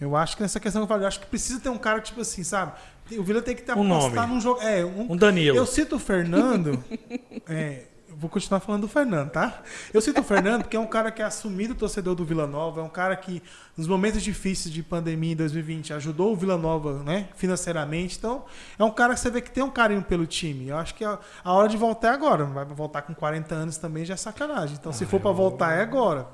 [0.00, 2.00] Eu acho que nessa questão que eu falei, eu acho que precisa ter um cara,
[2.00, 2.72] tipo assim, sabe?
[3.18, 4.34] O Vila tem que ter Um apostar nome.
[4.34, 4.60] num jogo.
[4.62, 5.56] É, um, Um Danilo.
[5.56, 6.82] eu cito o Fernando.
[7.48, 9.62] é, vou continuar falando do Fernando, tá?
[9.92, 12.80] Eu cito o Fernando porque é um cara que é assumido torcedor do Vila Nova,
[12.80, 13.42] é um cara que,
[13.76, 18.16] nos momentos difíceis de pandemia em 2020, ajudou o Vila Nova, né, financeiramente.
[18.18, 18.44] Então,
[18.78, 20.68] é um cara que você vê que tem um carinho pelo time.
[20.68, 22.44] Eu acho que a, a hora de voltar é agora.
[22.46, 24.76] Vai voltar com 40 anos também já é sacanagem.
[24.80, 26.26] Então, se Ah, for pra voltar, é agora.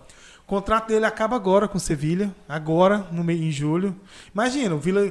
[0.45, 3.95] O contrato dele acaba agora com o Sevilha, agora, no meio, em julho.
[4.35, 5.11] Imagina, o Vila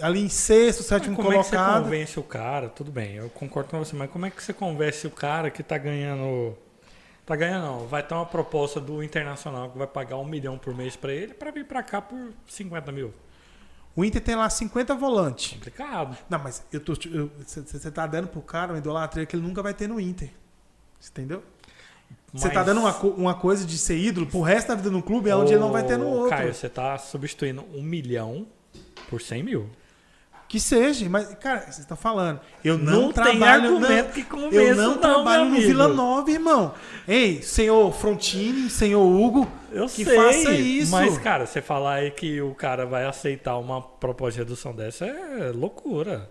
[0.00, 1.84] ali em sexto, sétimo Como é que você colocado.
[1.84, 2.68] convence o cara?
[2.68, 5.62] Tudo bem, eu concordo com você, mas como é que você convence o cara que
[5.62, 6.56] tá ganhando.
[7.26, 7.86] Tá ganhando, não.
[7.86, 11.32] Vai ter uma proposta do Internacional que vai pagar um milhão por mês pra ele
[11.34, 13.12] pra vir pra cá por 50 mil.
[13.96, 15.52] O Inter tem lá 50 volantes.
[15.54, 16.16] Complicado.
[16.28, 16.92] Não, mas eu tô.
[17.46, 20.30] Você tá dando pro cara uma idolatria que ele nunca vai ter no Inter.
[21.00, 21.42] Você entendeu?
[22.32, 25.00] Você tá Mas- dando uma, uma coisa de ser ídolo pro resto da vida no
[25.02, 26.30] clube, é onde ele não vai ter no outro.
[26.30, 28.46] Caio, você tá substituindo um milhão
[29.04, 29.70] por 100 mil.
[30.46, 32.38] Que seja, mas, cara, você tá falando.
[32.62, 33.64] Eu não, Não tem trabalho.
[33.74, 35.56] argumento não, que convença, eu não, não, trabalho no.
[35.56, 36.74] Vila Nova, irmão.
[37.08, 40.92] Ei, senhor Frontini, senhor Hugo, Eu que sei, faça isso.
[40.92, 45.06] mas, cara, você falar aí que o cara vai aceitar uma proposta de redução dessa
[45.06, 46.28] é loucura.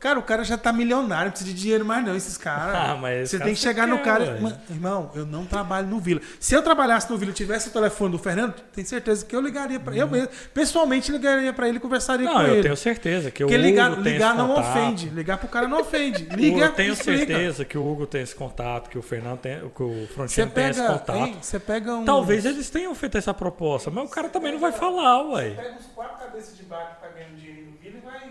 [0.00, 2.74] Cara, o cara já tá milionário, não precisa de dinheiro mais não, esses caras.
[2.88, 4.38] Ah, mas você cara tem que chegar no cara.
[4.70, 6.20] Irmão, eu não trabalho no Vila.
[6.38, 9.40] Se eu trabalhasse no Vila e tivesse o telefone do Fernando, tenho certeza que eu
[9.40, 10.02] ligaria pra ele.
[10.02, 12.62] Eu mesmo, pessoalmente ligaria pra ele e conversaria Não, com eu ele.
[12.62, 14.70] tenho certeza que o Porque Hugo ligar, tem ligar esse não contato.
[14.70, 15.08] ofende.
[15.10, 16.26] Ligar pro cara não ofende.
[16.30, 17.26] Eu Liga, tenho explica.
[17.26, 20.68] certeza que o Hugo tem esse contato, que o Fernando tem, que o Frontino tem
[20.68, 21.16] esse contato.
[21.16, 22.04] hein, você pega um.
[22.04, 25.50] Talvez eles tenham feito essa proposta, mas o cara também não vai falar, ué.
[25.50, 28.28] Pega uns quatro cabeças de bar que tá ganhando dinheiro no Vila e vai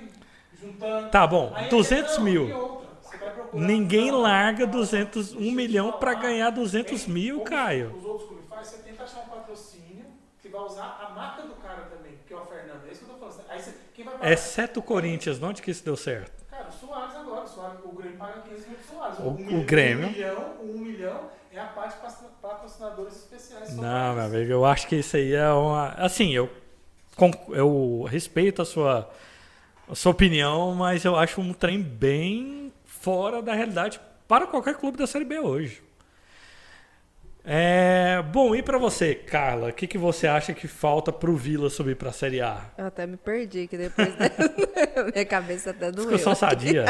[0.60, 1.10] juntando.
[1.10, 2.78] Tá bom, Aí, 200 não, mil.
[3.54, 7.96] Ninguém larga 200, 1 milhão pra ganhar 200 mil, Como Caio.
[7.98, 10.06] Os outros clubes fazem, você tenta achar um patrocínio
[10.42, 12.82] que vai usar a marca do cara também, que é o Fernando.
[12.88, 13.42] É isso que eu tô falando.
[13.50, 14.32] Aí você, quem vai pagar?
[14.32, 16.32] Exceto o Corinthians, onde que isso deu certo?
[16.52, 17.44] Cara, o Soares agora.
[17.44, 19.20] O, Soares, o Grêmio paga 15 mil Soares.
[19.20, 20.08] O- Um o Grêmio.
[20.08, 21.22] Um milhão, um milhão
[21.52, 23.76] é a parte de patro- patrocinadores especiais.
[23.76, 25.90] Não, meu amigo, eu acho que isso aí é uma.
[25.94, 26.50] Assim, eu,
[27.50, 29.10] eu respeito a sua,
[29.90, 34.98] a sua opinião, mas eu acho um trem bem fora da realidade para qualquer clube
[34.98, 35.82] da Série B hoje.
[37.50, 41.70] É, bom, e pra você, Carla, o que, que você acha que falta pro Vila
[41.70, 42.66] subir pra Série A?
[42.78, 44.10] Eu até me perdi, que depois
[45.14, 46.08] minha cabeça até doeu.
[46.10, 46.84] Discussão sadia.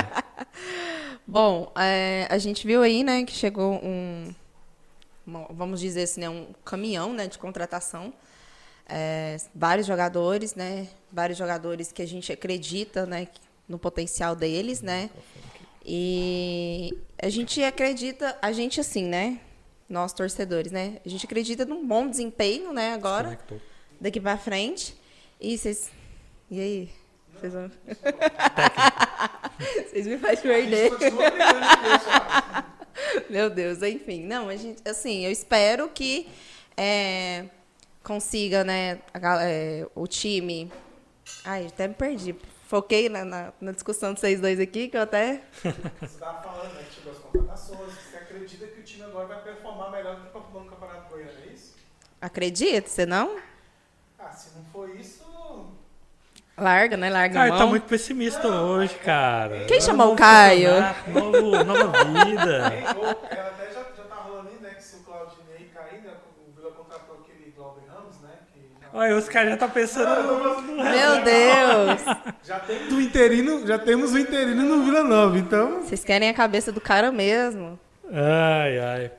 [1.28, 4.34] Bom, é, a gente viu aí, né, que chegou um,
[5.52, 8.12] vamos dizer assim, né, um caminhão, né, de contratação.
[8.90, 13.28] É, vários jogadores, né, vários jogadores que a gente acredita, né,
[13.68, 15.10] no potencial deles, né.
[15.86, 19.40] E a gente acredita, a gente assim, né,
[19.90, 23.62] nós torcedores, né, a gente acredita num bom desempenho, né, agora Conectou.
[24.00, 24.96] daqui pra frente.
[25.40, 25.92] E vocês.
[26.50, 26.90] E aí?
[27.34, 27.72] Vocês vão.
[29.88, 30.92] vocês me fazem perder.
[33.30, 34.24] Meu Deus, enfim.
[34.24, 36.28] Não, a gente, assim, eu espero que
[36.76, 37.46] é,
[38.08, 40.72] consiga, né, a é, o time.
[41.44, 42.34] Ai, até me perdi.
[42.68, 45.42] Foquei na, na, na discussão de vocês dois aqui, que eu até.
[45.62, 45.70] Você
[46.06, 47.94] estava falando, né, chegou as contratações.
[47.94, 51.32] Você acredita que o time agora vai performar melhor do que performou no Campeonato Goiano,
[51.44, 51.76] é isso?
[52.22, 53.38] Acredito, você não?
[54.18, 55.28] Ah, se não for isso.
[56.58, 57.10] Larga, né?
[57.10, 57.60] Larga a Caio mão.
[57.60, 59.66] tá muito pessimista hoje, cara.
[59.66, 60.72] Quem chamou o Novo Caio?
[61.66, 62.74] nova vida.
[62.74, 64.72] Ela até já, já tá rolando aí, né?
[64.72, 68.40] Que se o Claudinei cair, né, o Vila contratou aquele Glauber Ramos, né?
[68.52, 72.02] Que já, Olha, os caras já tá pensando no, no Meu Deus!
[72.44, 75.84] já temos o interino, já temos o interino no Vila Nova, então.
[75.84, 77.80] Vocês querem a cabeça do cara mesmo?
[78.12, 79.12] Ai, ai.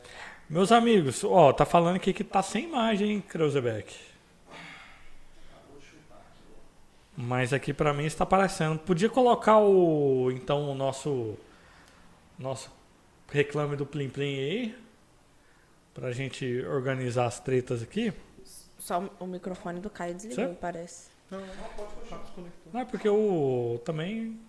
[0.50, 3.94] Meus amigos, ó, tá falando aqui que tá sem imagem, hein, Kreuzebeck.
[7.16, 8.80] Mas aqui pra mim está aparecendo.
[8.80, 11.38] Podia colocar o então o nosso
[12.36, 12.68] nosso
[13.30, 14.74] reclame do Plim Plim aí
[15.94, 18.12] pra gente organizar as tretas aqui.
[18.88, 20.58] Só o microfone do Caio desligou, Certo?
[20.58, 21.10] parece.
[21.30, 21.46] Não, não
[21.76, 22.70] pode continuar desconectado.
[22.72, 24.40] Não é porque o também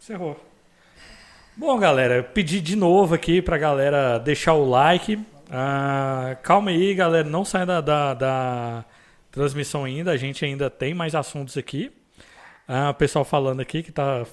[0.00, 0.42] encerrou.
[1.54, 5.22] Bom, galera, eu pedi de novo aqui pra galera deixar o like.
[5.50, 8.84] Ah, calma aí, galera, não saia da, da, da
[9.30, 10.12] transmissão ainda.
[10.12, 11.92] A gente ainda tem mais assuntos aqui.
[12.66, 14.24] Ah, o pessoal falando aqui que tá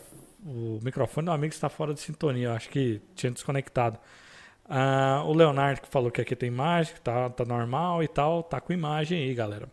[0.45, 2.47] o microfone do amigo está fora de sintonia.
[2.47, 3.99] Eu acho que tinha desconectado.
[4.73, 8.41] Ah, o Leonardo que falou que aqui tem imagem, que tá, tá normal e tal.
[8.41, 9.67] Tá com imagem aí, galera.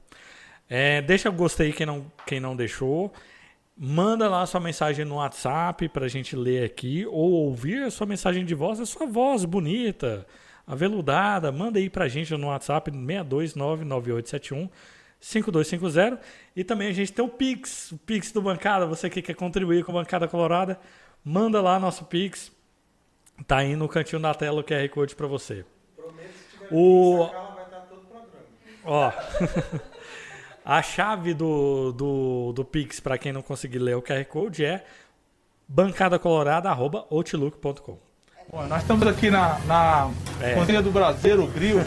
[0.69, 3.13] É, deixa o gostei quem não, quem não deixou.
[3.77, 7.07] Manda lá sua mensagem no WhatsApp pra gente ler aqui.
[7.07, 8.81] Ou ouvir a sua mensagem de voz.
[8.81, 10.27] A sua voz bonita,
[10.67, 11.53] aveludada.
[11.53, 14.69] Manda aí pra gente no WhatsApp 6299871
[15.21, 16.21] 5250.
[16.57, 18.85] E também a gente tem o Pix, o Pix do Bancada.
[18.85, 20.81] Você que quer contribuir com a Bancada Colorada,
[21.25, 22.58] manda lá nosso Pix.
[23.47, 25.65] Tá aí no cantinho da tela o QR Code para você.
[26.71, 27.29] O...
[28.85, 29.13] Ó,
[30.65, 34.85] a chave do, do, do Pix, para quem não conseguir ler o QR Code, é
[35.67, 37.99] bancadacolorada.outlook.com.
[38.51, 40.11] Bom, nós estamos aqui na, na
[40.41, 40.55] É.
[40.55, 41.81] cozinha do Braseiro Grill.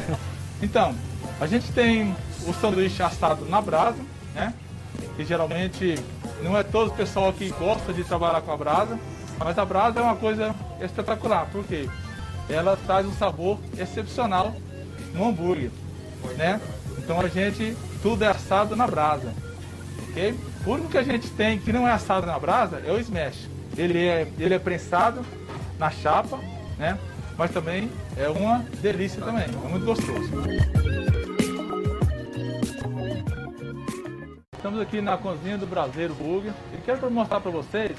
[0.61, 0.95] Então,
[1.40, 2.15] a gente tem
[2.48, 3.98] o sanduíche assado na brasa,
[4.36, 4.53] né?
[5.15, 5.95] Que geralmente
[6.44, 8.99] não é todo o pessoal que gosta de trabalhar com a brasa,
[9.43, 11.89] mas a brasa é uma coisa espetacular, porque
[12.49, 14.53] ela traz um sabor excepcional
[15.13, 15.72] no hambúrguer,
[16.38, 16.59] né?
[16.97, 19.34] Então a gente tudo é assado na brasa,
[20.09, 20.35] ok?
[20.65, 23.49] O único que a gente tem que não é assado na brasa é o smash.
[23.77, 25.26] Ele é, ele é prensado
[25.80, 26.38] na chapa,
[26.77, 26.97] né?
[27.38, 30.30] Mas também é uma delícia também, é muito gostoso.
[34.53, 37.97] Estamos aqui na cozinha do Brasileiro Burger e quero mostrar para vocês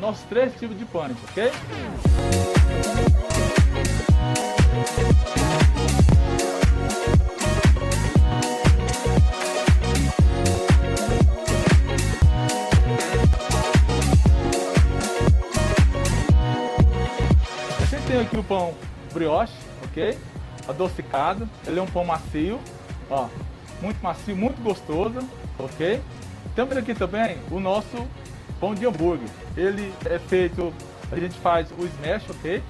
[0.00, 1.50] nossos três tipos de pães, ok?
[17.90, 18.74] Gente tem aqui o pão
[19.12, 19.52] brioche,
[19.84, 20.18] ok?
[20.68, 22.58] Adocicado, ele é um pão macio,
[23.10, 23.28] ó,
[23.80, 25.20] muito macio, muito gostoso,
[25.58, 26.00] ok?
[26.54, 28.06] Temos aqui também o nosso
[28.64, 29.28] pão de hambúrguer.
[29.54, 30.72] Ele é feito,
[31.12, 32.62] a gente faz o smash, ok?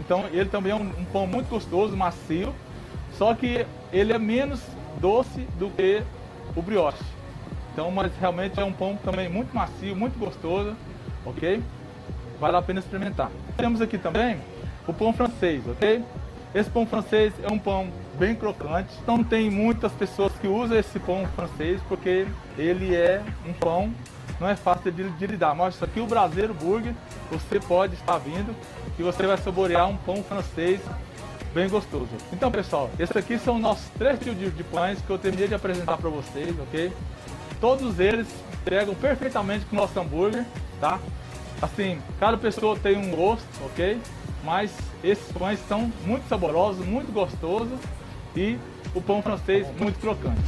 [0.00, 2.52] Então ele também é um, um pão muito gostoso, macio,
[3.12, 4.60] só que ele é menos
[5.00, 6.02] doce do que
[6.56, 6.98] o brioche.
[7.72, 10.74] Então, mas realmente é um pão também muito macio, muito gostoso,
[11.24, 11.62] ok?
[12.40, 13.30] Vale a pena experimentar.
[13.56, 14.38] Temos aqui também
[14.88, 16.02] o pão francês, ok?
[16.52, 18.92] Esse pão francês é um pão bem crocante.
[19.06, 22.26] Não tem muitas pessoas que usam esse pão francês porque
[22.58, 23.92] ele é um pão,
[24.40, 25.54] não é fácil de, de lidar.
[25.54, 26.94] Mas aqui, o Brasileiro Burger,
[27.30, 28.54] você pode estar vindo
[28.98, 30.80] e você vai saborear um pão francês
[31.54, 32.08] bem gostoso.
[32.32, 35.96] Então, pessoal, esses aqui são nossos três tipos de, pães que eu terminei de apresentar
[35.96, 36.92] para vocês, ok?
[37.60, 38.26] Todos eles
[38.60, 40.44] entregam perfeitamente com o nosso hambúrguer,
[40.78, 40.98] tá?
[41.62, 43.98] Assim, cada pessoa tem um gosto, ok?
[44.44, 44.70] Mas
[45.02, 47.78] esses pães são muito saborosos, muito gostosos
[48.36, 48.58] e
[48.94, 50.42] o pão francês muito crocante.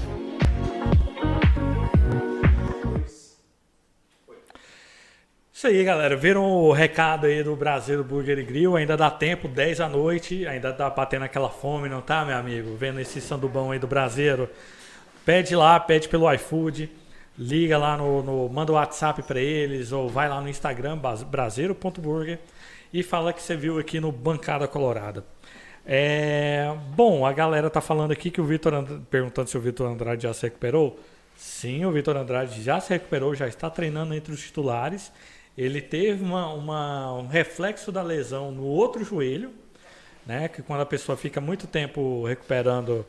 [5.59, 6.15] Isso aí, galera.
[6.15, 8.77] Viram o recado aí do Brasil Burger Grill?
[8.77, 12.77] Ainda dá tempo, 10 da noite, ainda tá batendo aquela fome, não tá, meu amigo?
[12.77, 14.49] Vendo esse sandubão aí do Brasileiro.
[15.27, 16.89] Pede lá, pede pelo iFood,
[17.37, 20.97] liga lá no, no manda o WhatsApp para eles ou vai lá no Instagram
[21.29, 22.39] braseiro.burger
[22.95, 25.25] e fala que você viu aqui no Bancada Colorada.
[25.85, 29.91] É, bom, a galera tá falando aqui que o Vitor And- perguntando se o Vitor
[29.91, 31.01] Andrade já se recuperou.
[31.37, 35.11] Sim, o Vitor Andrade já se recuperou, já está treinando entre os titulares.
[35.59, 39.53] Ele teve uma, uma- um reflexo da lesão no outro joelho,
[40.27, 40.49] né?
[40.49, 43.05] Que quando a pessoa fica muito tempo recuperando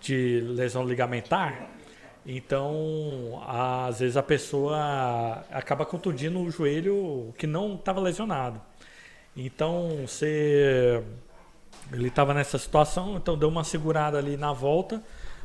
[0.00, 1.70] de lesão ligamentar,
[2.24, 8.60] então às vezes a pessoa acaba contundindo o joelho que não estava lesionado.
[9.36, 11.02] Então você
[11.92, 15.02] ele estava nessa situação, então deu uma segurada ali na volta,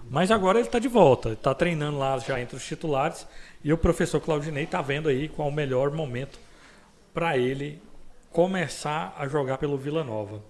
[0.09, 3.25] mas agora ele está de volta, está treinando lá já entre os titulares
[3.64, 6.40] e o professor Claudinei está vendo aí qual o melhor momento
[7.14, 7.81] para ele
[8.31, 10.44] começar a jogar pelo Vila Nova.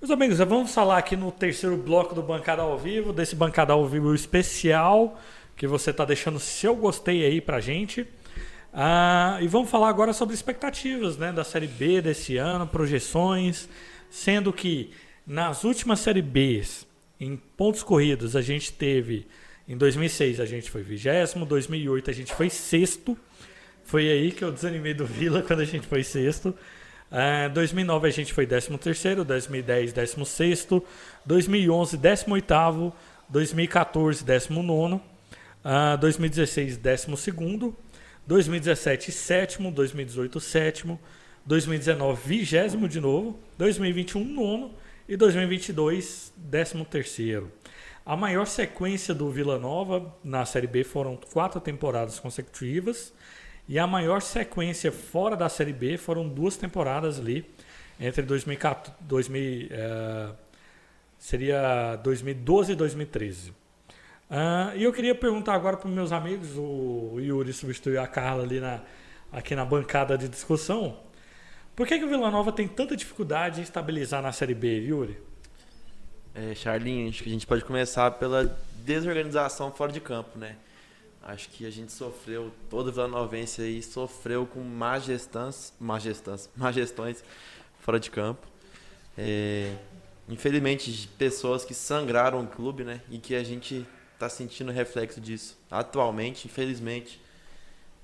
[0.00, 3.86] Meus amigos, vamos falar aqui no terceiro bloco do Bancada ao Vivo, desse Bancada ao
[3.86, 5.20] Vivo especial,
[5.54, 8.06] que você está deixando seu gostei aí pra gente.
[8.72, 13.68] Ah, e vamos falar agora sobre expectativas né, da Série B desse ano, projeções,
[14.08, 14.90] sendo que
[15.26, 16.86] nas últimas Série Bs,
[17.20, 19.26] em pontos corridos, a gente teve,
[19.70, 23.16] em 2006 a gente foi vigésimo, 2008 a gente foi sexto,
[23.84, 26.52] foi aí que eu desanimei do Vila quando a gente foi sexto.
[27.08, 30.68] Ah, 2009 a gente foi 13 terceiro, 2010 16
[31.24, 32.92] 2011 18
[33.28, 35.00] 2014 19
[35.62, 37.74] ah, 2016 12
[38.26, 41.00] 2017 sétimo, 2018 sétimo,
[41.46, 44.74] 2019 vigésimo de novo, 2021 nono
[45.08, 47.59] e 2022 décimo terceiro.
[48.04, 53.12] A maior sequência do Vila Nova na Série B foram quatro temporadas consecutivas
[53.68, 57.48] E a maior sequência fora da Série B foram duas temporadas ali,
[58.00, 60.30] entre 2014, 2000, eh,
[61.18, 63.52] seria 2012 e 2013.
[64.28, 68.42] Ah, e eu queria perguntar agora para os meus amigos, o Yuri substituiu a Carla
[68.42, 68.80] ali na,
[69.30, 70.98] aqui na bancada de discussão.
[71.76, 75.29] Por que, que o Vila Nova tem tanta dificuldade em estabilizar na Série B, Yuri?
[76.34, 78.44] É, Charlinho, acho que a gente pode começar pela
[78.84, 80.56] desorganização fora de campo, né?
[81.22, 84.98] Acho que a gente sofreu, todo Vila Novense aí sofreu com má
[86.72, 87.24] gestões
[87.80, 88.46] fora de campo.
[89.18, 89.74] É,
[90.28, 93.00] infelizmente, pessoas que sangraram o clube, né?
[93.10, 95.58] E que a gente está sentindo reflexo disso.
[95.70, 97.20] Atualmente, infelizmente,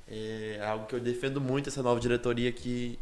[0.08, 2.98] é algo que eu defendo muito essa nova diretoria que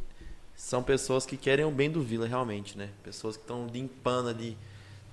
[0.54, 2.90] são pessoas que querem o bem do Vila realmente, né?
[3.02, 4.56] Pessoas que estão limpando ali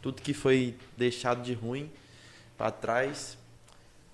[0.02, 1.92] tudo que foi deixado de ruim
[2.58, 3.38] para trás.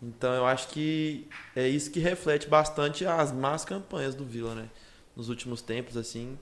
[0.02, 4.70] Então eu acho que é isso que reflete bastante as más campanhas do Vila, né?
[5.16, 6.38] Nos últimos tempos, assim.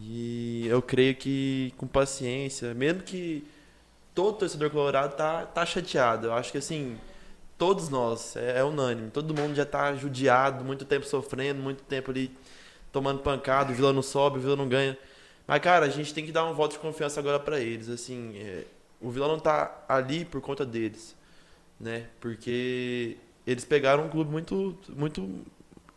[0.00, 3.44] E eu creio que com paciência, mesmo que
[4.14, 6.28] todo torcedor colorado tá, tá chateado.
[6.28, 6.98] Eu acho que assim,
[7.58, 12.10] todos nós, é, é unânime, todo mundo já tá judiado, muito tempo sofrendo, muito tempo
[12.10, 12.30] ali
[12.90, 14.96] tomando pancada, o Vila não sobe, o Vila não ganha.
[15.46, 17.88] Mas, cara, a gente tem que dar um voto de confiança agora para eles.
[17.88, 18.64] Assim, é,
[19.00, 21.16] o Vila não tá ali por conta deles,
[21.78, 22.06] né?
[22.20, 23.16] Porque
[23.46, 25.28] eles pegaram um clube muito, muito,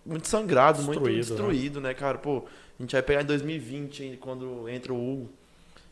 [0.06, 1.90] muito sangrado, Destruído, muito destruído, né?
[1.90, 2.18] né, cara?
[2.18, 2.46] Pô,
[2.80, 5.30] a gente vai pegar em 2020, quando entra o Hugo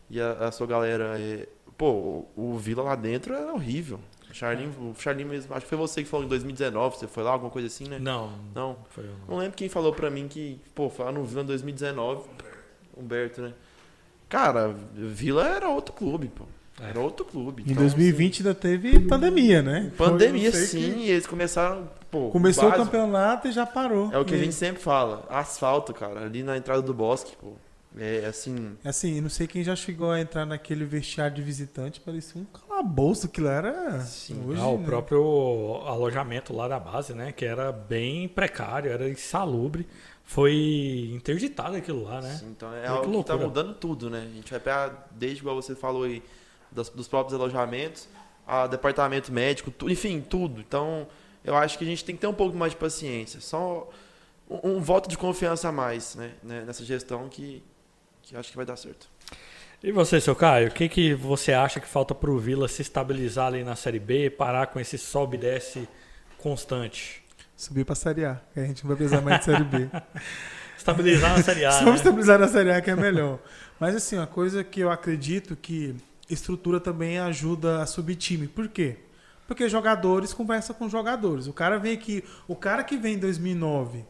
[0.10, 1.20] e a, a sua galera.
[1.20, 1.48] É,
[1.78, 4.00] pô, o, Vila lá dentro era horrível.
[4.30, 7.22] O Charlinho, o Charlinho mesmo, acho que foi você que falou em 2019, você foi
[7.22, 8.00] lá, alguma coisa assim, né?
[8.00, 8.32] Não.
[8.56, 8.78] Não.
[8.90, 9.28] Foi eu não.
[9.28, 12.28] Não lembro quem falou pra mim que, pô, foi lá no Vila em 2019.
[12.96, 13.54] Humberto, né?
[14.30, 16.46] Cara, Vila era outro clube, pô.
[16.82, 17.62] Era outro clube.
[17.62, 19.80] Em Então, 2020 ainda teve pandemia, né?
[19.80, 22.30] assim, pandemia, Foi, não sei sim, que- e eles começaram, pô.
[22.30, 24.12] Começou o campeonato e já parou.
[24.12, 25.24] É o que a E- gente sempre fala.
[25.30, 27.54] Asfalto, cara, ali na entrada do bosque, pô.
[27.96, 28.72] É assim.
[28.84, 33.30] Assim, não sei quem já chegou a entrar naquele vestiário de visitante, parecia um calabouço
[33.30, 34.00] que lá era.
[34.02, 34.42] Sim.
[34.48, 34.84] Hoje, Ah, o né?
[34.86, 37.32] próprio alojamento lá da base, né?
[37.32, 39.88] Que era bem precário, era insalubre.
[40.24, 42.38] Foi interditado aquilo lá, né?
[42.40, 43.38] Sim, então é Que algo que tá loucura.
[43.40, 44.28] mudando tudo, né?
[44.32, 46.24] A gente vai pegar, desde igual você falou aí,
[46.72, 48.08] das- dos próprios alojamentos,
[48.48, 50.60] a departamento médico, tu- enfim, tudo.
[50.62, 51.08] Então,
[51.44, 53.40] eu acho que a gente tem que ter um pouco mais de paciência.
[53.42, 53.90] Só
[54.50, 56.32] um, um voto de confiança a mais, né?
[56.42, 57.62] né, Nessa gestão que,
[58.24, 59.08] que acho que vai dar certo.
[59.84, 63.48] E você, seu Caio, o que, que você acha que falta pro Vila se estabilizar
[63.48, 65.88] ali na Série B, parar com esse sobe e desce
[66.38, 67.23] constante?
[67.56, 69.90] Subir pra Série A, que a gente não vai precisar mais de Série B.
[70.78, 71.96] Estabilizar na Série A, Vamos né?
[71.96, 73.40] estabilizar na Série A que é melhor.
[73.80, 75.96] Mas assim, uma coisa que eu acredito que
[76.30, 78.48] estrutura também ajuda a subir time.
[78.48, 78.98] Por quê?
[79.48, 81.48] Porque jogadores conversam com jogadores.
[81.48, 84.04] O cara vem aqui, o cara que vem em 2009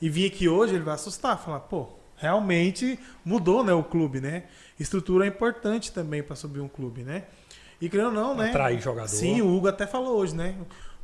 [0.00, 4.44] e vir aqui hoje, ele vai assustar, falar, pô, realmente mudou, né, o clube, né?
[4.78, 7.24] Estrutura é importante também para subir um clube, né?
[7.80, 8.48] E querendo ou não, né?
[8.48, 9.08] Atrair jogador.
[9.08, 10.54] Sim, o Hugo até falou hoje, né?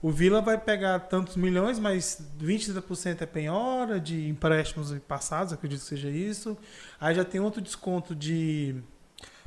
[0.02, 5.80] O Vila vai pegar tantos milhões, mas 20, 30% é penhora de empréstimos passados, acredito
[5.80, 6.58] que seja isso.
[7.00, 8.74] Aí já tem outro desconto de.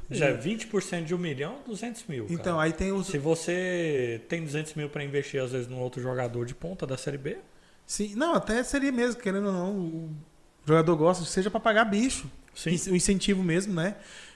[0.09, 2.27] Já é 20% de um milhão, 200 mil.
[2.29, 2.61] Então, cara.
[2.61, 3.07] aí tem os.
[3.07, 6.95] Se você tem 200 mil para investir, às vezes, num outro jogador de ponta da
[6.95, 7.37] Série B,
[7.85, 10.09] Sim, não, até seria mesmo, querendo ou não, o
[10.65, 12.29] jogador gosta, seja para pagar bicho.
[12.55, 12.71] sim.
[12.91, 13.95] O incentivo mesmo, né?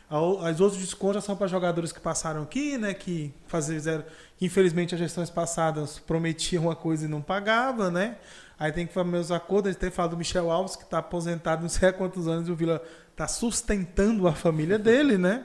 [0.09, 2.93] As outros descontos já são para jogadores que passaram aqui, né?
[2.93, 4.03] Que fizeram.
[4.41, 8.17] Infelizmente as gestões passadas prometiam uma coisa e não pagava, né?
[8.57, 9.69] Aí tem que fazer meus acordos.
[9.69, 12.49] A gente tem falado do Michel Alves, que está aposentado não sei há quantos anos,
[12.49, 12.81] e o Vila
[13.11, 15.43] está sustentando a família dele, né?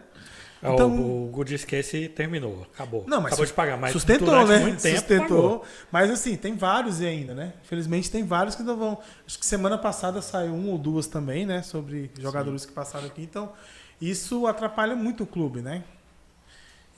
[0.62, 3.04] É, Então- o, o Good Esquece terminou, acabou.
[3.06, 4.58] Não, mas acabou de pagar, mas sustentou, né?
[4.60, 5.26] muito tempo sustentou.
[5.42, 5.64] pagou.
[5.92, 7.52] Mas assim, tem vários ainda, né?
[7.62, 8.98] Infelizmente tem vários que ainda vão.
[9.26, 11.60] Acho que semana passada saiu um ou duas também, né?
[11.62, 13.22] Sobre jogadores que passaram aqui.
[13.22, 13.52] Então,
[14.00, 15.84] isso atrapalha muito o clube, né?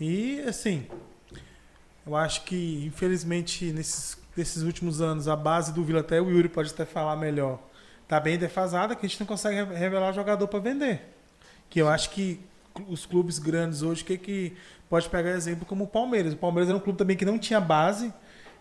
[0.00, 0.86] E assim,
[2.06, 6.48] eu acho que, infelizmente, nesses, nesses últimos anos, a base do Vila, até o Yuri
[6.48, 7.58] pode até falar melhor,
[8.06, 11.14] tá bem defasada, que a gente não consegue re- revelar jogador para vender.
[11.70, 12.40] Que eu acho que
[12.88, 14.56] os clubes grandes hoje, que que
[14.88, 16.34] pode pegar exemplo como o Palmeiras.
[16.34, 18.12] O Palmeiras era um clube também que não tinha base,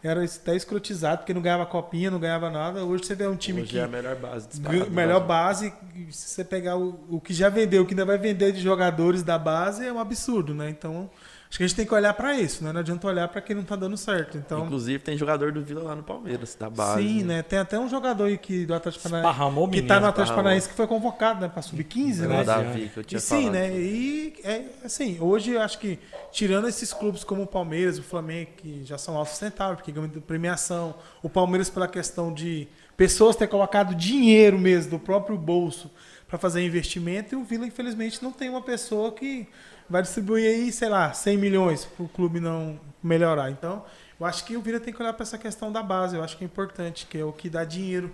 [0.07, 2.84] era até escrotizado, porque não ganhava copinha, não ganhava nada.
[2.84, 4.48] Hoje você vê um time Hoje que é a melhor base.
[4.91, 8.18] Melhor base, e se você pegar o, o que já vendeu, o que ainda vai
[8.18, 10.69] vender de jogadores da base, é um absurdo, né?
[10.69, 11.10] Então,
[11.49, 12.72] acho que a gente tem que olhar para isso, né?
[12.73, 14.38] Não adianta olhar para quem não tá dando certo.
[14.38, 17.01] Então, Inclusive tem jogador do Vila lá no Palmeiras, da base.
[17.01, 17.41] sim, né?
[17.43, 20.35] Tem até um jogador aí que, do Atlético Paranaense, que tá no Atlético esparramou.
[20.35, 21.47] Paranaense que foi convocado, né?
[21.47, 22.41] Pra sub-15, É né?
[22.41, 23.53] o Davi, que eu tinha E sim, falado.
[23.53, 23.80] né?
[23.80, 25.99] E é assim, hoje eu acho que
[26.31, 30.95] tirando esses clubes como o Palmeiras, o Flamengo, que já são autossustentáveis, porque ganham premiação,
[31.23, 32.67] o Palmeiras pela questão de
[32.97, 35.91] pessoas ter colocado dinheiro mesmo do próprio bolso
[36.27, 39.47] para fazer investimento e o Vila, infelizmente, não tem uma pessoa que
[39.89, 43.49] vai distribuir aí, sei lá, 100 milhões para o clube não melhorar.
[43.51, 43.83] Então,
[44.19, 46.37] eu acho que o Vila tem que olhar para essa questão da base, eu acho
[46.37, 48.11] que é importante, que é o que dá dinheiro.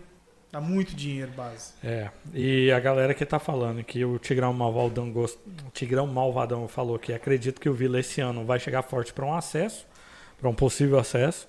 [0.52, 1.72] Dá muito dinheiro, base.
[1.82, 5.38] É, e a galera que tá falando que o Tigrão Malvadão, gost...
[5.66, 9.26] o Tigrão Malvadão falou que acredita que o Vila esse ano vai chegar forte para
[9.26, 9.88] um acesso,
[10.38, 11.48] para um possível acesso.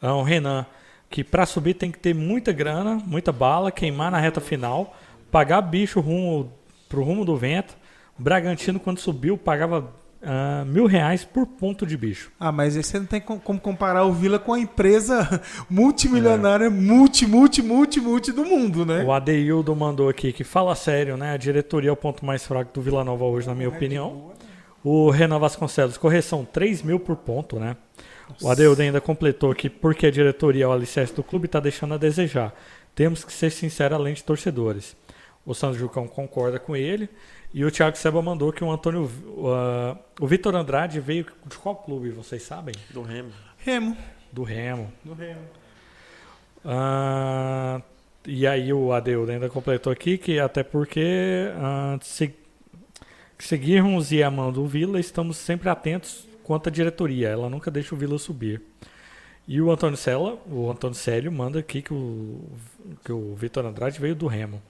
[0.00, 0.64] Ah, O Renan,
[1.10, 4.96] que para subir tem que ter muita grana, muita bala, queimar na reta final,
[5.30, 6.50] pagar bicho rumo
[6.88, 7.76] pro rumo do vento.
[8.18, 9.92] Bragantino, quando subiu, pagava
[10.22, 12.32] ah, mil reais por ponto de bicho.
[12.40, 15.40] Ah, mas aí você não tem com- como comparar o Vila com a empresa
[15.70, 19.04] multimilionária, multi, multi, multi, multi do mundo, né?
[19.04, 21.32] O Adeildo mandou aqui que fala sério, né?
[21.32, 24.32] A diretoria é o ponto mais fraco do Vila Nova hoje, na minha opinião.
[24.82, 27.76] O Renan Vasconcelos, correção 3 mil por ponto, né?
[28.42, 31.94] O Adeildo ainda completou que porque a diretoria é o alicerce do clube está deixando
[31.94, 32.52] a desejar.
[32.94, 34.96] Temos que ser sinceros além de torcedores.
[35.46, 37.08] O Sandro Jucão concorda com ele.
[37.52, 39.04] E o Thiago Seba mandou que o Antônio.
[39.04, 42.74] uh, o Vitor Andrade veio de qual clube, vocês sabem?
[42.90, 43.32] Do Remo.
[43.56, 43.96] Remo.
[44.30, 44.92] Do Remo.
[45.04, 45.40] Do Remo.
[46.64, 47.80] Ah,
[48.26, 52.34] e aí o Adeudo ainda completou aqui que até porque ah, se,
[53.38, 57.28] seguirmos e amando o Vila, estamos sempre atentos quanto à diretoria.
[57.28, 58.60] Ela nunca deixa o Vila subir.
[59.46, 62.44] E o Antônio Sela, o Antônio Célio, manda aqui que o,
[63.02, 64.60] que o Vitor Andrade veio do Remo.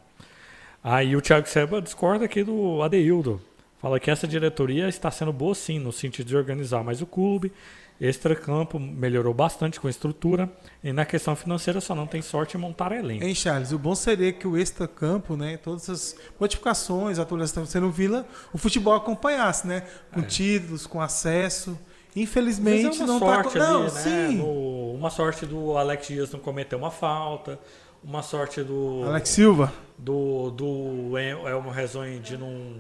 [0.83, 3.41] Aí o Thiago Seba discorda aqui do Adeildo.
[3.81, 7.53] Fala que essa diretoria está sendo boa sim, no sentido de organizar mais o clube.
[8.01, 10.49] Extra-campo melhorou bastante com a estrutura.
[10.83, 13.25] E na questão financeira só não tem sorte em montar elenco.
[13.25, 13.73] Hein, Charles?
[13.73, 18.95] O bom seria que o extra-campo, né, todas as modificações, atualizações sendo Vila, o futebol
[18.95, 19.83] acompanhasse, né?
[20.13, 21.71] Com títulos, com acesso.
[21.71, 23.65] Vezes Infelizmente é não sorte tá.
[23.65, 23.89] ali, Não, né?
[23.91, 24.37] sim.
[24.39, 27.59] No- uma sorte do Alex Dias não cometer uma falta.
[28.03, 29.03] Uma sorte do.
[29.07, 29.73] Alex Silva.
[29.99, 32.77] Do, do El- Elmo Rezonho de não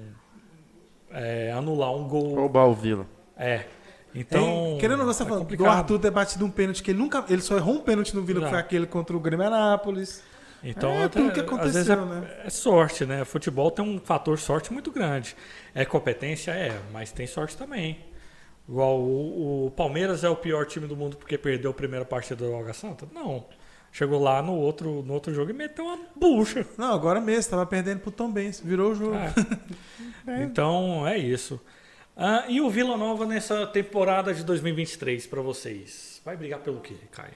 [1.10, 2.34] é, anular um gol.
[2.34, 3.06] Roubar o Vila.
[3.36, 3.64] É.
[4.14, 4.40] Então.
[4.42, 4.78] Hein?
[4.78, 5.76] Querendo ou não, você tá é falando do complicado.
[5.78, 7.24] Arthur ter batido um pênalti que ele nunca.
[7.28, 8.50] Ele só errou um pênalti no Vila, que Não.
[8.50, 10.22] foi aquele contra o Grêmio Anápolis.
[10.62, 12.40] Então, É, até- tudo que às vezes é, aconteceu, né?
[12.44, 13.24] é sorte, né?
[13.24, 15.36] Futebol tem um fator sorte muito grande.
[15.74, 16.50] É competência?
[16.52, 17.98] É, mas tem sorte também.
[18.68, 22.44] Igual o, o Palmeiras é o pior time do mundo porque perdeu a primeira partida
[22.44, 23.06] do Água Santa?
[23.12, 23.44] Não.
[23.90, 26.66] Chegou lá no outro, no outro jogo e meteu uma bucha.
[26.76, 29.16] Não, agora mesmo, tava perdendo pro Tom Benz, virou o jogo.
[29.16, 29.32] É.
[30.42, 31.58] Então é isso.
[32.14, 36.20] Ah, e o Vila Nova nessa temporada de 2023 para vocês?
[36.22, 37.32] Vai brigar pelo quê, Caio?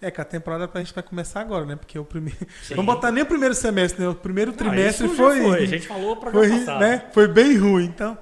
[0.00, 1.74] É que a temporada a gente vai começar agora, né?
[1.74, 2.38] Porque o primeiro.
[2.70, 4.08] Vamos botar nem o primeiro semestre, né?
[4.08, 5.42] O primeiro trimestre isso já foi.
[5.42, 7.08] foi, a gente falou programa foi, né?
[7.12, 7.86] Foi bem ruim.
[7.86, 8.16] Então,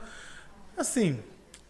[0.76, 1.18] assim,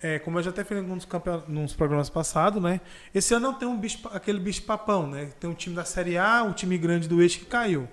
[0.05, 1.09] é, como eu já até falei em alguns
[1.48, 2.78] nos programas passados, né?
[3.14, 5.31] Esse ano não tem um bicho, aquele bicho papão, né?
[5.40, 7.89] Tem um time da Série A, um time grande do eixo que caiu.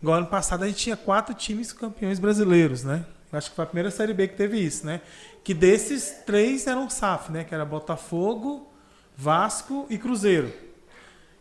[0.00, 3.04] Igual ano passado a gente tinha quatro times campeões brasileiros, né?
[3.30, 5.02] Acho que foi a primeira Série B que teve isso, né?
[5.44, 7.44] Que desses três eram SAF, né?
[7.44, 8.72] Que era Botafogo,
[9.14, 10.50] Vasco e Cruzeiro.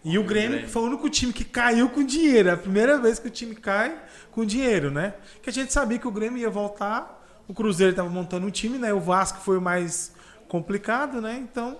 [0.03, 2.49] E o Grêmio foi o único time que caiu com dinheiro.
[2.49, 3.97] É a primeira vez que o time cai
[4.29, 5.13] com dinheiro, né?
[5.41, 7.24] Que a gente sabia que o Grêmio ia voltar.
[7.47, 8.93] O Cruzeiro estava montando um time, né?
[8.93, 10.11] O Vasco foi o mais
[10.47, 11.37] complicado, né?
[11.41, 11.77] Então,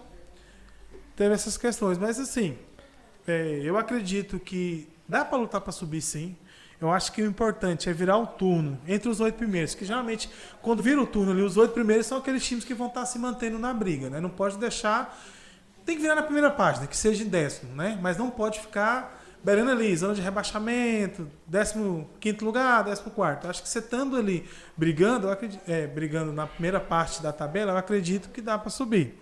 [1.16, 1.98] teve essas questões.
[1.98, 2.58] Mas assim,
[3.28, 6.36] é, eu acredito que dá para lutar para subir sim.
[6.80, 9.74] Eu acho que o importante é virar o turno entre os oito primeiros.
[9.74, 10.30] Que geralmente,
[10.62, 13.18] quando vira o turno ali, os oito primeiros são aqueles times que vão estar se
[13.18, 14.20] mantendo na briga, né?
[14.20, 15.18] Não pode deixar.
[15.86, 17.98] Tem que virar na primeira página, que seja em décimo, né?
[18.02, 23.48] Mas não pode ficar beirando ali, zona de rebaixamento, décimo quinto lugar, décimo quarto.
[23.48, 27.74] Acho que você estando ali brigando, eu acredito, é, brigando na primeira parte da tabela,
[27.74, 29.22] eu acredito que dá para subir.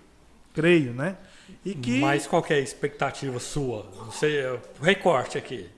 [0.54, 1.18] Creio, né?
[1.66, 3.84] E que Mas qual que é a expectativa sua?
[4.06, 4.46] Você,
[4.80, 5.70] o recorte aqui.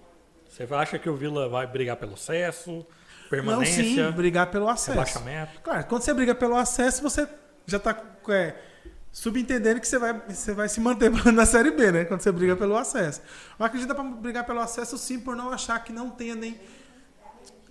[0.47, 2.85] Você acha que o Vila vai brigar pelo acesso, não
[3.29, 4.91] permanência, sim, brigar pelo acesso.
[4.91, 5.59] rebaixamento?
[5.61, 7.27] Claro, quando você briga pelo acesso, você
[7.65, 7.95] já está
[9.15, 12.03] subentendendo que você vai, você vai se manter na Série B, né?
[12.03, 13.21] Quando você briga pelo acesso.
[13.57, 16.35] Eu acredito que dá para brigar pelo acesso sim, por não achar que não tenha
[16.35, 16.59] nem.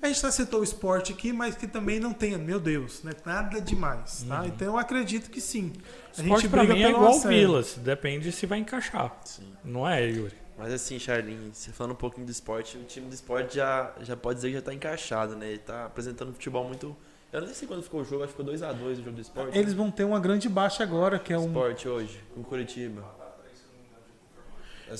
[0.01, 3.13] A gente já citou o esporte aqui, mas que também não tenha, meu Deus, né?
[3.27, 4.25] nada demais.
[4.27, 4.47] Tá?
[4.47, 5.73] Então eu acredito que sim.
[6.17, 7.29] A Esporte gente briga mim é pelo igual o acesso.
[7.29, 9.15] Vila, depende se vai encaixar.
[9.63, 10.35] Não é, Yuri?
[10.57, 14.17] Mas assim, Charlinho, você falando um pouquinho do esporte, o time do esporte já, já
[14.17, 15.49] pode dizer que já tá encaixado, né?
[15.49, 16.97] Ele tá apresentando um futebol muito.
[17.35, 19.59] Eu não sei quando ficou o jogo, acho que ficou 2x2 o jogo do esporte.
[19.59, 21.47] Eles vão ter uma grande baixa agora, que é um.
[21.47, 23.03] Esporte hoje, com Curitiba.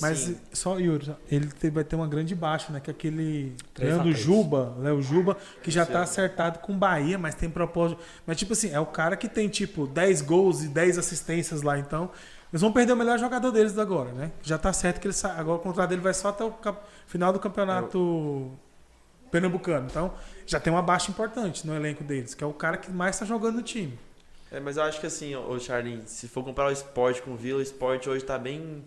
[0.01, 2.81] Mas Assim, só, Yuri, ele vai ter uma grande baixa, né?
[2.81, 4.11] Que é aquele Leandro.
[4.11, 6.03] Juba, Léo Juba, que já tá ano.
[6.03, 8.01] acertado com o Bahia, mas tem propósito.
[8.27, 11.79] Mas, tipo assim, é o cara que tem, tipo, 10 gols e 10 assistências lá,
[11.79, 12.09] então.
[12.51, 14.31] Eles vão perder o melhor jogador deles agora, né?
[14.41, 15.33] Já tá certo que ele sa...
[15.33, 18.51] agora o contrato dele vai só até o cap- final do campeonato
[19.35, 19.87] pernambucano.
[19.89, 20.13] Então,
[20.45, 23.25] já tem uma baixa importante no elenco deles, que é o cara que mais tá
[23.25, 23.97] jogando no time.
[24.51, 27.35] É, mas eu acho que assim, ô Charlin, se for comparar o esporte com o
[27.35, 28.83] Vila, o esporte hoje tá bem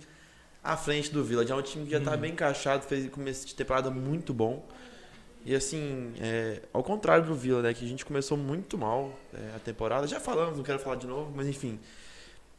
[0.65, 1.47] à frente do Vila.
[1.47, 4.65] Já é um time que já tá bem encaixado, fez começo de temporada muito bom.
[5.45, 7.75] E assim, é, ao contrário do Vila, né?
[7.75, 10.07] Que a gente começou muito mal é, a temporada.
[10.07, 11.79] Já falamos, não quero falar de novo, mas enfim.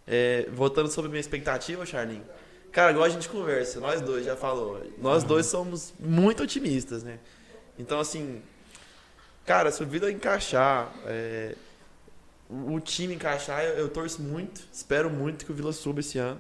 [0.06, 2.22] É, voltando sobre minha expectativa, Charlin.
[2.72, 4.82] Cara, igual a gente conversa, nós dois já falou.
[5.00, 7.20] Nós dois somos muito otimistas, né?
[7.80, 8.42] Então, assim,
[9.46, 11.56] cara, se o Vila encaixar, é,
[12.50, 16.40] o time encaixar, eu, eu torço muito, espero muito que o Vila suba esse ano.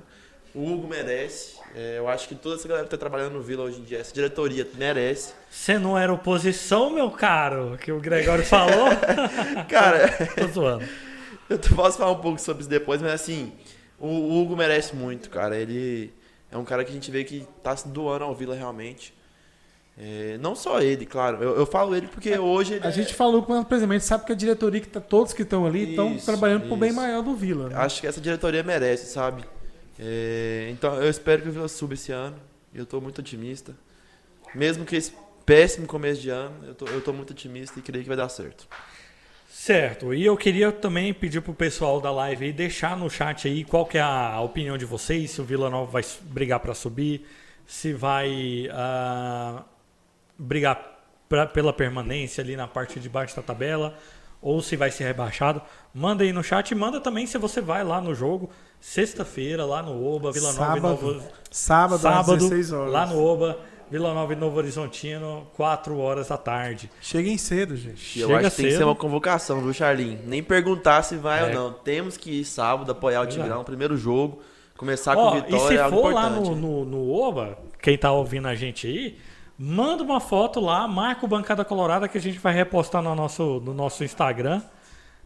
[0.53, 1.55] O Hugo merece.
[1.75, 3.99] é, eu acho que toda essa galera que tá trabalhando no Vila hoje em dia,
[3.99, 5.33] essa diretoria merece.
[5.49, 8.87] Você não era oposição, meu caro, que o Gregório falou?
[9.69, 10.85] Cara, Tô zoando.
[11.47, 13.53] eu posso falar um pouco sobre isso depois, mas assim,
[13.99, 15.55] o, o Hugo merece muito, cara.
[15.55, 16.11] Ele
[16.51, 19.13] é um cara que a gente vê que tá se doando ao Vila realmente.
[20.01, 21.43] É, não só ele, claro.
[21.43, 24.25] Eu, eu falo ele porque hoje ele A é- gente falou com o presidente, sabe
[24.25, 26.95] que a diretoria que tá, todos que estão ali estão Isso, trabalhando pro bem isso.
[26.99, 27.67] maior do Vila.
[27.67, 27.75] Né?
[27.75, 29.43] Acho que essa diretoria merece, sabe?
[29.99, 32.37] É, então eu espero que o Vila suba esse ano.
[32.73, 33.75] Eu tô muito otimista.
[34.55, 35.11] Mesmo que esse
[35.45, 38.29] péssimo começo de ano, eu tô, eu tô muito otimista e creio que vai dar
[38.29, 38.67] certo.
[39.51, 43.65] Certo, e eu queria também pedir pro pessoal da live aí deixar no chat aí
[43.65, 47.27] qual que é a opinião de vocês, se o Vila Nova vai brigar para subir,
[47.67, 49.63] se vai ah,
[50.39, 50.81] brigar
[51.27, 53.93] pra- pela permanência ali na parte de baixo da tabela,
[54.41, 55.61] ou se vai ser rebaixado.
[55.93, 58.49] Manda aí no chat e manda também se você vai lá no jogo,
[58.79, 61.05] sexta-feira, lá no Oba, Vila Nova e Sábado.
[61.05, 61.23] Novo...
[61.51, 62.93] Sábado, às Sábado, 16 horas.
[62.93, 63.59] lá no Oba,
[63.91, 66.89] Vila Nova e Novo Horizontino, 4 horas da tarde.
[67.01, 68.17] Cheguem cedo, gente.
[68.17, 68.87] E eu Chega acho que tem que ser cedo.
[68.87, 70.19] uma convocação, viu, Charlin?
[70.25, 71.43] Nem perguntar se vai É.
[71.47, 71.73] ou não.
[71.73, 73.27] Temos que ir sábado apoiar o é.
[73.27, 74.41] Tigrão, primeiro jogo,
[74.77, 77.97] começar Ó, com e vitória, se é algo for lá no, no, no Oba, quem
[77.97, 79.17] tá ouvindo a gente aí,
[79.59, 83.61] manda uma foto lá, marca o Bancada Colorada que a gente vai repostar no nosso,
[83.65, 84.61] no nosso Instagram.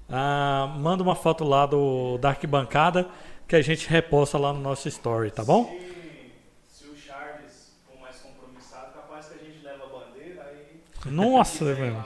[0.10, 3.08] Ah, manda uma foto lá do da arquibancada
[3.48, 5.78] que a gente reposta lá no nosso story, tá bom?
[6.68, 11.12] Se o Charles for mais compromissado, capaz que a gente leva a bandeira aí.
[11.12, 12.04] Nossa, velho.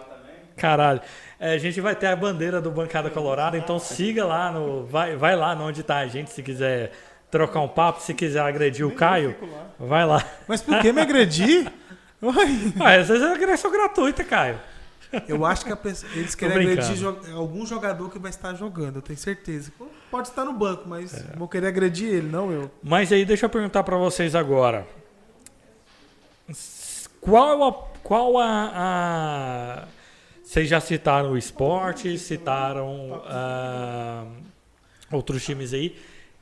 [0.57, 1.01] Caralho.
[1.39, 4.85] É, a gente vai ter a bandeira do Bancada Colorada, então siga lá no.
[4.85, 6.91] Vai, vai lá onde tá a gente se quiser
[7.31, 9.35] trocar um papo, se quiser agredir o Caio,
[9.79, 10.23] vai lá.
[10.47, 11.71] Mas por que me agredir?
[12.21, 12.73] Uai.
[12.79, 14.59] Ah, às vezes é agressão gratuita, Caio.
[15.27, 18.97] Eu acho que a pessoa- eles querem agredir jo- algum jogador que vai estar jogando,
[18.97, 19.71] eu tenho certeza.
[20.11, 21.35] Pode estar no banco, mas É.
[21.37, 22.69] vou querer agredir ele, não eu.
[22.83, 24.85] Mas aí deixa eu perguntar pra vocês agora.
[27.21, 27.87] Qual a.
[28.03, 29.87] Qual a, a-
[30.43, 34.25] Vocês já citaram o esporte, citaram ah,
[35.11, 35.97] outros times aí.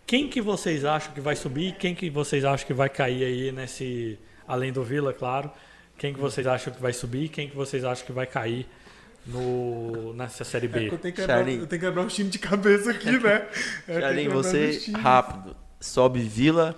[0.06, 1.73] Quem que vocês acham que vai subir?
[1.77, 4.19] Quem que vocês acham que vai cair aí nesse.
[4.48, 5.52] Além do Vila, claro.
[5.98, 7.30] Quem que vocês acham que vai subir?
[7.30, 8.68] Quem que vocês acham que vai cair
[9.26, 10.90] no, nessa Série É B?
[10.90, 13.48] que eu tenho que quebrar, eu tenho que quebrar o time de cabeça aqui, né?
[13.88, 16.76] É, você, rápido, sobe Vila,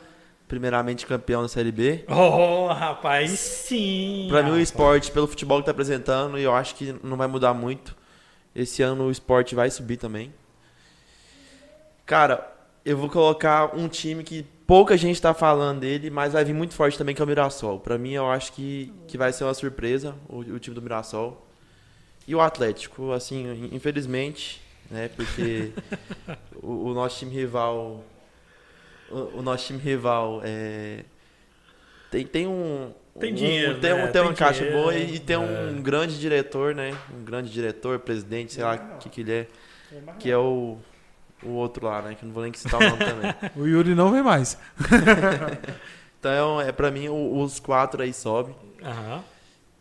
[0.48, 2.06] primeiramente campeão da Série B.
[2.08, 4.28] Oh, rapaz, sim!
[4.30, 7.54] Pra mim, o esporte, pelo futebol que tá apresentando, eu acho que não vai mudar
[7.54, 7.96] muito.
[8.56, 10.34] Esse ano o esporte vai subir também.
[12.06, 12.50] Cara,
[12.86, 16.74] eu vou colocar um time que pouca gente tá falando dele, mas vai vir muito
[16.76, 17.80] forte também, que é o Mirassol.
[17.80, 21.48] Pra mim, eu acho que, que vai ser uma surpresa, o, o time do Mirassol.
[22.28, 24.62] E o Atlético, assim, infelizmente,
[24.92, 25.72] né, porque
[26.62, 28.04] o, o nosso time rival...
[29.10, 31.06] O, o nosso time rival é,
[32.12, 32.92] tem, tem um...
[33.18, 34.08] Tem um- dinheiro, tem, um- né?
[34.08, 35.40] tem uma Tem caixa dinheiro, boa e, e tem é.
[35.40, 36.94] um grande diretor, né?
[37.18, 39.48] Um grande diretor, presidente, sei lá o que, que ele é.
[40.20, 40.78] Que é o,
[41.50, 42.16] o outro lá, né?
[42.16, 43.36] Que eu não vou nem citar o nome também.
[43.56, 44.58] O Yuri não vem mais.
[46.20, 48.56] Então, é pra mim, os quatro aí sobem.
[48.84, 49.24] Aham.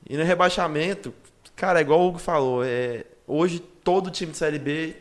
[0.08, 1.12] E no rebaixamento,
[1.56, 4.94] cara, é igual o Hugo falou, é, hoje todo time de Série B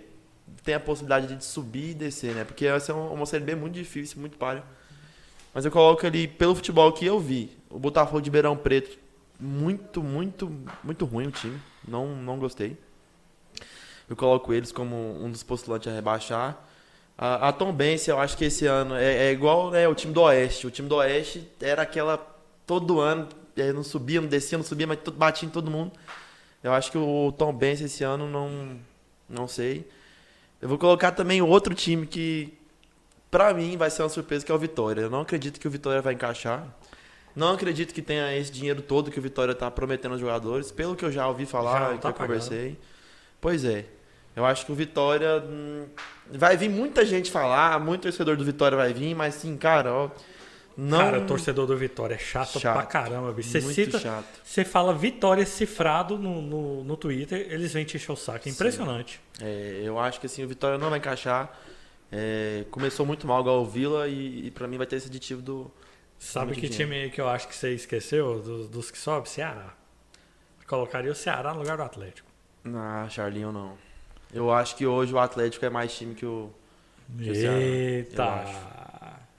[0.64, 2.44] tem a possibilidade de subir e descer, né?
[2.44, 4.64] Porque essa é uma, Série B muito difícil, muito palha.
[5.54, 8.98] Mas eu coloco ali, pelo futebol que eu vi, o Botafogo de Beirão Preto,
[9.40, 10.52] muito, muito,
[10.84, 11.60] muito ruim o time.
[11.88, 12.76] Não, não gostei.
[14.10, 16.58] Eu coloco eles como um dos postulantes a rebaixar.
[17.18, 20.22] A, a Tombense, eu acho que esse ano é, é igual né, o time do
[20.22, 20.68] Oeste.
[20.68, 22.18] O time do Oeste era aquela.
[22.68, 23.30] Todo ano,
[23.74, 25.92] não subia, não descia, não subia, mas batia em todo mundo.
[26.64, 28.78] Eu acho que o Tom Benz esse ano não.
[29.30, 29.88] Não sei.
[30.62, 32.54] Eu vou colocar também outro time que.
[33.32, 35.02] pra mim, vai ser uma surpresa que é o Vitória.
[35.02, 36.68] Eu não acredito que o Vitória vai encaixar.
[37.36, 40.72] Não acredito que tenha esse dinheiro todo que o Vitória tá prometendo aos jogadores.
[40.72, 42.78] Pelo que eu já ouvi Já falar, não que tá eu conversei.
[43.40, 43.86] Pois é.
[44.36, 45.42] Eu acho que o Vitória.
[45.48, 45.86] hum,
[46.32, 50.10] vai vir muita gente falar, muito torcedor do Vitória vai vir, mas sim, cara, ó.
[50.78, 50.98] Não.
[50.98, 52.76] Cara, torcedor do Vitória é chato, Chato.
[52.76, 53.48] pra caramba, bicho.
[53.50, 54.26] Você muito cita, chato.
[54.44, 58.48] você fala Vitória cifrado no, no, no Twitter, eles vêm te encher o saco.
[58.50, 59.22] É impressionante.
[59.42, 61.58] É, eu acho que assim, o Vitória não vai encaixar.
[62.12, 65.42] É, começou muito mal igual o Vila e, e pra mim vai ter esse aditivo
[65.42, 65.72] do.
[66.20, 66.76] Sabe que dinheiro.
[66.76, 69.30] time que eu acho que você esqueceu dos, dos que sobe?
[69.30, 69.74] Ceará.
[70.68, 72.25] Colocaria o Ceará no lugar do Atlético.
[72.74, 73.74] Ah, Charlinho não.
[74.34, 76.50] Eu acho que hoje o Atlético é mais time que o.
[77.18, 77.30] que.
[77.30, 78.24] Eita!
[78.24, 78.76] Eu acho.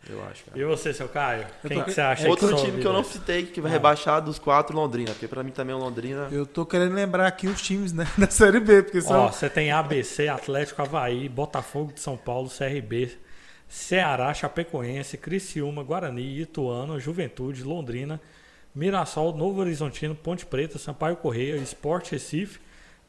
[0.09, 0.59] Eu acho, cara.
[0.61, 1.45] E você, seu Caio?
[1.67, 3.07] Quem tô- que você acha Outro que sobe, time que eu não né?
[3.07, 3.75] citei, que vai Ah.
[3.75, 5.11] rebaixar dos quatro, Londrina.
[5.11, 6.29] Porque pra mim também o Londrina.
[6.31, 9.23] Eu tô querendo lembrar aqui os times né, da Série B, porque são.
[9.23, 13.19] Ó, você tem ABC, Atlético, Havaí, Botafogo de São Paulo, CRB,
[13.69, 18.21] Ceará, Chapecoense, Criciúma, Guarani, Ituano, Juventude, Londrina,
[18.73, 22.61] Mirassol, Novo Horizontino, Ponte Preta, Sampaio Correia, Sport Recife,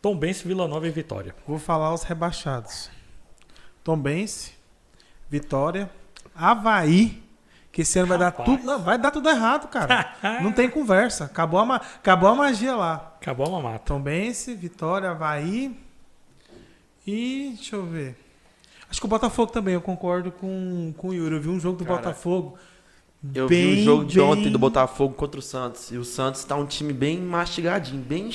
[0.07, 1.35] Tombense, Vila Nova e Vitória.
[1.45, 2.89] Vou falar os rebaixados.
[3.83, 4.53] Tombense,
[5.29, 5.89] Vitória,
[6.33, 7.21] Havaí,
[7.73, 8.63] que esse ano vai dar tudo.
[8.63, 10.15] Não, vai dar tudo errado, cara.
[10.41, 11.25] não tem conversa.
[11.25, 13.15] Acabou a, ma- acabou a magia lá.
[13.19, 13.79] Acabou a mamata.
[13.79, 15.77] Tombense, Vitória, Havaí.
[17.05, 18.15] E deixa eu ver.
[18.89, 21.35] Acho que o Botafogo também, eu concordo com, com o Yuri.
[21.35, 22.57] Eu vi um jogo do Cara, Botafogo.
[23.35, 25.91] Eu vi bem, o jogo de bem- ontem do Botafogo contra o Santos.
[25.91, 28.29] E o Santos tá um time bem mastigadinho, bem.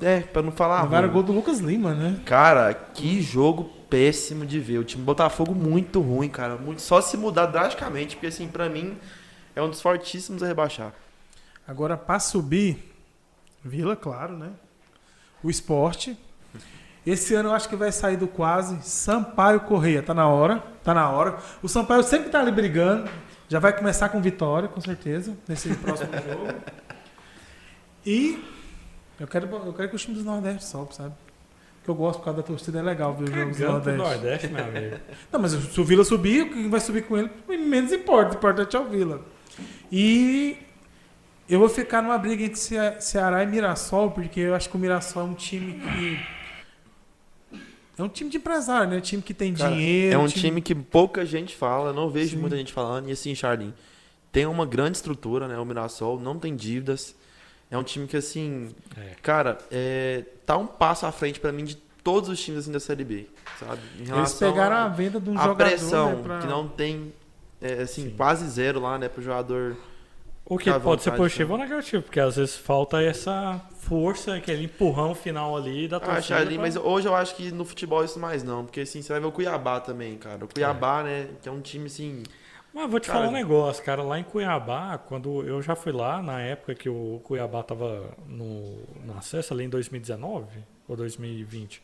[0.00, 0.82] É, pra não falar.
[0.82, 1.14] Levaram ruim.
[1.14, 2.20] gol do Lucas Lima, né?
[2.24, 4.78] Cara, que jogo péssimo de ver.
[4.78, 6.56] O time Botafogo muito ruim, cara.
[6.56, 8.96] Muito, só se mudar drasticamente, porque assim, pra mim,
[9.54, 10.92] é um dos fortíssimos a rebaixar.
[11.66, 12.92] Agora, pra subir,
[13.64, 14.50] Vila, claro, né?
[15.42, 16.18] O esporte.
[17.06, 20.02] Esse ano eu acho que vai sair do quase Sampaio Correia.
[20.02, 21.38] Tá na hora, tá na hora.
[21.62, 23.08] O Sampaio sempre tá ali brigando.
[23.48, 26.48] Já vai começar com vitória, com certeza, nesse próximo jogo.
[28.04, 28.42] E
[29.20, 31.14] eu quero, eu quero que o time dos Nordeste sobe, sabe?
[31.78, 33.98] Porque eu gosto por causa da torcida, é legal ver os jogos do Nordeste.
[33.98, 34.96] Nordeste, meu amigo.
[35.30, 38.34] Não, mas se o Vila subir, quem vai subir com ele, menos importa.
[38.34, 39.20] O importante é o Vila.
[39.92, 40.56] E
[41.48, 44.78] eu vou ficar numa briga entre Ce- Ceará e Mirassol, porque eu acho que o
[44.78, 46.34] Mirassol é um time que.
[47.96, 48.96] É um time de empresário, né?
[48.96, 50.14] Um time que tem Cara, dinheiro.
[50.14, 52.38] é um time que pouca gente fala, não vejo Sim.
[52.38, 53.08] muita gente falando.
[53.08, 53.72] E assim, Charlin,
[54.32, 55.56] tem uma grande estrutura, né?
[55.58, 57.14] O Mirassol não tem dívidas.
[57.70, 59.14] É um time que, assim, É.
[59.22, 62.78] cara, é, tá um passo à frente pra mim de todos os times assim, da
[62.80, 63.26] Série B,
[63.58, 63.80] sabe?
[63.98, 65.56] Em Eles pegaram a- a venda de um a jogador.
[65.70, 67.12] pressão né, pra- que não tem,
[67.60, 68.14] é, assim, Sim.
[68.16, 69.76] quase zero lá, né, pro jogador.
[70.46, 75.14] O que pode ser positivo ou negativo, porque às vezes falta essa força, aquele empurrão
[75.14, 76.22] final ali da Ah, torcida.
[76.36, 79.10] Charlin, pra- mas hoje eu acho que no futebol isso mais não, porque assim, você
[79.14, 80.44] vai ver o Cuiabá também, cara.
[80.44, 82.22] O Cuiabá, né, que é um time assim,
[82.74, 84.02] Mas vou te Cara, falar um negócio, cara.
[84.02, 88.78] Lá em Cuiabá, quando eu já fui lá, na época que o Cuiabá tava no,
[89.04, 91.80] no acesso, ali em 2019 ou 2020.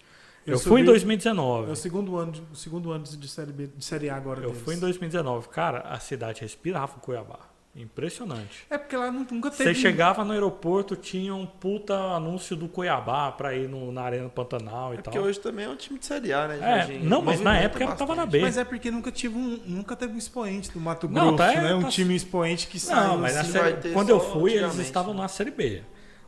[0.47, 1.69] Eu, Eu fui em subi- 2019.
[1.69, 4.41] É o segundo ano, de- o segundo ano de série B, de série A agora.
[4.41, 4.63] Eu deles.
[4.65, 5.49] fui em 2019.
[5.51, 7.39] Cara, a cidade respirava o Cuiabá.
[7.75, 8.67] Impressionante.
[8.69, 9.77] É porque lá nu- nunca Você teve.
[9.79, 14.91] chegava no aeroporto, tinha um puta anúncio do Cuiabá pra ir no- na Arena Pantanal
[14.93, 15.05] e é tal.
[15.05, 17.85] porque hoje também é um time de Série A, né, É, não, mas na época
[17.85, 18.41] ela tava na bastante.
[18.41, 18.45] B.
[18.47, 21.61] Mas é porque nunca tive um, nunca teve um expoente do Mato Não, Grosso, tá-
[21.63, 21.75] né?
[21.75, 23.09] Um tá- time expoente que saiu.
[23.11, 23.53] Não, mas na assim.
[23.53, 25.21] série- vai ter quando eu fui, eles estavam né?
[25.23, 25.83] na Série B.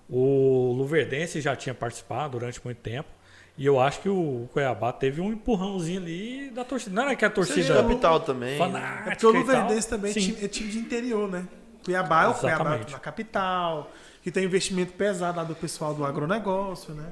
[0.09, 3.09] O Luverdense já tinha participado durante muito tempo.
[3.57, 6.95] E eu acho que o Cuiabá teve um empurrãozinho ali da torcida.
[6.95, 8.57] Não era que a Seria torcida capital também.
[8.59, 9.31] fanática É porque o.
[9.31, 10.21] Luverdense também é Sim.
[10.21, 11.47] time, é time de interior, né?
[11.85, 13.91] Cuiabá é o Cuiabá na capital,
[14.23, 17.11] que tem investimento pesado lá do pessoal do agronegócio, né?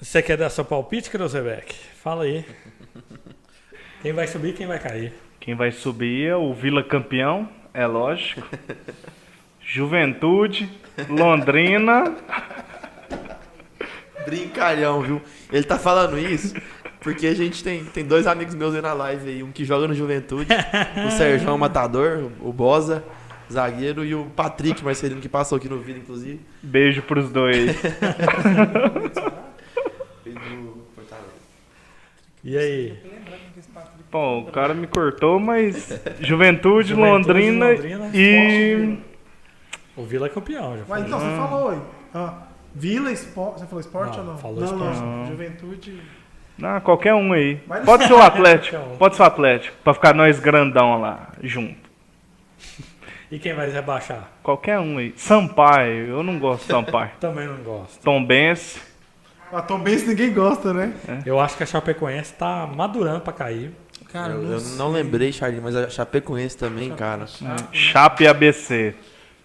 [0.00, 1.74] Você quer dar seu palpite, Krausebeck?
[2.02, 2.44] Fala aí.
[4.02, 5.12] Quem vai subir e quem vai cair?
[5.38, 8.46] Quem vai subir é o Vila Campeão, é lógico.
[9.60, 10.70] Juventude,
[11.08, 12.14] Londrina.
[14.24, 15.22] Brincalhão, viu?
[15.52, 16.54] Ele tá falando isso
[17.00, 19.42] porque a gente tem, tem dois amigos meus aí na live aí.
[19.42, 20.48] Um que joga no Juventude,
[21.06, 23.04] o Sérgio Matador, o Bosa,
[23.52, 26.40] zagueiro, e o Patrick Marcelino, que passou aqui no vídeo, inclusive.
[26.62, 27.76] Beijo pros dois.
[32.46, 32.98] E aí?
[34.12, 35.88] Bom, o cara me cortou, mas
[36.20, 38.98] Juventude, Juventude, Londrina, Londrina, e.
[39.96, 41.04] O Vila é campeão, já Mas falei.
[41.06, 41.78] então, você falou aí.
[42.14, 42.32] ó,
[42.74, 43.60] Vila Esporte.
[43.60, 44.38] Você falou esporte Não, ou não?
[44.38, 45.00] falou não, esporte.
[45.00, 45.26] não.
[45.26, 46.02] Juventude.
[46.62, 47.60] Ah, qualquer um aí.
[47.66, 48.76] Mas- Pode ser o Atlético.
[48.76, 48.96] Um.
[48.98, 49.76] Pode ser o Atlético.
[49.82, 51.84] Pra ficar nós grandão lá, junto.
[53.30, 54.28] E quem vai rebaixar?
[54.42, 55.12] Qualquer um aí.
[55.16, 57.10] Sampaio, eu não gosto de Sampaio.
[57.20, 58.00] Também não gosto.
[58.02, 58.80] Tombense.
[59.52, 60.92] A Tom Benz ninguém gosta, né?
[61.24, 63.70] Eu acho que a Chapecoense tá madurando pra cair.
[64.12, 67.26] Cara, eu, não eu não lembrei, Charlie, mas a Chapecoense também, cara.
[67.72, 68.94] Chape ABC.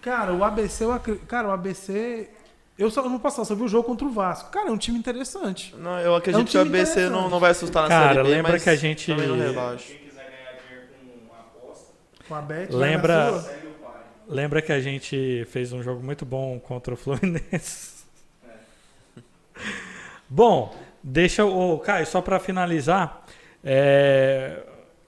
[0.02, 0.84] Cara, o ABC,
[1.28, 2.28] cara, o ABC.
[2.80, 4.50] Eu só não posso só vi o jogo contra o Vasco.
[4.50, 5.74] Cara, é um time interessante.
[5.76, 8.22] Não, eu acredito É um que o ABC não, não vai assustar na Cara, Série
[8.28, 9.92] B, lembra mas que a gente- também não relaxa.
[12.26, 12.72] Com a Bet.
[12.72, 13.60] Lembra- na sua.
[14.28, 18.00] Lembra que a gente fez um jogo muito bom contra o Fluminense?
[20.28, 23.24] Bom, deixa o Caio, só para finalizar,
[23.64, 24.62] é,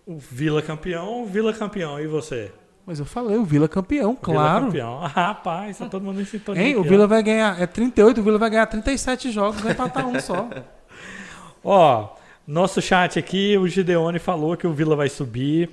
[0.05, 2.51] o Vila campeão, Vila campeão, e você?
[2.87, 4.67] Mas eu falei, o Vila campeão, Vila claro.
[4.67, 4.99] campeão.
[5.03, 6.63] Ah, rapaz, tá todo mundo em sintonia.
[6.63, 6.77] Hein?
[6.77, 6.91] O aqui, ó.
[6.91, 7.61] Vila vai ganhar.
[7.61, 10.49] É 38, o Vila vai ganhar 37 jogos, vai empatar um só.
[11.65, 12.09] Ó,
[12.45, 15.71] nosso chat aqui, o Gideone falou que o Vila vai subir.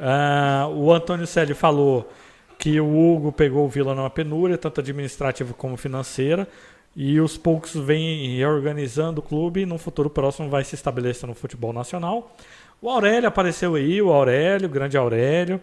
[0.00, 2.10] Ah, o Antônio Célio falou
[2.58, 6.48] que o Hugo pegou o Vila numa penúria, tanto administrativa como financeira.
[6.96, 11.34] E os poucos vêm reorganizando o clube e no futuro próximo vai se estabelecer no
[11.34, 12.34] futebol nacional.
[12.80, 15.60] O Aurélio apareceu aí, o Aurélio, o grande Aurélio.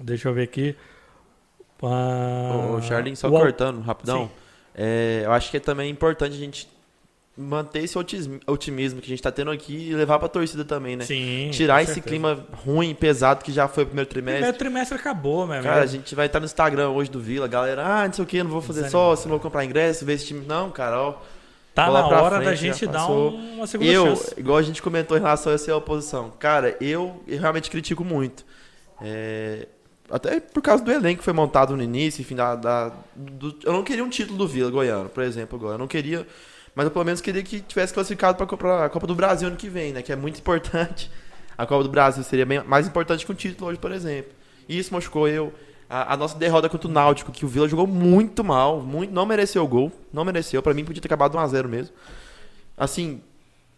[0.00, 0.76] Deixa eu ver aqui.
[1.82, 4.30] Ah, Ô, Charlin, só o cortando, rapidão.
[4.74, 6.68] É, eu acho que é também importante a gente
[7.36, 7.96] manter esse
[8.46, 11.04] otimismo que a gente tá tendo aqui e levar pra torcida também, né?
[11.04, 12.08] Sim, Tirar esse certeza.
[12.08, 14.42] clima ruim, pesado que já foi o primeiro trimestre.
[14.42, 15.90] Primeiro trimestre acabou, meu Cara, a amigo.
[15.92, 18.50] gente vai estar no Instagram hoje do Vila, galera, ah, não sei o que, não
[18.50, 19.16] vou fazer Desanimado.
[19.16, 20.44] sócio, não vou comprar ingresso, ver esse time.
[20.46, 21.14] Não, cara, ó.
[21.74, 24.34] Tá na hora da frente, gente já dar um- uma segunda eu, chance.
[24.36, 28.44] igual a gente comentou em relação a essa oposição, cara, eu, eu realmente critico muito.
[29.00, 29.66] É,
[30.10, 33.72] até por causa do elenco que foi montado no início, enfim, da, da- do- eu
[33.72, 35.74] não queria um título do Vila Goiano, por exemplo, agora.
[35.74, 36.26] Eu não queria,
[36.74, 39.56] mas eu pelo menos queria que tivesse classificado para a Copa, Copa do Brasil ano
[39.56, 40.02] que vem, né?
[40.02, 41.10] Que é muito importante.
[41.56, 44.32] A Copa do Brasil seria bem, mais importante que um título hoje, por exemplo.
[44.68, 45.52] E isso machucou eu.
[45.92, 49.26] A, a nossa derrota contra o Náutico, que o Vila jogou muito mal, muito, não
[49.26, 50.62] mereceu o gol, não mereceu.
[50.62, 51.94] Para mim podia ter acabado 1 a 0 mesmo.
[52.78, 53.20] Assim,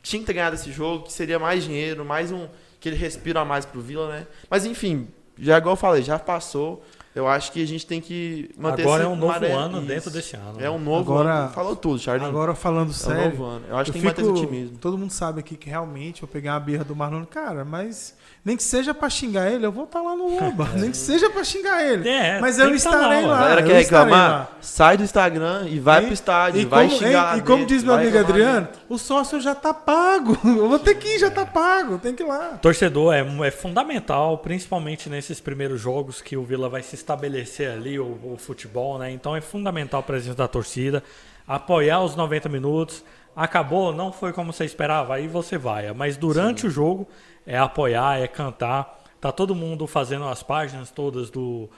[0.00, 2.46] tinha que ter ganhado esse jogo, que seria mais dinheiro, mais um
[2.78, 4.26] aquele respiro a mais pro Vila, né?
[4.48, 5.08] Mas enfim,
[5.38, 6.84] já igual eu falei, já passou.
[7.14, 9.78] Eu acho que a gente tem que manter Agora é esse um novo maré- ano
[9.78, 9.86] isso.
[9.86, 10.54] dentro desse ano.
[10.58, 10.66] né?
[10.66, 11.50] É um novo Agora- ano.
[11.52, 12.28] Falou tudo, Charlinho.
[12.28, 13.24] Agora falando é um sério.
[13.30, 13.64] novo ano.
[13.68, 14.78] Eu acho que tem que manter esse otimismo.
[14.78, 17.24] Todo mundo sabe aqui que realmente eu peguei uma birra do Marlon.
[17.24, 20.68] Cara, mas nem que seja pra xingar ele, eu vou estar lá no Oba.
[20.76, 22.08] nem que seja pra xingar ele.
[22.08, 23.36] É, mas eu tá estarei lá, lá.
[23.36, 24.48] A galera quer reclamar, lá.
[24.60, 26.04] sai do Instagram e vai Hein?
[26.06, 28.98] pro estádio, E vai como, xingar lá e como dentro, diz meu amigo Adriano, o
[28.98, 30.36] sócio já tá pago.
[30.44, 31.96] Eu vou ter que ir, já tá pago.
[31.98, 32.58] Tem que ir lá.
[32.60, 37.98] Torcedor é, é fundamental, principalmente nesses primeiros jogos que o Vila vai se estabelecer ali,
[37.98, 39.10] o, o futebol, né?
[39.12, 41.02] Então é fundamental a presença da torcida,
[41.46, 43.04] apoiar os 90 minutos.
[43.36, 45.92] Acabou, não foi como você esperava, aí você vai.
[45.92, 47.06] Mas durante o jogo
[47.46, 49.02] é apoiar, é cantar.
[49.20, 51.68] Tá todo mundo fazendo as páginas todas do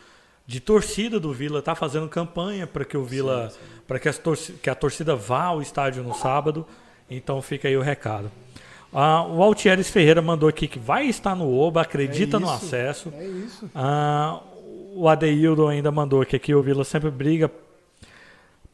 [0.49, 3.51] de torcida do Vila, tá fazendo campanha para que o Vila,
[3.85, 4.09] para que,
[4.63, 6.65] que a torcida vá ao estádio no sábado.
[7.11, 8.31] Então fica aí o recado.
[8.93, 12.55] Ah, o Altieres Ferreira mandou aqui que vai estar no Oba, acredita É no isso.
[12.65, 13.13] acesso.
[13.17, 13.71] É isso.
[13.75, 14.41] Ah,
[14.97, 17.51] o Adeildo ainda mandou que aqui o Vila sempre briga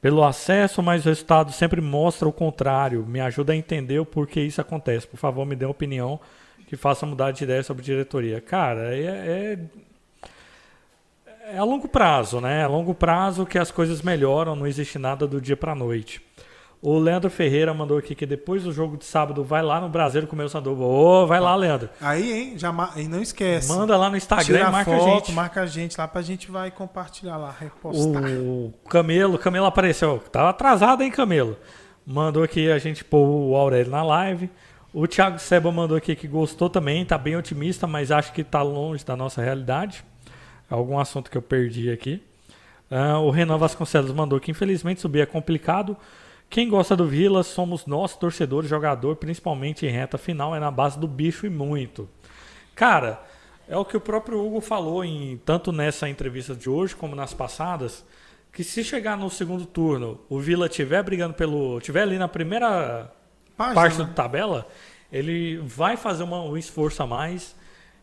[0.01, 3.05] pelo acesso, mas o resultado sempre mostra o contrário.
[3.07, 5.07] Me ajuda a entender o porquê isso acontece.
[5.07, 6.21] Por favor, me dê uma opinião
[6.67, 8.41] que faça mudar de ideia sobre diretoria.
[8.41, 9.59] Cara, é, é,
[11.53, 12.61] é a longo prazo, né?
[12.61, 16.23] É a longo prazo que as coisas melhoram, não existe nada do dia pra noite.
[16.83, 20.27] O Leandro Ferreira mandou aqui que depois do jogo de sábado vai lá no Brasileiro
[20.27, 20.83] comer o sanduba.
[20.83, 21.89] Ô, vai lá, Leandro.
[22.01, 23.69] Aí, hein, já ma- e não esquece.
[23.69, 25.33] Manda lá no Instagram marca foto, a gente.
[25.33, 28.25] marca a gente lá pra gente vai compartilhar lá, repostar.
[28.25, 30.19] O Camelo, Camelo apareceu.
[30.33, 31.57] Tava atrasado, hein, Camelo?
[32.05, 34.51] Mandou aqui a gente pôr o Aurélio na live.
[34.93, 38.61] O Thiago Seba mandou aqui que gostou também, tá bem otimista, mas acho que tá
[38.61, 40.05] longe da nossa realidade.
[40.69, 42.21] Algum assunto que eu perdi aqui.
[42.91, 45.97] Ah, o Renan Vasconcelos mandou que infelizmente subir é complicado.
[46.53, 50.99] Quem gosta do Vila somos nós, torcedores, jogador, principalmente em reta final, é na base
[50.99, 52.07] do bicho e muito.
[52.75, 53.23] Cara,
[53.67, 57.33] é o que o próprio Hugo falou em tanto nessa entrevista de hoje como nas
[57.33, 58.05] passadas,
[58.53, 63.11] que se chegar no segundo turno, o Vila tiver brigando pelo, tiver ali na primeira
[63.57, 64.05] Página, parte né?
[64.05, 64.67] da tabela,
[65.11, 67.57] ele vai fazer uma- um esforço a mais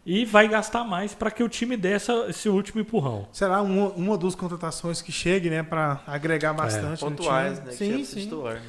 [0.06, 3.28] e vai gastar mais para que o time dê essa- esse último empurrão.
[3.32, 7.66] Será uma, uma ou duas contratações que chegue, né, pra agregar bastante no Pontuais, time.
[7.68, 7.74] né?
[7.74, 8.44] Sim, tinha sim.
[8.44, 8.62] né?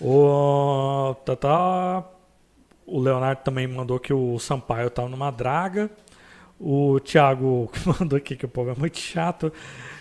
[0.00, 2.04] O, tá, tá,
[2.86, 5.90] o Leonardo também mandou que o Sampaio tá numa draga.
[6.58, 7.70] O Thiago
[8.00, 9.52] mandou aqui que o povo é muito chato.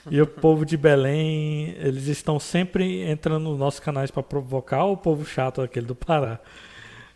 [0.10, 4.98] E o povo de Belém, eles estão sempre entrando nos nossos canais para provocar o
[4.98, 6.40] povo chato aquele do Pará.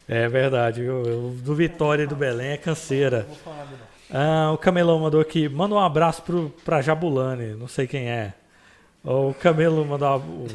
[0.08, 1.02] É verdade, viu?
[1.02, 3.26] O do Vitória e do Belém é canseira.
[4.12, 8.34] Ah, o Camelão mandou aqui, manda um abraço pro, pra Jabulani, não sei quem é.
[9.04, 10.18] O Camelo mandou.
[10.20, 10.48] O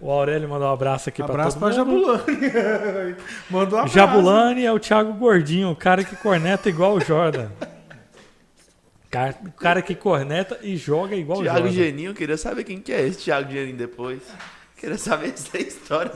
[0.00, 2.16] O Aurélio mandou um abraço aqui Abraço pra pra todo mundo.
[2.16, 3.16] Jabulani.
[3.50, 3.94] Mandou um abraço.
[3.94, 7.48] Jabulani é o Thiago Gordinho, o cara que corneta igual o Jordan.
[9.10, 11.72] Cara- O cara que corneta e joga igual o Thiago Jordan.
[11.74, 14.22] Geninho, eu queria saber quem que é esse Thiago Geninho depois.
[14.76, 16.12] Queria saber essa história.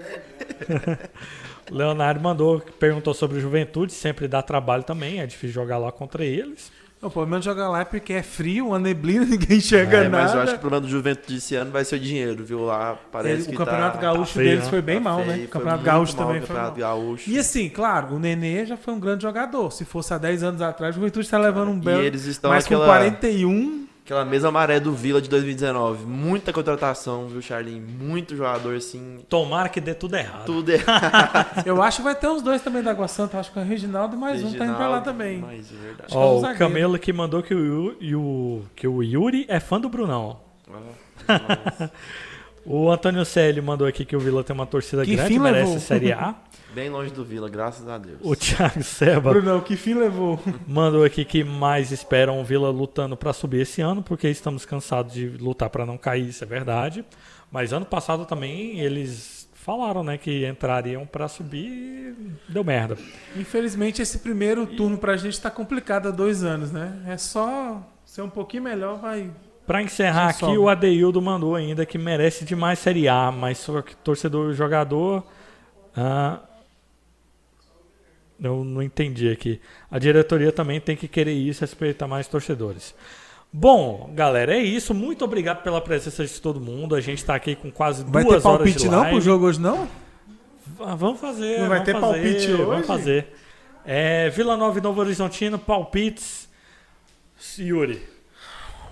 [1.70, 6.24] Leonardo mandou, perguntou sobre o Juventude, sempre dá trabalho também, é difícil jogar lá contra
[6.24, 6.72] eles.
[7.02, 10.22] O problema de jogar lá é porque é frio, uma neblina, ninguém enxerga É, nada.
[10.24, 12.64] mas eu acho que o problema do Juventude esse ano vai ser o dinheiro, viu?
[12.66, 14.70] Lá parece Ele- que o Campeonato tá, Gaúcho feio, deles né?
[14.70, 15.44] foi bem tá mal, feio, né?
[15.44, 16.66] O Campeonato Gaúcho mal o também foi mal.
[16.66, 17.30] Campeonato Gaúcho.
[17.30, 19.70] E assim, claro, o Nenê já foi um grande jogador.
[19.72, 22.02] Se fosse há 10 anos atrás, o Juventude está levando um E belo.
[22.02, 26.04] eles estão Mas naquela- com 41, Aquela mesma maré do Vila de 2019.
[26.04, 27.86] Muita contratação, viu, Charlinho?
[28.00, 29.20] Muito jogador, assim.
[29.28, 30.46] Tomara que dê tudo errado.
[30.46, 31.62] Tudo errado.
[31.64, 33.38] eu acho que vai ter uns dois também da Água Santa.
[33.38, 35.38] Acho que é o Reginaldo e mais um tá indo pra lá Reginaldo, também.
[35.38, 36.02] Mas é verdade.
[36.06, 36.58] Acho que é um Ó, o.
[36.58, 40.40] Camelo que mandou que o, Yu- que o Yuri é fã do Brunão.
[42.66, 45.64] O Antônio Célio mandou aqui que o Vila tem uma torcida Que grande, fim merece
[45.64, 45.80] levou?
[45.80, 46.34] Série A.
[46.72, 48.18] Bem longe do Vila, graças a Deus.
[48.22, 50.38] O Thiago Seba Brunão, que fim levou?
[50.68, 55.12] mandou aqui que mais esperam o Vila lutando para subir esse ano, porque estamos cansados
[55.12, 57.04] de lutar para não cair, isso é verdade.
[57.50, 62.96] Mas ano passado também eles falaram, né, que entrariam para subir e deu merda.
[63.36, 67.02] Infelizmente, esse primeiro turno pra gente tá complicado há dois anos, né?
[67.06, 69.30] É só ser um pouquinho melhor, vai.
[69.66, 70.58] Para encerrar aqui, sobe.
[70.58, 75.24] o Adeildo mandou ainda que merece demais Série A, mas só que torcedor e jogador.
[75.96, 76.40] ah,
[78.42, 79.60] eu não entendi aqui.
[79.90, 82.94] A diretoria também tem que querer isso, respeitar mais torcedores.
[83.52, 84.94] Bom, galera, é isso.
[84.94, 86.94] Muito obrigado pela presença de todo mundo.
[86.94, 89.10] A gente está aqui com quase Vai duas ter horas palpite de não live.
[89.16, 89.88] pro jogo hoje, não?
[90.76, 91.58] Vamos fazer.
[91.60, 92.86] Não vai vamos ter fazer, palpite Vamos hoje?
[92.86, 93.26] fazer.
[93.84, 96.48] É, Vila Nova e Novo Horizontino, palpites.
[97.58, 98.02] Yuri.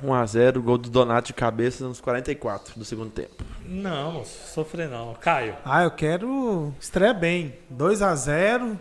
[0.03, 3.45] 1x0, gol do Donato de cabeça nos 44 do segundo tempo.
[3.67, 5.15] Não, sofrer não.
[5.15, 5.57] Caio.
[5.65, 7.55] Ah, eu quero estreia bem.
[7.69, 8.79] 2 a 0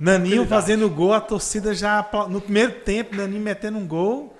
[0.00, 4.34] Naninho fazendo gol, a torcida já no primeiro tempo, Naninho metendo um gol.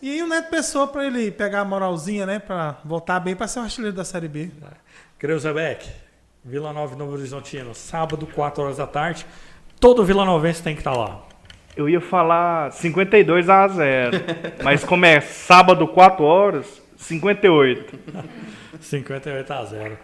[0.00, 2.38] E o Neto Pessoa pra ele pegar a moralzinha, né?
[2.38, 4.50] Pra voltar bem pra ser o artilheiro da Série B.
[5.18, 5.88] Creuzebeck,
[6.44, 9.26] Vila Nova e Novo Horizontino, sábado, 4 horas da tarde.
[9.78, 11.22] Todo Vila Novense tem que estar lá.
[11.76, 14.16] Eu ia falar 52 a 0.
[14.64, 17.98] mas como é sábado, 4 horas, 58.
[18.80, 19.98] 58 a 0.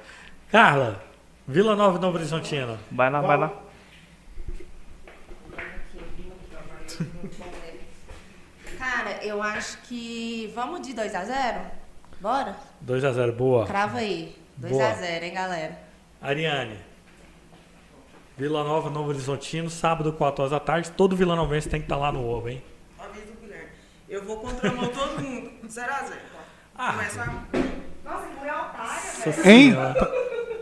[0.50, 1.02] Carla,
[1.46, 2.78] Vila Nova e Novo Horizontino.
[2.90, 3.52] Vai lá, vai lá.
[8.78, 10.50] Cara, eu acho que.
[10.54, 11.60] Vamos de 2 a 0
[12.20, 12.56] Bora?
[12.80, 13.66] 2 a 0 boa.
[13.66, 14.36] Crava aí.
[14.56, 14.88] 2 Boa.
[14.88, 15.78] a 0 hein, galera?
[16.20, 16.76] Ariane.
[18.36, 20.90] Vila Nova, Novo Horizontino, sábado, 4 horas da tarde.
[20.90, 22.62] Todo Vila Novense tem que estar lá no ovo, hein?
[22.98, 23.68] Avisa o Guilherme.
[24.08, 25.50] Eu vou contramão todo mundo.
[25.66, 26.12] 0x0.
[26.74, 26.92] Ah.
[26.92, 27.26] Começa a...
[28.08, 29.50] Nossa, que mulher otária, velho.
[29.50, 29.70] Hein?
[29.72, 30.12] Senhora.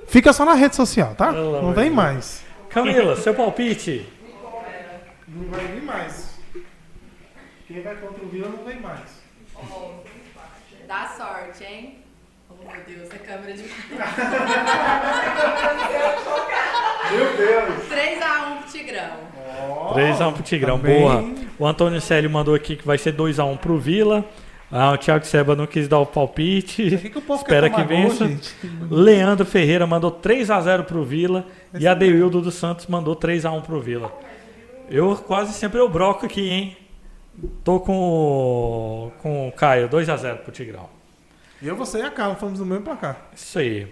[0.09, 1.33] Fica só na rede social, tá?
[1.33, 2.45] Pelo Não amor vem de mais.
[2.69, 4.09] Camila, seu palpite.
[5.29, 6.28] Não vai vir mais.
[7.69, 9.21] Quem vai contra o Vila não vem mais.
[10.87, 11.99] Dá sorte, hein?
[12.49, 13.63] Oh, meu Deus, a câmera de.
[17.13, 17.89] Meu Deus.
[17.91, 19.11] 3x1 pro Tigrão.
[19.95, 21.01] 3x1 pro Tigrão, também.
[21.01, 21.25] boa.
[21.59, 24.25] O Antônio Célio mandou aqui que vai ser 2x1 pro Vila.
[24.73, 26.97] Ah, o Thiago Seba não quis dar o palpite.
[26.97, 28.31] Que, que o povo Espera quer que gol, vença.
[28.91, 31.47] Leandro Ferreira mandou 3x0 pro Vila.
[31.79, 34.11] E Adeildo dos Santos mandou 3x1 pro Vila.
[34.91, 36.77] Eu quase sempre eu broco aqui, hein?
[37.63, 40.89] Tô com, o- com o Caio, 2x0 pro Tigrão.
[41.63, 43.17] Eu, você e a Carla fomos no mesmo placar.
[43.35, 43.89] Isso aí.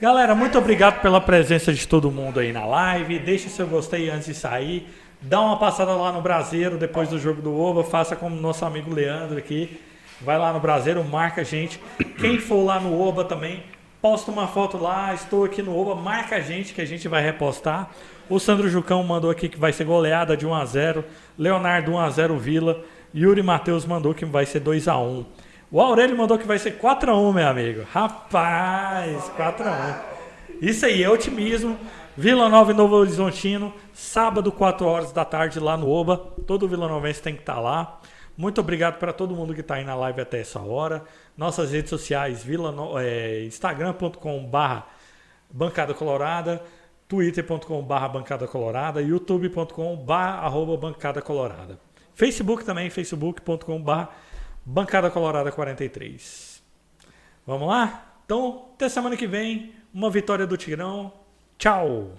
[0.00, 3.18] Galera, muito obrigado pela presença de todo mundo aí na live.
[3.18, 4.88] Deixe seu gostei antes de sair.
[5.20, 7.84] Dá uma passada lá no Braseiro depois do jogo do Oba.
[7.84, 9.80] Faça como nosso amigo Leandro aqui.
[10.20, 11.78] Vai lá no Braseiro, marca a gente.
[12.18, 13.62] Quem for lá no Oba também,
[14.00, 15.12] posta uma foto lá.
[15.14, 17.90] Estou aqui no Oba, marca a gente que a gente vai repostar.
[18.28, 21.04] O Sandro Jucão mandou aqui que vai ser goleada de 1 a 0.
[21.40, 22.84] Leonardo 1 a 0 Vila.
[23.14, 25.24] Yuri Matheus mandou que vai ser 2 a 1.
[25.72, 27.86] O Aurélio mandou que vai ser 4x1, meu amigo.
[27.90, 29.96] Rapaz, 4x1.
[30.60, 31.78] Isso aí, é otimismo.
[32.14, 36.18] Vila Nova e Novo Horizontino, sábado, 4 horas da tarde, lá no Oba.
[36.46, 37.98] Todo Vila Novense tem que estar lá.
[38.36, 41.02] Muito obrigado para todo mundo que está aí na live até essa hora.
[41.38, 44.82] Nossas redes sociais, no, é, instagram.com.br
[45.50, 46.62] Bancada Colorada,
[47.10, 51.80] twitter.com.br Bancada Colorada, youtube.com.br arroba Bancada Colorada.
[52.14, 54.04] Facebook também, facebook.com.br
[54.64, 56.62] Bancada Colorada 43.
[57.44, 58.14] Vamos lá?
[58.24, 59.72] Então, até semana que vem.
[59.92, 61.12] Uma vitória do Tigrão.
[61.58, 62.12] Tchau!